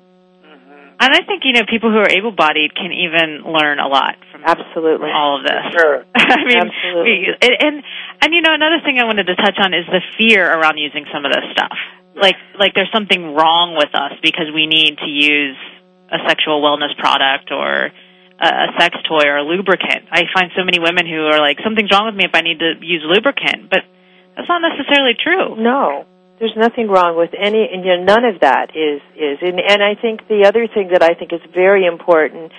And 1.03 1.11
I 1.11 1.27
think 1.27 1.43
you 1.43 1.51
know 1.51 1.67
people 1.67 1.91
who 1.91 1.99
are 1.99 2.07
able-bodied 2.15 2.79
can 2.79 2.95
even 2.95 3.43
learn 3.43 3.83
a 3.83 3.91
lot 3.91 4.23
from 4.31 4.47
Absolutely. 4.47 5.11
all 5.11 5.35
of 5.35 5.43
this. 5.43 5.63
Sure. 5.75 6.07
I 6.15 6.47
mean, 6.47 6.63
Absolutely. 6.63 7.03
we, 7.03 7.15
and, 7.43 7.55
and 7.59 7.77
and 8.23 8.29
you 8.31 8.39
know 8.39 8.55
another 8.55 8.79
thing 8.87 9.03
I 9.03 9.05
wanted 9.11 9.27
to 9.27 9.35
touch 9.35 9.59
on 9.59 9.75
is 9.75 9.83
the 9.91 9.99
fear 10.15 10.47
around 10.47 10.79
using 10.79 11.03
some 11.11 11.27
of 11.27 11.35
this 11.35 11.43
stuff. 11.51 11.75
Like 12.15 12.39
like 12.55 12.79
there's 12.79 12.93
something 12.95 13.35
wrong 13.35 13.75
with 13.75 13.91
us 13.99 14.15
because 14.23 14.55
we 14.55 14.71
need 14.71 14.95
to 15.03 15.11
use 15.11 15.59
a 16.07 16.23
sexual 16.31 16.63
wellness 16.63 16.95
product 16.95 17.51
or 17.51 17.91
a, 18.39 18.47
a 18.47 18.69
sex 18.79 18.95
toy 19.03 19.27
or 19.27 19.43
a 19.43 19.45
lubricant. 19.45 20.07
I 20.07 20.31
find 20.31 20.55
so 20.55 20.63
many 20.63 20.79
women 20.79 21.11
who 21.11 21.27
are 21.27 21.43
like 21.43 21.59
something's 21.67 21.91
wrong 21.91 22.07
with 22.07 22.15
me 22.15 22.31
if 22.31 22.35
I 22.35 22.47
need 22.47 22.63
to 22.63 22.79
use 22.79 23.03
lubricant, 23.03 23.75
but 23.75 23.83
that's 24.39 24.47
not 24.47 24.63
necessarily 24.63 25.19
true. 25.19 25.59
No, 25.59 26.07
there's 26.43 26.59
nothing 26.59 26.91
wrong 26.91 27.15
with 27.15 27.31
any, 27.39 27.71
and 27.71 27.87
you 27.87 27.95
know, 27.95 28.03
none 28.03 28.27
of 28.27 28.43
that 28.43 28.75
is 28.75 28.99
is. 29.15 29.39
And, 29.47 29.63
and 29.63 29.79
I 29.79 29.95
think 29.95 30.27
the 30.27 30.43
other 30.43 30.67
thing 30.67 30.91
that 30.91 30.99
I 30.99 31.15
think 31.15 31.31
is 31.31 31.39
very 31.55 31.87
important 31.87 32.51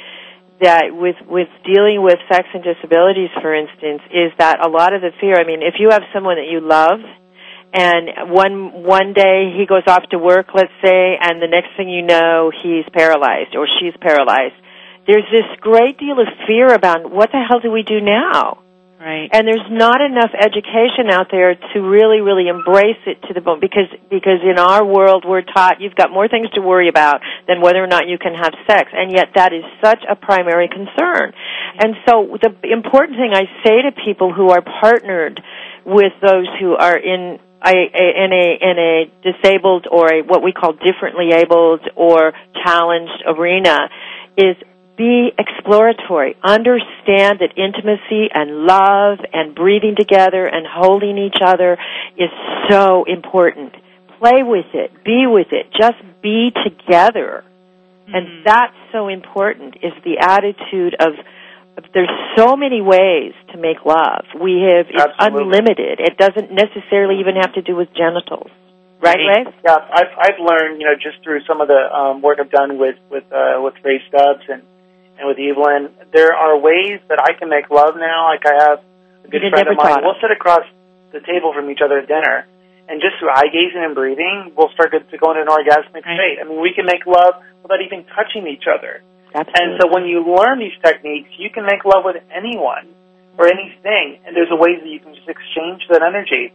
that 0.64 0.96
with 0.96 1.20
with 1.28 1.52
dealing 1.68 2.00
with 2.00 2.16
sex 2.32 2.48
and 2.56 2.64
disabilities, 2.64 3.28
for 3.44 3.52
instance, 3.52 4.00
is 4.08 4.32
that 4.40 4.64
a 4.64 4.72
lot 4.72 4.96
of 4.96 5.04
the 5.04 5.12
fear. 5.20 5.36
I 5.36 5.44
mean, 5.44 5.60
if 5.60 5.76
you 5.84 5.92
have 5.92 6.08
someone 6.16 6.40
that 6.40 6.48
you 6.48 6.64
love. 6.64 7.04
And 7.76 8.30
one 8.30 8.86
one 8.86 9.14
day 9.18 9.50
he 9.58 9.66
goes 9.66 9.82
off 9.88 10.04
to 10.12 10.20
work, 10.20 10.54
let's 10.54 10.72
say, 10.86 11.18
and 11.20 11.42
the 11.42 11.50
next 11.50 11.74
thing 11.76 11.90
you 11.90 12.04
know, 12.06 12.52
he's 12.54 12.86
paralyzed 12.94 13.58
or 13.58 13.66
she's 13.66 13.98
paralyzed. 14.00 14.54
There's 15.08 15.26
this 15.34 15.50
great 15.60 15.98
deal 15.98 16.22
of 16.22 16.30
fear 16.46 16.68
about 16.72 17.10
what 17.10 17.32
the 17.32 17.42
hell 17.42 17.60
do 17.60 17.72
we 17.72 17.82
do 17.82 18.00
now? 18.00 18.63
Right. 19.04 19.28
and 19.34 19.46
there's 19.46 19.68
not 19.70 20.00
enough 20.00 20.32
education 20.32 21.12
out 21.12 21.28
there 21.30 21.56
to 21.56 21.78
really 21.82 22.22
really 22.22 22.48
embrace 22.48 23.04
it 23.06 23.20
to 23.28 23.34
the 23.34 23.42
bone 23.42 23.60
because 23.60 23.92
because 24.10 24.40
in 24.48 24.58
our 24.58 24.86
world 24.86 25.26
we're 25.28 25.44
taught 25.44 25.82
you've 25.82 25.96
got 25.96 26.10
more 26.10 26.30
things 26.30 26.48
to 26.56 26.62
worry 26.62 26.88
about 26.88 27.20
than 27.46 27.60
whether 27.60 27.84
or 27.84 27.88
not 27.88 28.08
you 28.08 28.18
can 28.18 28.34
have 28.34 28.54
sex 28.66 28.92
and 28.94 29.12
yet 29.12 29.36
that 29.36 29.52
is 29.52 29.64
such 29.84 30.00
a 30.10 30.16
primary 30.16 30.70
concern 30.70 31.34
and 31.84 31.96
so 32.08 32.38
the 32.40 32.56
important 32.72 33.20
thing 33.20 33.34
i 33.36 33.44
say 33.68 33.82
to 33.84 33.92
people 34.06 34.32
who 34.34 34.52
are 34.52 34.64
partnered 34.80 35.42
with 35.84 36.14
those 36.22 36.48
who 36.62 36.72
are 36.72 36.96
in 36.96 37.40
a, 37.60 37.76
in 37.76 38.32
a 38.32 38.46
in 38.62 38.78
a 38.80 38.94
disabled 39.20 39.86
or 39.92 40.08
a 40.08 40.22
what 40.24 40.42
we 40.42 40.54
call 40.54 40.72
differently 40.72 41.36
abled 41.36 41.82
or 41.98 42.32
challenged 42.64 43.20
arena 43.28 43.90
is 44.38 44.56
be 44.98 45.30
exploratory. 45.38 46.36
Understand 46.44 47.40
that 47.40 47.58
intimacy 47.58 48.30
and 48.34 48.66
love 48.66 49.20
and 49.34 49.56
breathing 49.56 49.96
together 49.98 50.46
and 50.46 50.66
holding 50.70 51.18
each 51.18 51.42
other 51.44 51.78
is 52.18 52.30
so 52.70 53.04
important. 53.06 53.74
Play 54.20 54.44
with 54.44 54.68
it. 54.74 54.92
Be 55.04 55.26
with 55.28 55.48
it. 55.52 55.68
Just 55.72 55.98
be 56.22 56.52
together. 56.64 57.44
And 58.06 58.46
that's 58.46 58.76
so 58.92 59.08
important 59.08 59.78
is 59.82 59.94
the 60.04 60.20
attitude 60.20 60.96
of, 61.00 61.14
there's 61.94 62.12
so 62.38 62.56
many 62.56 62.82
ways 62.82 63.34
to 63.52 63.58
make 63.58 63.84
love. 63.86 64.26
We 64.40 64.62
have 64.62 64.86
it's 64.90 65.00
Absolutely. 65.00 65.44
unlimited. 65.44 66.00
It 66.00 66.18
doesn't 66.18 66.52
necessarily 66.52 67.20
even 67.20 67.36
have 67.42 67.54
to 67.54 67.62
do 67.62 67.76
with 67.76 67.90
genitals. 67.96 68.52
Right, 69.02 69.18
Right. 69.18 69.48
Ray? 69.48 69.54
Yeah, 69.66 69.78
I've 69.92 70.14
I've 70.16 70.40
learned, 70.40 70.80
you 70.80 70.88
know, 70.88 70.96
just 70.96 71.24
through 71.24 71.42
some 71.48 71.60
of 71.60 71.68
the 71.68 71.82
um, 71.92 72.22
work 72.22 72.38
I've 72.40 72.52
done 72.52 72.78
with 72.78 72.96
with 73.10 73.24
uh, 73.34 73.60
with 73.60 73.74
Ray 73.84 74.00
Stubbs 74.08 74.46
and 74.48 74.62
and 75.20 75.28
with 75.28 75.38
Evelynne, 75.38 75.92
there 76.12 76.34
are 76.34 76.58
ways 76.58 77.00
that 77.10 77.20
I 77.22 77.34
can 77.38 77.50
make 77.50 77.70
love 77.70 77.96
now. 77.96 78.30
Like 78.30 78.46
I 78.46 78.56
have 78.70 78.80
a 79.26 79.28
good 79.30 79.42
friend 79.50 79.68
of 79.68 79.78
mine. 79.78 80.02
We'll 80.04 80.20
sit 80.22 80.32
across 80.32 80.66
the 81.12 81.22
table 81.22 81.54
from 81.54 81.70
each 81.70 81.82
other 81.84 82.00
at 82.00 82.08
dinner, 82.08 82.46
and 82.90 83.00
just 83.00 83.20
through 83.20 83.30
eye 83.30 83.48
gazing 83.54 83.84
and 83.84 83.94
breathing, 83.96 84.52
we'll 84.58 84.74
start 84.74 84.92
to, 84.92 85.00
go 85.18 85.32
into 85.32 85.42
an 85.46 85.48
orgasmic 85.48 86.04
Right. 86.06 86.18
state. 86.18 86.38
I 86.42 86.44
mean, 86.44 86.60
we 86.60 86.74
can 86.74 86.86
make 86.86 87.06
love 87.06 87.36
without 87.62 87.82
even 87.82 88.04
touching 88.16 88.48
each 88.48 88.66
other. 88.68 89.02
Absolutely. 89.34 89.54
And 89.62 89.82
so 89.82 89.88
when 89.94 90.06
you 90.06 90.22
learn 90.26 90.60
these 90.60 90.78
techniques, 90.84 91.30
you 91.38 91.50
can 91.50 91.66
make 91.66 91.86
love 91.86 92.04
with 92.06 92.18
anyone 92.34 92.90
or 93.38 93.48
anything, 93.48 94.20
and 94.26 94.36
there's 94.36 94.52
a 94.52 94.56
way 94.56 94.78
that 94.78 94.86
you 94.88 95.00
can 95.00 95.16
just 95.16 95.28
exchange 95.28 95.86
that 95.90 96.02
energy. 96.02 96.54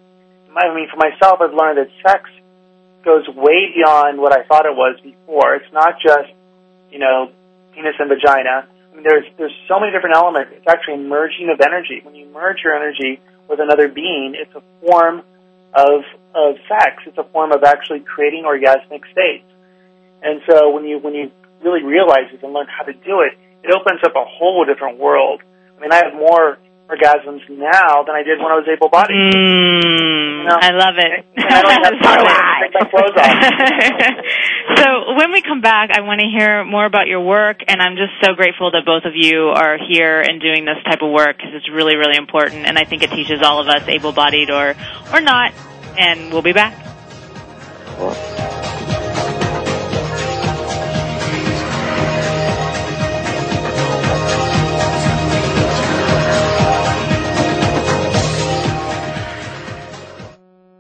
I 0.55 0.75
mean, 0.75 0.89
for 0.91 0.97
myself, 0.97 1.41
I've 1.41 1.55
learned 1.55 1.79
that 1.79 1.91
sex 2.03 2.31
goes 3.05 3.27
way 3.29 3.73
beyond 3.75 4.19
what 4.19 4.33
I 4.33 4.43
thought 4.45 4.67
it 4.67 4.75
was 4.75 4.99
before. 5.01 5.55
It's 5.57 5.73
not 5.73 6.01
just, 6.03 6.31
you 6.91 6.99
know, 6.99 7.31
penis 7.79 7.95
and 7.99 8.11
vagina. 8.11 8.67
I 8.67 8.95
mean, 8.95 9.05
there's 9.07 9.25
there's 9.39 9.55
so 9.69 9.79
many 9.79 9.93
different 9.93 10.17
elements. 10.17 10.51
It's 10.55 10.67
actually 10.67 10.99
merging 10.99 11.51
of 11.55 11.61
energy. 11.61 12.03
When 12.03 12.15
you 12.15 12.27
merge 12.27 12.59
your 12.65 12.75
energy 12.75 13.21
with 13.49 13.61
another 13.61 13.89
being, 13.89 14.35
it's 14.35 14.55
a 14.55 14.63
form 14.83 15.23
of 15.73 16.03
of 16.35 16.57
sex. 16.67 17.07
It's 17.07 17.19
a 17.19 17.25
form 17.31 17.53
of 17.53 17.63
actually 17.63 18.01
creating 18.01 18.45
orgasmic 18.45 19.07
states. 19.13 19.47
And 20.23 20.43
so 20.51 20.71
when 20.71 20.85
you 20.85 20.99
when 20.99 21.15
you 21.15 21.31
really 21.63 21.83
realize 21.83 22.31
this 22.33 22.43
and 22.43 22.53
learn 22.53 22.67
how 22.67 22.85
to 22.85 22.93
do 22.93 23.23
it, 23.23 23.39
it 23.63 23.75
opens 23.75 24.01
up 24.05 24.15
a 24.17 24.25
whole 24.25 24.65
different 24.65 24.99
world. 24.99 25.43
I 25.77 25.81
mean, 25.81 25.93
I 25.93 26.03
have 26.03 26.15
more 26.15 26.59
orgasms 26.89 27.45
now 27.51 28.03
than 28.05 28.17
I 28.17 28.23
did 28.25 28.39
when 28.41 28.49
I 28.51 28.57
was 28.57 28.67
able-bodied. 28.67 29.13
Mm, 29.13 30.49
No. 30.49 30.57
I 30.57 30.71
love 30.73 30.97
it. 30.97 31.25
And 31.37 31.47
I 31.55 31.63
don't 31.63 31.85
have 31.85 31.97
time 32.01 32.21
to 32.25 32.33
take 32.65 32.75
my 32.75 32.85
clothes 32.89 33.17
off. 33.21 34.77
so 34.77 35.15
when 35.17 35.33
we 35.33 35.43
come 35.43 35.61
back, 35.61 35.91
I 35.93 36.01
want 36.01 36.21
to 36.21 36.27
hear 36.27 36.65
more 36.65 36.87
about 36.87 37.07
your 37.07 37.21
work, 37.21 37.61
and 37.69 37.83
I'm 37.83 37.97
just 37.97 38.13
so 38.25 38.35
grateful 38.35 38.71
that 38.73 38.85
both 38.87 39.05
of 39.05 39.13
you 39.15 39.53
are 39.55 39.77
here 39.79 40.21
and 40.21 40.41
doing 40.41 40.65
this 40.65 40.79
type 40.85 41.03
of 41.03 41.11
work 41.13 41.37
because 41.37 41.53
it's 41.55 41.69
really, 41.69 41.97
really 41.97 42.17
important, 42.17 42.67
and 42.67 42.79
I 42.79 42.85
think 42.85 43.03
it 43.03 43.11
teaches 43.11 43.43
all 43.43 43.61
of 43.61 43.69
us, 43.69 43.87
able-bodied 43.87 44.51
or 44.51 44.75
or 45.13 45.21
not. 45.21 45.53
And 45.99 46.33
we'll 46.33 46.43
be 46.43 46.53
back. 46.53 46.73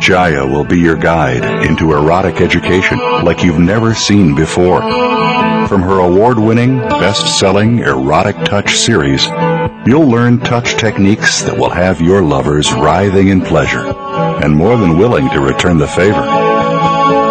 Jaiya 0.00 0.48
will 0.48 0.64
be 0.64 0.78
your 0.78 0.96
guide 0.96 1.66
into 1.66 1.92
erotic 1.92 2.40
education 2.40 2.98
like 2.98 3.42
you've 3.42 3.58
never 3.58 3.94
seen 3.94 4.34
before. 4.34 4.80
From 5.68 5.82
her 5.82 5.98
award-winning, 5.98 6.78
best-selling 6.78 7.80
Erotic 7.80 8.36
Touch 8.44 8.76
series, 8.76 9.26
you'll 9.86 10.08
learn 10.08 10.38
touch 10.38 10.76
techniques 10.76 11.42
that 11.42 11.58
will 11.58 11.70
have 11.70 12.00
your 12.00 12.22
lovers 12.22 12.72
writhing 12.72 13.28
in 13.28 13.40
pleasure 13.42 13.86
and 14.42 14.54
more 14.54 14.76
than 14.78 14.96
willing 14.96 15.28
to 15.30 15.40
return 15.40 15.78
the 15.78 15.86
favor. 15.88 16.22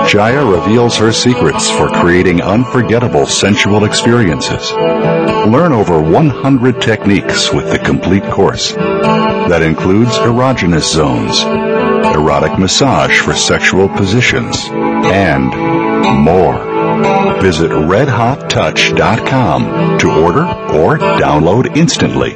Jaiya 0.08 0.50
reveals 0.50 0.98
her 0.98 1.12
secrets 1.12 1.70
for 1.70 1.90
creating 1.90 2.42
unforgettable 2.42 3.26
sensual 3.26 3.86
experiences. 3.86 4.72
Learn 4.72 5.74
over 5.74 6.02
100 6.02 6.82
techniques 6.82 7.52
with 7.52 7.70
the 7.70 7.80
complete 7.80 8.24
course. 8.24 8.74
That 8.74 9.62
includes 9.62 10.18
erogenous 10.18 10.94
zones, 10.94 11.44
erotic 12.28 12.60
massage 12.60 13.18
for 13.22 13.34
sexual 13.34 13.88
positions, 13.88 14.68
and 14.68 15.48
more. 16.22 17.42
Visit 17.42 17.72
redhottouch.com 17.72 19.98
to 20.00 20.12
order 20.12 20.44
or 20.44 20.98
download 20.98 21.78
instantly. 21.78 22.36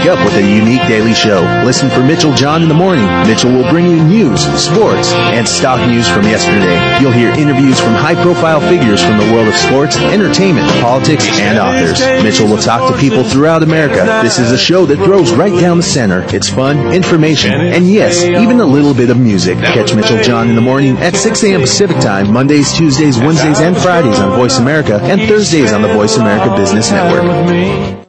Wake 0.00 0.16
up 0.16 0.24
with 0.24 0.32
a 0.36 0.40
unique 0.42 0.80
daily 0.88 1.12
show. 1.12 1.42
Listen 1.62 1.90
for 1.90 2.02
Mitchell 2.02 2.32
John 2.32 2.62
in 2.62 2.68
the 2.68 2.74
morning. 2.74 3.04
Mitchell 3.28 3.52
will 3.52 3.68
bring 3.68 3.84
you 3.84 4.02
news, 4.02 4.40
sports, 4.58 5.12
and 5.12 5.46
stock 5.46 5.86
news 5.86 6.08
from 6.08 6.22
yesterday. 6.22 7.02
You'll 7.02 7.12
hear 7.12 7.28
interviews 7.32 7.78
from 7.78 7.92
high 7.92 8.14
profile 8.14 8.62
figures 8.62 9.04
from 9.04 9.18
the 9.18 9.30
world 9.30 9.48
of 9.48 9.54
sports, 9.54 9.98
entertainment, 9.98 10.66
politics, 10.80 11.28
and 11.38 11.58
authors. 11.58 12.00
Mitchell 12.24 12.48
will 12.48 12.56
talk 12.56 12.90
to 12.90 12.98
people 12.98 13.24
throughout 13.24 13.62
America. 13.62 14.06
This 14.22 14.38
is 14.38 14.52
a 14.52 14.56
show 14.56 14.86
that 14.86 14.96
throws 14.96 15.32
right 15.32 15.60
down 15.60 15.76
the 15.76 15.82
center. 15.82 16.24
It's 16.34 16.48
fun, 16.48 16.94
information, 16.94 17.52
and 17.52 17.86
yes, 17.86 18.24
even 18.24 18.60
a 18.60 18.66
little 18.66 18.94
bit 18.94 19.10
of 19.10 19.18
music. 19.18 19.58
Catch 19.58 19.94
Mitchell 19.94 20.22
John 20.22 20.48
in 20.48 20.54
the 20.54 20.62
morning 20.62 20.96
at 20.96 21.14
6 21.14 21.44
a.m. 21.44 21.60
Pacific 21.60 21.98
Time, 21.98 22.32
Mondays, 22.32 22.72
Tuesdays, 22.72 23.18
Wednesdays, 23.18 23.60
and 23.60 23.76
Fridays 23.76 24.18
on 24.18 24.34
Voice 24.38 24.58
America, 24.58 24.98
and 25.02 25.20
Thursdays 25.28 25.74
on 25.74 25.82
the 25.82 25.92
Voice 25.92 26.16
America 26.16 26.56
Business 26.56 26.90
Network 26.90 28.08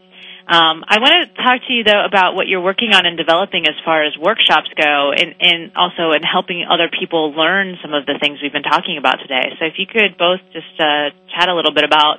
Um, 0.51 0.83
I 0.83 0.99
want 0.99 1.15
to 1.15 1.43
talk 1.45 1.63
to 1.69 1.73
you 1.73 1.85
though 1.85 2.03
about 2.03 2.35
what 2.35 2.49
you're 2.49 2.65
working 2.65 2.91
on 2.91 3.07
and 3.07 3.15
developing 3.17 3.69
as 3.71 3.77
far 3.85 4.03
as 4.03 4.19
workshops 4.19 4.67
go, 4.75 5.13
and, 5.15 5.37
and 5.39 5.71
also 5.77 6.11
in 6.11 6.27
helping 6.27 6.67
other 6.67 6.91
people 6.91 7.31
learn 7.31 7.79
some 7.81 7.95
of 7.95 8.05
the 8.05 8.19
things 8.19 8.43
we've 8.43 8.51
been 8.51 8.67
talking 8.67 8.99
about 8.99 9.23
today. 9.23 9.55
So 9.61 9.67
if 9.67 9.79
you 9.79 9.87
could 9.87 10.19
both 10.19 10.41
just 10.53 10.75
uh, 10.81 11.15
chat 11.31 11.47
a 11.49 11.55
little 11.55 11.71
bit 11.71 11.85
about 11.85 12.19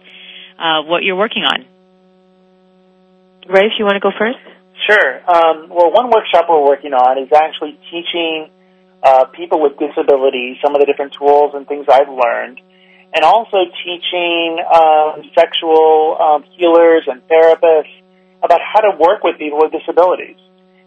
uh, 0.57 0.84
what 0.88 1.03
you're 1.03 1.18
working 1.18 1.43
on. 1.43 1.66
Ray, 3.49 3.66
if 3.68 3.74
you 3.80 3.84
want 3.84 3.95
to 3.95 3.99
go 3.99 4.12
first? 4.18 4.39
Sure. 4.88 5.21
Um, 5.29 5.69
well, 5.69 5.91
one 5.91 6.09
workshop 6.09 6.47
we're 6.49 6.65
working 6.65 6.93
on 6.93 7.21
is 7.21 7.29
actually 7.32 7.77
teaching 7.91 8.49
uh, 9.03 9.25
people 9.25 9.61
with 9.61 9.77
disabilities 9.77 10.57
some 10.63 10.73
of 10.73 10.82
the 10.82 10.86
different 10.86 11.13
tools 11.13 11.53
and 11.53 11.67
things 11.67 11.86
I've 11.89 12.09
learned, 12.09 12.61
and 13.13 13.23
also 13.23 13.57
teaching 13.86 14.57
um, 14.57 15.21
sexual 15.38 16.17
um, 16.17 16.43
healers 16.57 17.05
and 17.05 17.21
therapists 17.27 17.93
about 18.41 18.61
how 18.61 18.82
to 18.82 18.97
work 18.97 19.23
with 19.23 19.38
people 19.38 19.59
with 19.61 19.71
disabilities, 19.71 20.38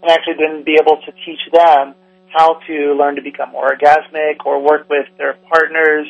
and 0.03 0.11
actually 0.11 0.43
then 0.43 0.65
be 0.65 0.75
able 0.75 0.99
to 1.07 1.13
teach 1.25 1.41
them 1.53 1.95
how 2.35 2.59
to 2.67 2.99
learn 2.99 3.15
to 3.15 3.23
become 3.23 3.51
more 3.51 3.71
orgasmic 3.71 4.43
or 4.45 4.61
work 4.61 4.91
with 4.91 5.07
their 5.19 5.35
partners 5.49 6.09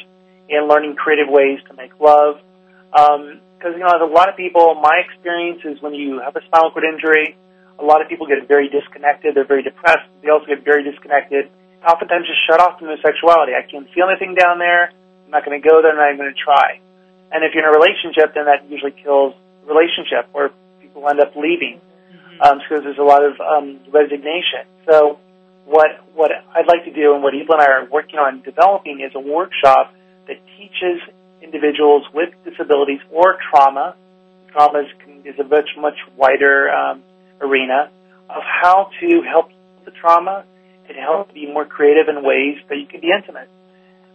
in 0.49 0.68
learning 0.68 0.97
creative 0.97 1.28
ways 1.28 1.59
to 1.68 1.74
make 1.74 1.93
love. 2.01 2.41
Because 2.91 3.20
um, 3.20 3.72
you 3.76 3.85
know, 3.85 3.93
as 3.93 4.01
a 4.01 4.09
lot 4.09 4.30
of 4.30 4.37
people, 4.37 4.74
my 4.80 5.03
experience 5.05 5.61
is 5.64 5.82
when 5.82 5.93
you 5.93 6.20
have 6.24 6.35
a 6.37 6.41
spinal 6.47 6.70
cord 6.70 6.85
injury 6.85 7.37
a 7.79 7.85
lot 7.85 8.03
of 8.03 8.09
people 8.09 8.27
get 8.27 8.47
very 8.47 8.68
disconnected. 8.68 9.35
They're 9.35 9.47
very 9.47 9.62
depressed. 9.62 10.07
They 10.22 10.31
also 10.31 10.47
get 10.47 10.64
very 10.64 10.85
disconnected. 10.85 11.51
Oftentimes 11.87 12.27
just 12.27 12.41
shut 12.49 12.61
off 12.61 12.79
from 12.79 12.89
their 12.89 13.01
sexuality. 13.03 13.53
I 13.53 13.62
can't 13.68 13.91
feel 13.93 14.09
anything 14.09 14.35
down 14.35 14.59
there. 14.59 14.91
I'm 15.25 15.31
not 15.31 15.45
going 15.45 15.61
to 15.61 15.64
go 15.64 15.83
there. 15.83 15.93
I'm 15.93 15.99
not 15.99 16.14
even 16.14 16.25
going 16.25 16.35
to 16.35 16.41
try. 16.41 16.81
And 17.33 17.45
if 17.45 17.53
you're 17.53 17.66
in 17.66 17.68
a 17.68 17.77
relationship, 17.77 18.35
then 18.35 18.47
that 18.47 18.70
usually 18.70 18.93
kills 18.93 19.35
the 19.61 19.72
relationship, 19.72 20.31
or 20.33 20.51
people 20.81 21.09
end 21.09 21.20
up 21.20 21.35
leaving 21.35 21.81
mm-hmm. 21.81 22.41
um, 22.41 22.59
because 22.59 22.85
there's 22.85 22.99
a 22.99 23.05
lot 23.05 23.25
of 23.25 23.41
um, 23.41 23.81
resignation. 23.91 24.64
So 24.89 25.18
what 25.66 26.05
what 26.14 26.31
I'd 26.31 26.68
like 26.68 26.85
to 26.85 26.93
do, 26.93 27.14
and 27.14 27.22
what 27.22 27.35
Eva 27.35 27.53
and 27.53 27.62
I 27.62 27.66
are 27.66 27.85
working 27.91 28.18
on 28.18 28.43
developing, 28.43 29.01
is 29.01 29.12
a 29.14 29.20
workshop 29.20 29.95
that 30.29 30.39
teaches 30.57 31.01
individuals 31.43 32.05
with 32.12 32.31
disabilities 32.45 33.01
or 33.11 33.37
trauma. 33.51 33.97
Trauma 34.53 34.81
is, 34.81 34.91
is 35.25 35.39
a 35.41 35.45
much 35.45 35.70
much 35.77 35.99
wider 36.16 36.70
um, 36.70 37.03
arena 37.41 37.91
of 38.30 38.43
how 38.43 38.91
to 39.01 39.22
help 39.22 39.51
the 39.85 39.91
trauma 39.91 40.45
and 40.89 40.97
help 40.99 41.32
be 41.32 41.47
more 41.47 41.64
creative 41.64 42.09
in 42.09 42.22
ways 42.24 42.59
that 42.68 42.76
you 42.76 42.87
can 42.87 43.01
be 43.01 43.11
intimate. 43.11 43.49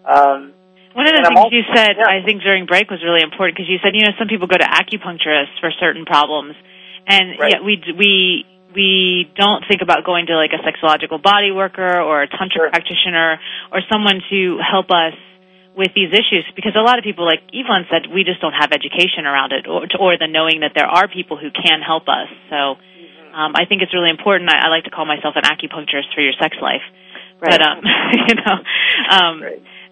Um, 0.05 0.53
one 0.93 1.05
of 1.05 1.13
the 1.13 1.21
things 1.21 1.37
also, 1.37 1.53
you 1.53 1.63
said, 1.73 2.01
yeah. 2.01 2.09
I 2.09 2.25
think 2.25 2.41
during 2.41 2.65
break 2.65 2.89
was 2.89 3.01
really 3.05 3.21
important 3.21 3.57
because 3.57 3.69
you 3.69 3.77
said, 3.81 3.93
you 3.93 4.01
know, 4.01 4.13
some 4.17 4.27
people 4.27 4.47
go 4.47 4.57
to 4.57 4.65
acupuncturists 4.65 5.59
for 5.61 5.69
certain 5.79 6.05
problems, 6.05 6.55
And 7.05 7.39
Right. 7.39 7.53
yeah, 7.57 7.61
we 7.61 7.81
we 7.93 8.45
we 8.73 9.29
don't 9.35 9.65
think 9.67 9.81
about 9.81 10.05
going 10.05 10.27
to 10.27 10.35
like 10.35 10.53
a 10.53 10.61
sexological 10.61 11.21
body 11.21 11.51
worker 11.51 12.01
or 12.01 12.21
a 12.21 12.27
tantra 12.27 12.69
practitioner 12.69 13.39
or 13.71 13.81
someone 13.89 14.21
to 14.29 14.57
help 14.61 14.89
us 14.91 15.13
with 15.75 15.93
these 15.93 16.09
issues 16.11 16.45
because 16.55 16.73
a 16.75 16.81
lot 16.81 16.97
of 16.97 17.03
people, 17.03 17.25
like 17.25 17.41
Evelynne 17.53 17.89
said, 17.89 18.09
we 18.13 18.23
just 18.23 18.41
don't 18.41 18.53
have 18.53 18.71
education 18.73 19.25
around 19.25 19.53
it 19.53 19.65
or 19.67 19.85
or 19.97 20.17
the 20.17 20.27
knowing 20.27 20.61
that 20.61 20.73
there 20.75 20.89
are 20.89 21.07
people 21.07 21.37
who 21.37 21.49
can 21.51 21.81
help 21.81 22.07
us. 22.09 22.29
So. 22.49 22.77
Um, 23.33 23.53
I 23.55 23.65
think 23.65 23.81
it's 23.81 23.93
really 23.93 24.09
important. 24.09 24.49
I, 24.49 24.65
I 24.65 24.69
like 24.69 24.85
to 24.85 24.91
call 24.91 25.05
myself 25.05 25.35
an 25.35 25.43
acupuncturist 25.43 26.13
for 26.13 26.21
your 26.21 26.33
sex 26.39 26.57
life, 26.61 26.83
but 27.39 27.61
um, 27.61 27.81
you 28.27 28.35
know, 28.35 28.55
um, 29.09 29.35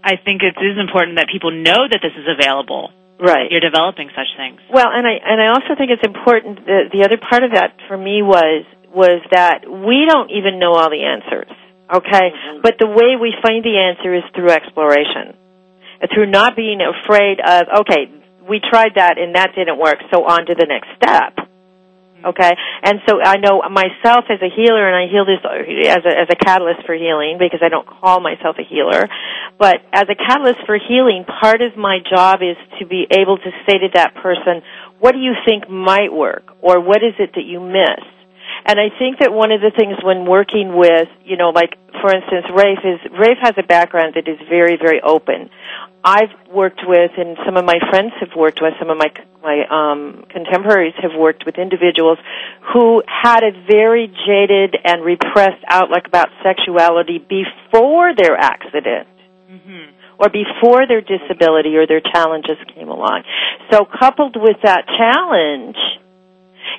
I 0.03 0.17
think 0.17 0.41
it 0.43 0.57
is 0.59 0.77
important 0.79 1.17
that 1.17 1.27
people 1.31 1.51
know 1.51 1.87
that 1.89 1.99
this 2.01 2.13
is 2.17 2.27
available. 2.27 2.91
Right. 3.19 3.49
You're 3.49 3.65
developing 3.65 4.09
such 4.13 4.29
things. 4.37 4.61
Well, 4.69 4.87
and 4.93 5.07
I 5.07 5.17
and 5.17 5.41
I 5.41 5.47
also 5.49 5.73
think 5.73 5.89
it's 5.89 6.05
important. 6.05 6.65
The, 6.65 6.89
the 6.93 7.03
other 7.03 7.17
part 7.17 7.43
of 7.43 7.51
that 7.57 7.73
for 7.87 7.97
me 7.97 8.21
was 8.21 8.65
was 8.93 9.21
that 9.31 9.65
we 9.65 10.05
don't 10.07 10.29
even 10.29 10.59
know 10.59 10.73
all 10.73 10.89
the 10.89 11.01
answers. 11.01 11.49
Okay, 11.87 12.35
but 12.61 12.75
the 12.77 12.85
way 12.85 13.15
we 13.15 13.33
find 13.41 13.63
the 13.63 13.79
answer 13.79 14.13
is 14.13 14.23
through 14.35 14.51
exploration, 14.51 15.39
through 16.13 16.29
not 16.29 16.55
being 16.55 16.79
afraid 16.83 17.39
of. 17.39 17.67
Okay, 17.81 18.11
we 18.47 18.59
tried 18.59 18.95
that 18.95 19.17
and 19.17 19.35
that 19.35 19.55
didn't 19.55 19.79
work, 19.79 19.97
so 20.13 20.25
on 20.25 20.45
to 20.45 20.53
the 20.53 20.67
next 20.67 20.89
step. 20.99 21.46
Mm-hmm. 22.17 22.29
Okay, 22.33 22.51
and 22.83 22.99
so 23.07 23.21
I 23.21 23.37
know 23.37 23.61
myself 23.69 24.25
as 24.29 24.41
a 24.41 24.49
healer, 24.49 24.87
and 24.87 24.95
I 24.97 25.05
heal 25.11 25.25
this 25.25 25.37
as 25.45 26.03
a, 26.03 26.13
as 26.17 26.27
a 26.29 26.35
catalyst 26.35 26.85
for 26.85 26.95
healing 26.95 27.37
because 27.37 27.61
I 27.61 27.69
don't 27.69 27.85
call 27.85 28.19
myself 28.19 28.57
a 28.57 28.63
healer, 28.63 29.07
but 29.59 29.77
as 29.93 30.09
a 30.09 30.15
catalyst 30.15 30.65
for 30.65 30.77
healing, 30.77 31.25
part 31.25 31.61
of 31.61 31.77
my 31.77 31.99
job 32.09 32.41
is 32.41 32.57
to 32.79 32.85
be 32.87 33.05
able 33.11 33.37
to 33.37 33.51
say 33.69 33.77
to 33.77 33.89
that 33.93 34.15
person, 34.15 34.63
"What 34.99 35.13
do 35.13 35.19
you 35.19 35.33
think 35.45 35.69
might 35.69 36.11
work, 36.11 36.49
or 36.61 36.81
what 36.81 37.03
is 37.03 37.13
it 37.19 37.33
that 37.35 37.45
you 37.45 37.59
miss?" 37.59 38.01
And 38.65 38.79
I 38.79 38.89
think 38.97 39.19
that 39.19 39.31
one 39.31 39.51
of 39.51 39.61
the 39.61 39.71
things 39.71 39.95
when 40.03 40.25
working 40.25 40.75
with, 40.75 41.07
you 41.23 41.37
know, 41.37 41.51
like 41.51 41.77
for 42.01 42.13
instance, 42.13 42.45
Rafe 42.53 42.83
is 42.83 42.99
Rafe 43.13 43.37
has 43.41 43.53
a 43.57 43.63
background 43.63 44.15
that 44.15 44.27
is 44.27 44.37
very, 44.49 44.77
very 44.77 45.01
open. 45.01 45.49
I've 46.03 46.31
worked 46.49 46.81
with, 46.85 47.11
and 47.17 47.37
some 47.45 47.57
of 47.57 47.65
my 47.65 47.79
friends 47.89 48.13
have 48.19 48.29
worked 48.35 48.61
with, 48.61 48.73
some 48.79 48.89
of 48.89 48.97
my 48.97 49.11
my 49.43 49.63
um, 49.69 50.25
contemporaries 50.29 50.93
have 51.01 51.11
worked 51.17 51.45
with 51.45 51.57
individuals 51.57 52.17
who 52.73 53.01
had 53.07 53.43
a 53.43 53.51
very 53.69 54.07
jaded 54.07 54.75
and 54.83 55.05
repressed 55.05 55.63
outlook 55.69 56.07
about 56.07 56.27
sexuality 56.43 57.17
before 57.17 58.13
their 58.15 58.35
accident 58.35 59.07
or 60.19 60.29
before 60.29 60.87
their 60.87 61.01
disability 61.01 61.75
or 61.77 61.87
their 61.87 62.01
challenges 62.01 62.57
came 62.73 62.89
along. 62.89 63.23
So 63.71 63.85
coupled 63.85 64.35
with 64.35 64.57
that 64.63 64.85
challenge 64.87 65.77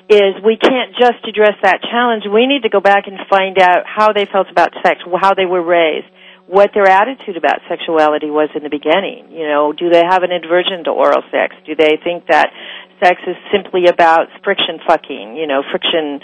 is 0.09 0.35
we 0.43 0.57
can't 0.57 0.93
just 0.99 1.25
address 1.27 1.55
that 1.63 1.81
challenge. 1.81 2.23
We 2.31 2.45
need 2.45 2.63
to 2.63 2.69
go 2.69 2.79
back 2.81 3.07
and 3.07 3.17
find 3.29 3.57
out 3.59 3.85
how 3.85 4.13
they 4.13 4.25
felt 4.25 4.49
about 4.51 4.73
sex, 4.83 5.01
how 5.19 5.33
they 5.33 5.45
were 5.45 5.63
raised, 5.63 6.07
what 6.49 6.73
their 6.73 6.89
attitude 6.89 7.37
about 7.37 7.61
sexuality 7.69 8.33
was 8.33 8.49
in 8.57 8.65
the 8.65 8.73
beginning. 8.73 9.29
You 9.29 9.45
know, 9.45 9.69
do 9.71 9.93
they 9.93 10.01
have 10.01 10.25
an 10.25 10.33
aversion 10.33 10.83
to 10.85 10.91
oral 10.91 11.21
sex? 11.29 11.53
Do 11.61 11.77
they 11.77 12.01
think 12.01 12.25
that 12.25 12.49
sex 12.97 13.21
is 13.29 13.37
simply 13.53 13.85
about 13.85 14.33
friction 14.43 14.81
fucking, 14.81 15.37
you 15.37 15.45
know, 15.45 15.61
friction 15.69 16.19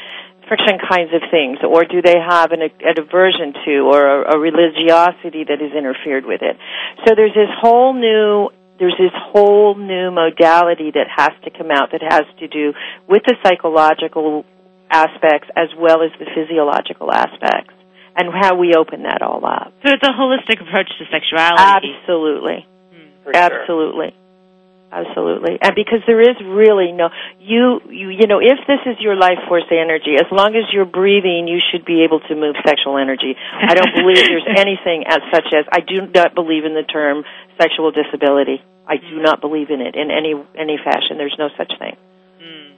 friction 0.50 0.78
kinds 0.82 1.10
of 1.14 1.22
things, 1.30 1.58
or 1.66 1.86
do 1.86 2.02
they 2.02 2.18
have 2.18 2.52
an, 2.52 2.62
an 2.62 2.98
aversion 2.98 3.54
to 3.66 3.90
or 3.90 4.02
a, 4.02 4.38
a 4.38 4.40
religiosity 4.40 5.46
that 5.46 5.58
has 5.62 5.74
interfered 5.74 6.26
with 6.26 6.42
it? 6.42 6.58
So 7.06 7.14
there's 7.14 7.34
this 7.38 7.54
whole 7.62 7.94
new 7.94 8.50
there's 8.82 8.98
this 8.98 9.14
whole 9.14 9.78
new 9.78 10.10
modality 10.10 10.90
that 10.98 11.06
has 11.06 11.38
to 11.46 11.54
come 11.54 11.70
out 11.70 11.94
that 11.94 12.02
has 12.02 12.26
to 12.42 12.48
do 12.50 12.74
with 13.08 13.22
the 13.30 13.38
psychological 13.46 14.44
aspects 14.90 15.54
as 15.56 15.70
well 15.78 16.02
as 16.02 16.10
the 16.18 16.26
physiological 16.34 17.14
aspects 17.14 17.75
and 18.16 18.34
how 18.34 18.56
we 18.56 18.74
open 18.74 19.04
that 19.04 19.22
all 19.22 19.44
up. 19.46 19.74
So 19.84 19.92
it's 19.92 20.04
a 20.04 20.14
holistic 20.16 20.62
approach 20.62 20.90
to 21.00 21.06
sexuality. 21.12 21.92
Absolutely. 22.02 22.66
For 23.24 23.36
Absolutely. 23.36 24.14
Absolutely. 24.92 25.58
And 25.60 25.76
because 25.76 26.00
there 26.08 26.22
is 26.22 26.38
really 26.40 26.94
no 26.94 27.10
you 27.42 27.82
you 27.90 28.10
you 28.16 28.28
know 28.28 28.40
if 28.40 28.64
this 28.64 28.80
is 28.86 28.96
your 29.02 29.16
life 29.16 29.44
force 29.50 29.68
energy 29.70 30.16
as 30.16 30.32
long 30.32 30.56
as 30.56 30.72
you're 30.72 30.86
breathing 30.86 31.50
you 31.50 31.60
should 31.60 31.84
be 31.84 32.06
able 32.06 32.22
to 32.22 32.36
move 32.36 32.56
sexual 32.64 32.98
energy. 32.98 33.36
I 33.36 33.74
don't 33.74 33.92
believe 34.00 34.24
there's 34.24 34.48
anything 34.56 35.04
as 35.08 35.20
such 35.34 35.52
as 35.52 35.66
I 35.72 35.82
do 35.82 36.08
not 36.08 36.34
believe 36.34 36.64
in 36.64 36.74
the 36.76 36.84
term 36.84 37.26
sexual 37.60 37.92
disability. 37.92 38.64
I 38.88 38.96
do 38.98 39.20
not 39.20 39.42
believe 39.42 39.70
in 39.70 39.82
it 39.82 39.96
in 39.96 40.12
any 40.12 40.32
any 40.56 40.78
fashion. 40.78 41.18
There's 41.18 41.36
no 41.38 41.50
such 41.58 41.74
thing. 41.78 41.98
Mm. 42.40 42.72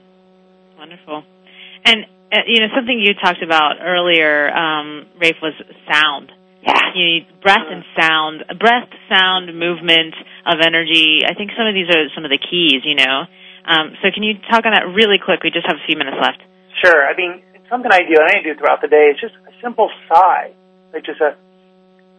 Wonderful. 0.78 1.22
And 1.84 2.06
you 2.46 2.60
know 2.60 2.68
something 2.74 2.98
you 2.98 3.14
talked 3.14 3.42
about 3.42 3.80
earlier, 3.80 4.50
um, 4.50 5.06
Rafe, 5.20 5.40
was 5.42 5.54
sound. 5.90 6.32
Yeah. 6.62 6.92
You 6.94 7.04
need 7.04 7.40
breath 7.40 7.70
and 7.70 7.84
sound, 7.96 8.44
breath, 8.58 8.90
sound, 9.08 9.54
movement 9.54 10.14
of 10.44 10.58
energy. 10.60 11.22
I 11.24 11.34
think 11.34 11.52
some 11.56 11.66
of 11.66 11.74
these 11.74 11.88
are 11.88 12.10
some 12.14 12.24
of 12.24 12.30
the 12.30 12.38
keys. 12.38 12.82
You 12.84 12.96
know. 12.96 13.24
Um, 13.68 13.92
so 14.00 14.08
can 14.12 14.22
you 14.22 14.40
talk 14.48 14.64
on 14.64 14.72
that 14.72 14.88
really 14.88 15.20
quick? 15.20 15.44
We 15.44 15.50
just 15.50 15.66
have 15.68 15.76
a 15.76 15.86
few 15.86 15.96
minutes 15.96 16.16
left. 16.16 16.40
Sure. 16.80 17.04
I 17.04 17.12
mean, 17.16 17.42
something 17.68 17.90
I 17.92 18.00
do, 18.04 18.16
and 18.16 18.28
I 18.28 18.40
do 18.42 18.56
throughout 18.56 18.80
the 18.80 18.88
day. 18.88 19.12
It's 19.12 19.20
just 19.20 19.36
a 19.44 19.52
simple 19.62 19.90
sigh, 20.08 20.52
like 20.92 21.04
just 21.04 21.20
a, 21.20 21.36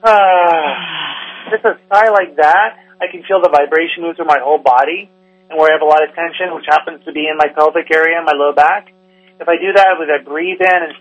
ah, 0.06 1.50
just 1.52 1.66
a 1.66 1.78
sigh 1.90 2.10
like 2.10 2.38
that. 2.38 2.86
I 3.02 3.08
can 3.12 3.24
feel 3.24 3.42
the 3.42 3.50
vibration 3.50 4.04
move 4.04 4.16
through 4.16 4.30
my 4.30 4.40
whole 4.42 4.62
body, 4.62 5.10
and 5.50 5.58
where 5.58 5.72
I 5.72 5.74
have 5.74 5.82
a 5.82 5.90
lot 5.90 6.04
of 6.04 6.14
tension, 6.14 6.54
which 6.54 6.70
happens 6.70 7.04
to 7.06 7.12
be 7.12 7.28
in 7.28 7.38
my 7.38 7.50
pelvic 7.50 7.90
area, 7.92 8.22
my 8.22 8.34
low 8.36 8.54
back. 8.54 8.94
If 9.40 9.48
I 9.48 9.56
do 9.56 9.72
that, 9.74 9.96
with 9.98 10.10
I 10.10 10.24
breathe 10.24 10.60
in 10.62 10.80
and 10.84 10.94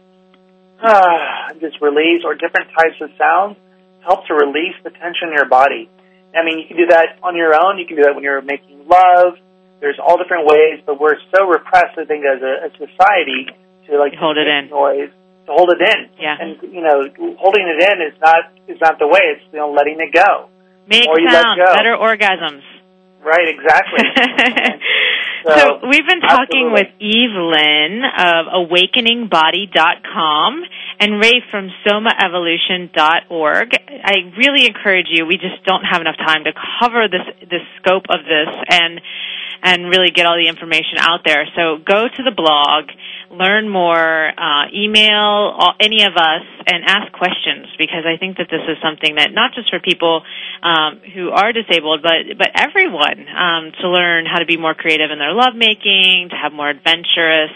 ah, 0.83 1.49
just 1.61 1.81
release, 1.81 2.23
or 2.25 2.35
different 2.35 2.71
types 2.77 3.01
of 3.01 3.11
sounds, 3.19 3.57
help 4.05 4.27
to 4.27 4.35
release 4.35 4.77
the 4.85 4.91
tension 4.91 5.29
in 5.29 5.35
your 5.35 5.49
body. 5.49 5.89
I 6.35 6.45
mean, 6.45 6.59
you 6.61 6.67
can 6.69 6.77
do 6.77 6.87
that 6.95 7.19
on 7.23 7.35
your 7.37 7.55
own. 7.55 7.79
You 7.79 7.87
can 7.87 7.97
do 7.97 8.03
that 8.05 8.15
when 8.15 8.23
you're 8.23 8.43
making 8.43 8.87
love. 8.87 9.39
There's 9.81 9.99
all 9.99 10.19
different 10.19 10.47
ways, 10.47 10.83
but 10.85 11.01
we're 11.01 11.17
so 11.35 11.47
repressed, 11.49 11.97
I 11.99 12.05
think, 12.05 12.25
as 12.27 12.43
a, 12.43 12.67
a 12.67 12.71
society 12.77 13.47
to 13.87 13.99
like 13.99 14.15
hold 14.15 14.37
it 14.37 14.47
in. 14.47 14.69
noise, 14.69 15.11
to 15.47 15.53
hold 15.53 15.71
it 15.71 15.81
in. 15.81 16.11
Yeah. 16.21 16.37
And 16.39 16.63
you 16.63 16.83
know, 16.83 17.07
holding 17.39 17.67
it 17.67 17.79
in 17.83 17.97
is 18.13 18.15
not 18.21 18.53
is 18.69 18.79
not 18.81 18.99
the 18.99 19.07
way. 19.07 19.35
It's 19.39 19.43
you 19.53 19.59
know 19.59 19.71
letting 19.73 19.99
it 20.01 20.13
go. 20.13 20.49
Make 20.87 21.09
Or 21.09 21.19
you 21.21 21.27
let 21.27 21.43
sound, 21.43 21.61
go. 21.65 21.73
better 21.75 21.97
orgasms. 21.97 22.63
Right. 23.25 23.49
Exactly. 23.49 23.99
So, 25.45 25.81
we've 25.89 26.07
been 26.07 26.21
talking 26.21 26.73
absolutely. 26.73 26.73
with 26.73 26.89
Evelynne 27.01 28.03
of 28.05 28.47
awakeningbody.com 28.67 30.63
and 31.01 31.21
Ray 31.21 31.43
from 31.51 31.71
somaevolution.org. 31.87 33.69
I 34.05 34.15
really 34.37 34.67
encourage 34.67 35.07
you. 35.11 35.27
We 35.27 35.37
just 35.37 35.65
don't 35.65 35.85
have 35.85 36.01
enough 36.01 36.17
time 36.17 36.45
to 36.45 36.53
cover 36.81 37.09
this 37.09 37.23
the 37.49 37.61
scope 37.79 38.07
of 38.11 38.25
this 38.25 38.49
and 38.71 39.01
and 39.63 39.91
really 39.91 40.11
get 40.11 40.27
all 40.27 40.37
the 40.37 40.49
information 40.49 40.99
out 40.99 41.21
there. 41.25 41.47
So 41.57 41.79
go 41.83 42.07
to 42.09 42.23
the 42.23 42.35
blog, 42.35 42.91
learn 43.31 43.69
more, 43.69 44.31
uh, 44.31 44.71
email 44.73 45.55
all, 45.55 45.75
any 45.81 46.05
of 46.05 46.15
us, 46.17 46.47
and 46.67 46.85
ask 46.87 47.13
questions 47.13 47.67
because 47.79 48.05
I 48.07 48.19
think 48.19 48.39
that 48.39 48.49
this 48.51 48.63
is 48.69 48.77
something 48.83 49.17
that 49.17 49.33
not 49.33 49.55
just 49.55 49.71
for 49.71 49.81
people 49.81 50.23
um, 50.63 51.01
who 51.15 51.31
are 51.31 51.53
disabled, 51.53 52.03
but 52.03 52.39
but 52.39 52.51
everyone 52.55 53.27
um, 53.29 53.73
to 53.81 53.89
learn 53.89 54.27
how 54.27 54.39
to 54.39 54.47
be 54.47 54.57
more 54.57 54.75
creative 54.75 55.11
in 55.11 55.19
their 55.19 55.35
lovemaking, 55.35 56.31
to 56.31 56.37
have 56.37 56.53
more 56.53 56.69
adventurous. 56.69 57.53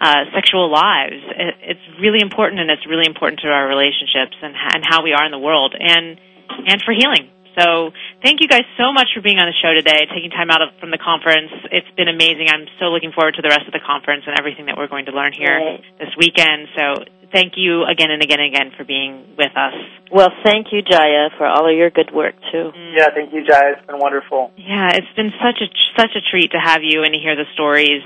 Uh, 0.00 0.30
sexual 0.32 0.70
lives. 0.70 1.18
It, 1.34 1.54
it's 1.74 1.86
really 2.00 2.22
important, 2.22 2.60
and 2.60 2.70
it's 2.70 2.86
really 2.86 3.04
important 3.04 3.40
to 3.40 3.48
our 3.48 3.66
relationships 3.66 4.38
and, 4.40 4.54
and 4.54 4.84
how 4.86 5.02
we 5.02 5.12
are 5.12 5.26
in 5.26 5.32
the 5.32 5.40
world, 5.40 5.74
and 5.74 6.20
and 6.68 6.80
for 6.86 6.94
healing. 6.94 7.30
So 7.58 7.90
thank 8.22 8.40
you 8.40 8.46
guys 8.48 8.62
so 8.78 8.92
much 8.92 9.08
for 9.14 9.20
being 9.20 9.38
on 9.38 9.50
the 9.50 9.58
show 9.58 9.74
today, 9.74 10.06
taking 10.14 10.30
time 10.30 10.50
out 10.50 10.62
of, 10.62 10.70
from 10.78 10.90
the 10.94 10.98
conference. 11.02 11.50
It's 11.74 11.90
been 11.98 12.08
amazing. 12.08 12.46
I'm 12.48 12.70
so 12.78 12.86
looking 12.94 13.10
forward 13.10 13.34
to 13.34 13.42
the 13.42 13.50
rest 13.50 13.66
of 13.66 13.74
the 13.74 13.82
conference 13.82 14.24
and 14.26 14.38
everything 14.38 14.66
that 14.66 14.78
we're 14.78 14.88
going 14.88 15.06
to 15.10 15.12
learn 15.12 15.32
here 15.34 15.58
Right. 15.58 15.82
this 15.98 16.14
weekend. 16.16 16.70
So 16.78 17.02
thank 17.34 17.54
you 17.56 17.84
again 17.84 18.10
and 18.14 18.22
again 18.22 18.38
and 18.40 18.54
again 18.54 18.70
for 18.78 18.84
being 18.84 19.34
with 19.36 19.52
us. 19.58 19.74
Well, 20.10 20.30
thank 20.44 20.70
you, 20.72 20.80
Jaiya, 20.86 21.36
for 21.36 21.44
all 21.46 21.68
of 21.68 21.74
your 21.76 21.90
good 21.90 22.14
work 22.14 22.34
too. 22.52 22.70
Mm. 22.72 22.94
Yeah. 22.96 23.10
Thank 23.12 23.34
you, 23.34 23.42
Jaiya. 23.42 23.76
It's 23.76 23.86
been 23.86 23.98
wonderful. 23.98 24.52
Yeah, 24.56 24.94
it's 24.94 25.12
been 25.16 25.32
such 25.42 25.60
a 25.60 25.68
such 25.98 26.14
a 26.16 26.22
treat 26.30 26.52
to 26.52 26.60
have 26.62 26.80
you 26.82 27.02
and 27.02 27.12
to 27.12 27.18
hear 27.18 27.34
the 27.36 27.44
stories. 27.54 28.02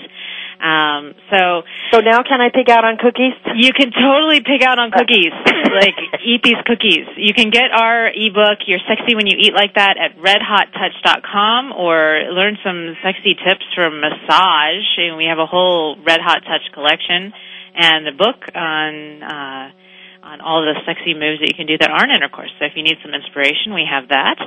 Um, 0.63 1.15
so 1.27 1.67
So 1.91 1.99
now 1.99 2.23
can 2.23 2.41
I 2.41 2.51
pick 2.55 2.71
out 2.71 2.85
on 2.85 2.97
cookies? 2.97 3.35
You 3.59 3.73
can 3.75 3.91
totally 3.91 4.41
pick 4.41 4.63
out 4.63 4.79
on 4.79 4.93
cookies. 4.93 5.35
like 5.75 5.99
eat 6.23 6.43
these 6.43 6.63
cookies. 6.65 7.11
You 7.17 7.35
can 7.35 7.51
get 7.51 7.75
our 7.75 8.07
ebook, 8.07 8.63
You're 8.67 8.79
Sexy 8.87 9.17
When 9.17 9.27
You 9.27 9.37
Eat 9.39 9.55
Like 9.55 9.75
That 9.75 9.99
at 9.99 10.17
redhottouch.com 10.23 11.73
or 11.73 12.31
learn 12.31 12.59
some 12.63 12.95
sexy 13.03 13.35
tips 13.35 13.67
for 13.75 13.91
massage. 13.91 14.87
And 14.99 15.17
we 15.17 15.27
have 15.27 15.39
a 15.39 15.47
whole 15.47 15.97
Red 16.07 16.21
Hot 16.23 16.47
Touch 16.47 16.63
collection 16.73 17.33
and 17.75 18.07
a 18.07 18.13
book 18.13 18.47
on 18.55 19.23
uh 19.23 19.71
on 20.23 20.41
all 20.41 20.63
the 20.63 20.79
sexy 20.87 21.15
moves 21.19 21.43
that 21.43 21.51
you 21.51 21.59
can 21.59 21.67
do 21.67 21.77
that 21.79 21.91
aren't 21.91 22.15
intercourse. 22.15 22.51
So 22.59 22.65
if 22.65 22.79
you 22.79 22.87
need 22.87 23.03
some 23.03 23.11
inspiration, 23.11 23.75
we 23.75 23.83
have 23.83 24.09
that. 24.15 24.39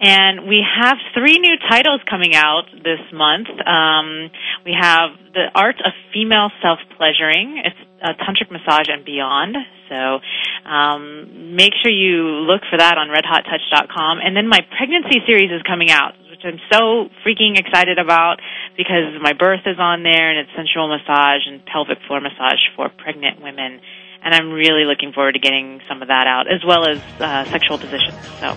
And 0.00 0.46
we 0.46 0.62
have 0.62 0.96
three 1.12 1.38
new 1.42 1.58
titles 1.68 2.00
coming 2.08 2.34
out 2.34 2.70
this 2.70 3.02
month. 3.10 3.50
Um, 3.66 4.30
we 4.64 4.72
have 4.78 5.10
The 5.34 5.50
Art 5.54 5.82
of 5.82 5.92
Female 6.14 6.54
Self-Pleasuring. 6.62 7.66
It's 7.66 7.82
a 7.98 8.14
tantric 8.22 8.54
massage 8.54 8.86
and 8.86 9.04
beyond. 9.04 9.58
So 9.90 10.22
um, 10.64 11.56
make 11.58 11.74
sure 11.82 11.90
you 11.90 12.46
look 12.46 12.62
for 12.70 12.78
that 12.78 12.96
on 12.96 13.10
redhottouch.com. 13.10 14.22
And 14.22 14.36
then 14.36 14.46
my 14.46 14.62
pregnancy 14.78 15.18
series 15.26 15.50
is 15.50 15.66
coming 15.66 15.90
out, 15.90 16.14
which 16.30 16.46
I'm 16.46 16.62
so 16.70 17.10
freaking 17.26 17.58
excited 17.58 17.98
about 17.98 18.38
because 18.78 19.18
my 19.20 19.34
birth 19.34 19.66
is 19.66 19.82
on 19.82 20.02
there 20.02 20.30
and 20.30 20.46
it's 20.46 20.54
sensual 20.54 20.88
massage 20.88 21.42
and 21.46 21.64
pelvic 21.66 21.98
floor 22.06 22.20
massage 22.20 22.62
for 22.76 22.88
pregnant 22.88 23.42
women 23.42 23.82
and 24.24 24.34
I'm 24.34 24.50
really 24.50 24.84
looking 24.84 25.12
forward 25.12 25.32
to 25.32 25.38
getting 25.38 25.80
some 25.86 26.02
of 26.02 26.08
that 26.08 26.26
out, 26.26 26.50
as 26.50 26.64
well 26.64 26.88
as 26.88 26.98
uh, 27.20 27.44
sexual 27.50 27.78
positions. 27.78 28.16
So, 28.40 28.54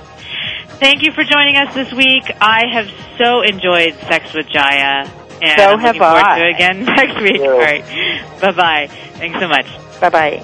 thank 0.80 1.03
you 1.03 1.11
for 1.11 1.24
joining 1.24 1.57
us 1.57 1.74
this 1.76 1.91
week. 1.93 2.24
I 2.39 2.63
have 2.72 2.89
so 3.18 3.41
enjoyed 3.41 3.93
Sex 4.07 4.34
with 4.34 4.47
Jaiya, 4.47 5.09
and 5.41 5.59
so 5.59 5.65
I'm 5.68 5.80
have 5.80 5.95
looking 5.95 6.01
forward 6.01 6.24
I. 6.24 6.39
to 6.39 6.45
it 6.47 6.55
again 6.55 6.86
next 6.97 7.22
week. 7.22 7.41
Yeah. 7.41 7.49
All 7.49 7.59
right, 7.59 7.84
bye 8.41 8.51
bye. 8.53 8.88
Thanks 9.18 9.39
so 9.39 9.47
much. 9.47 9.68
Bye 9.99 10.09
bye. 10.09 10.43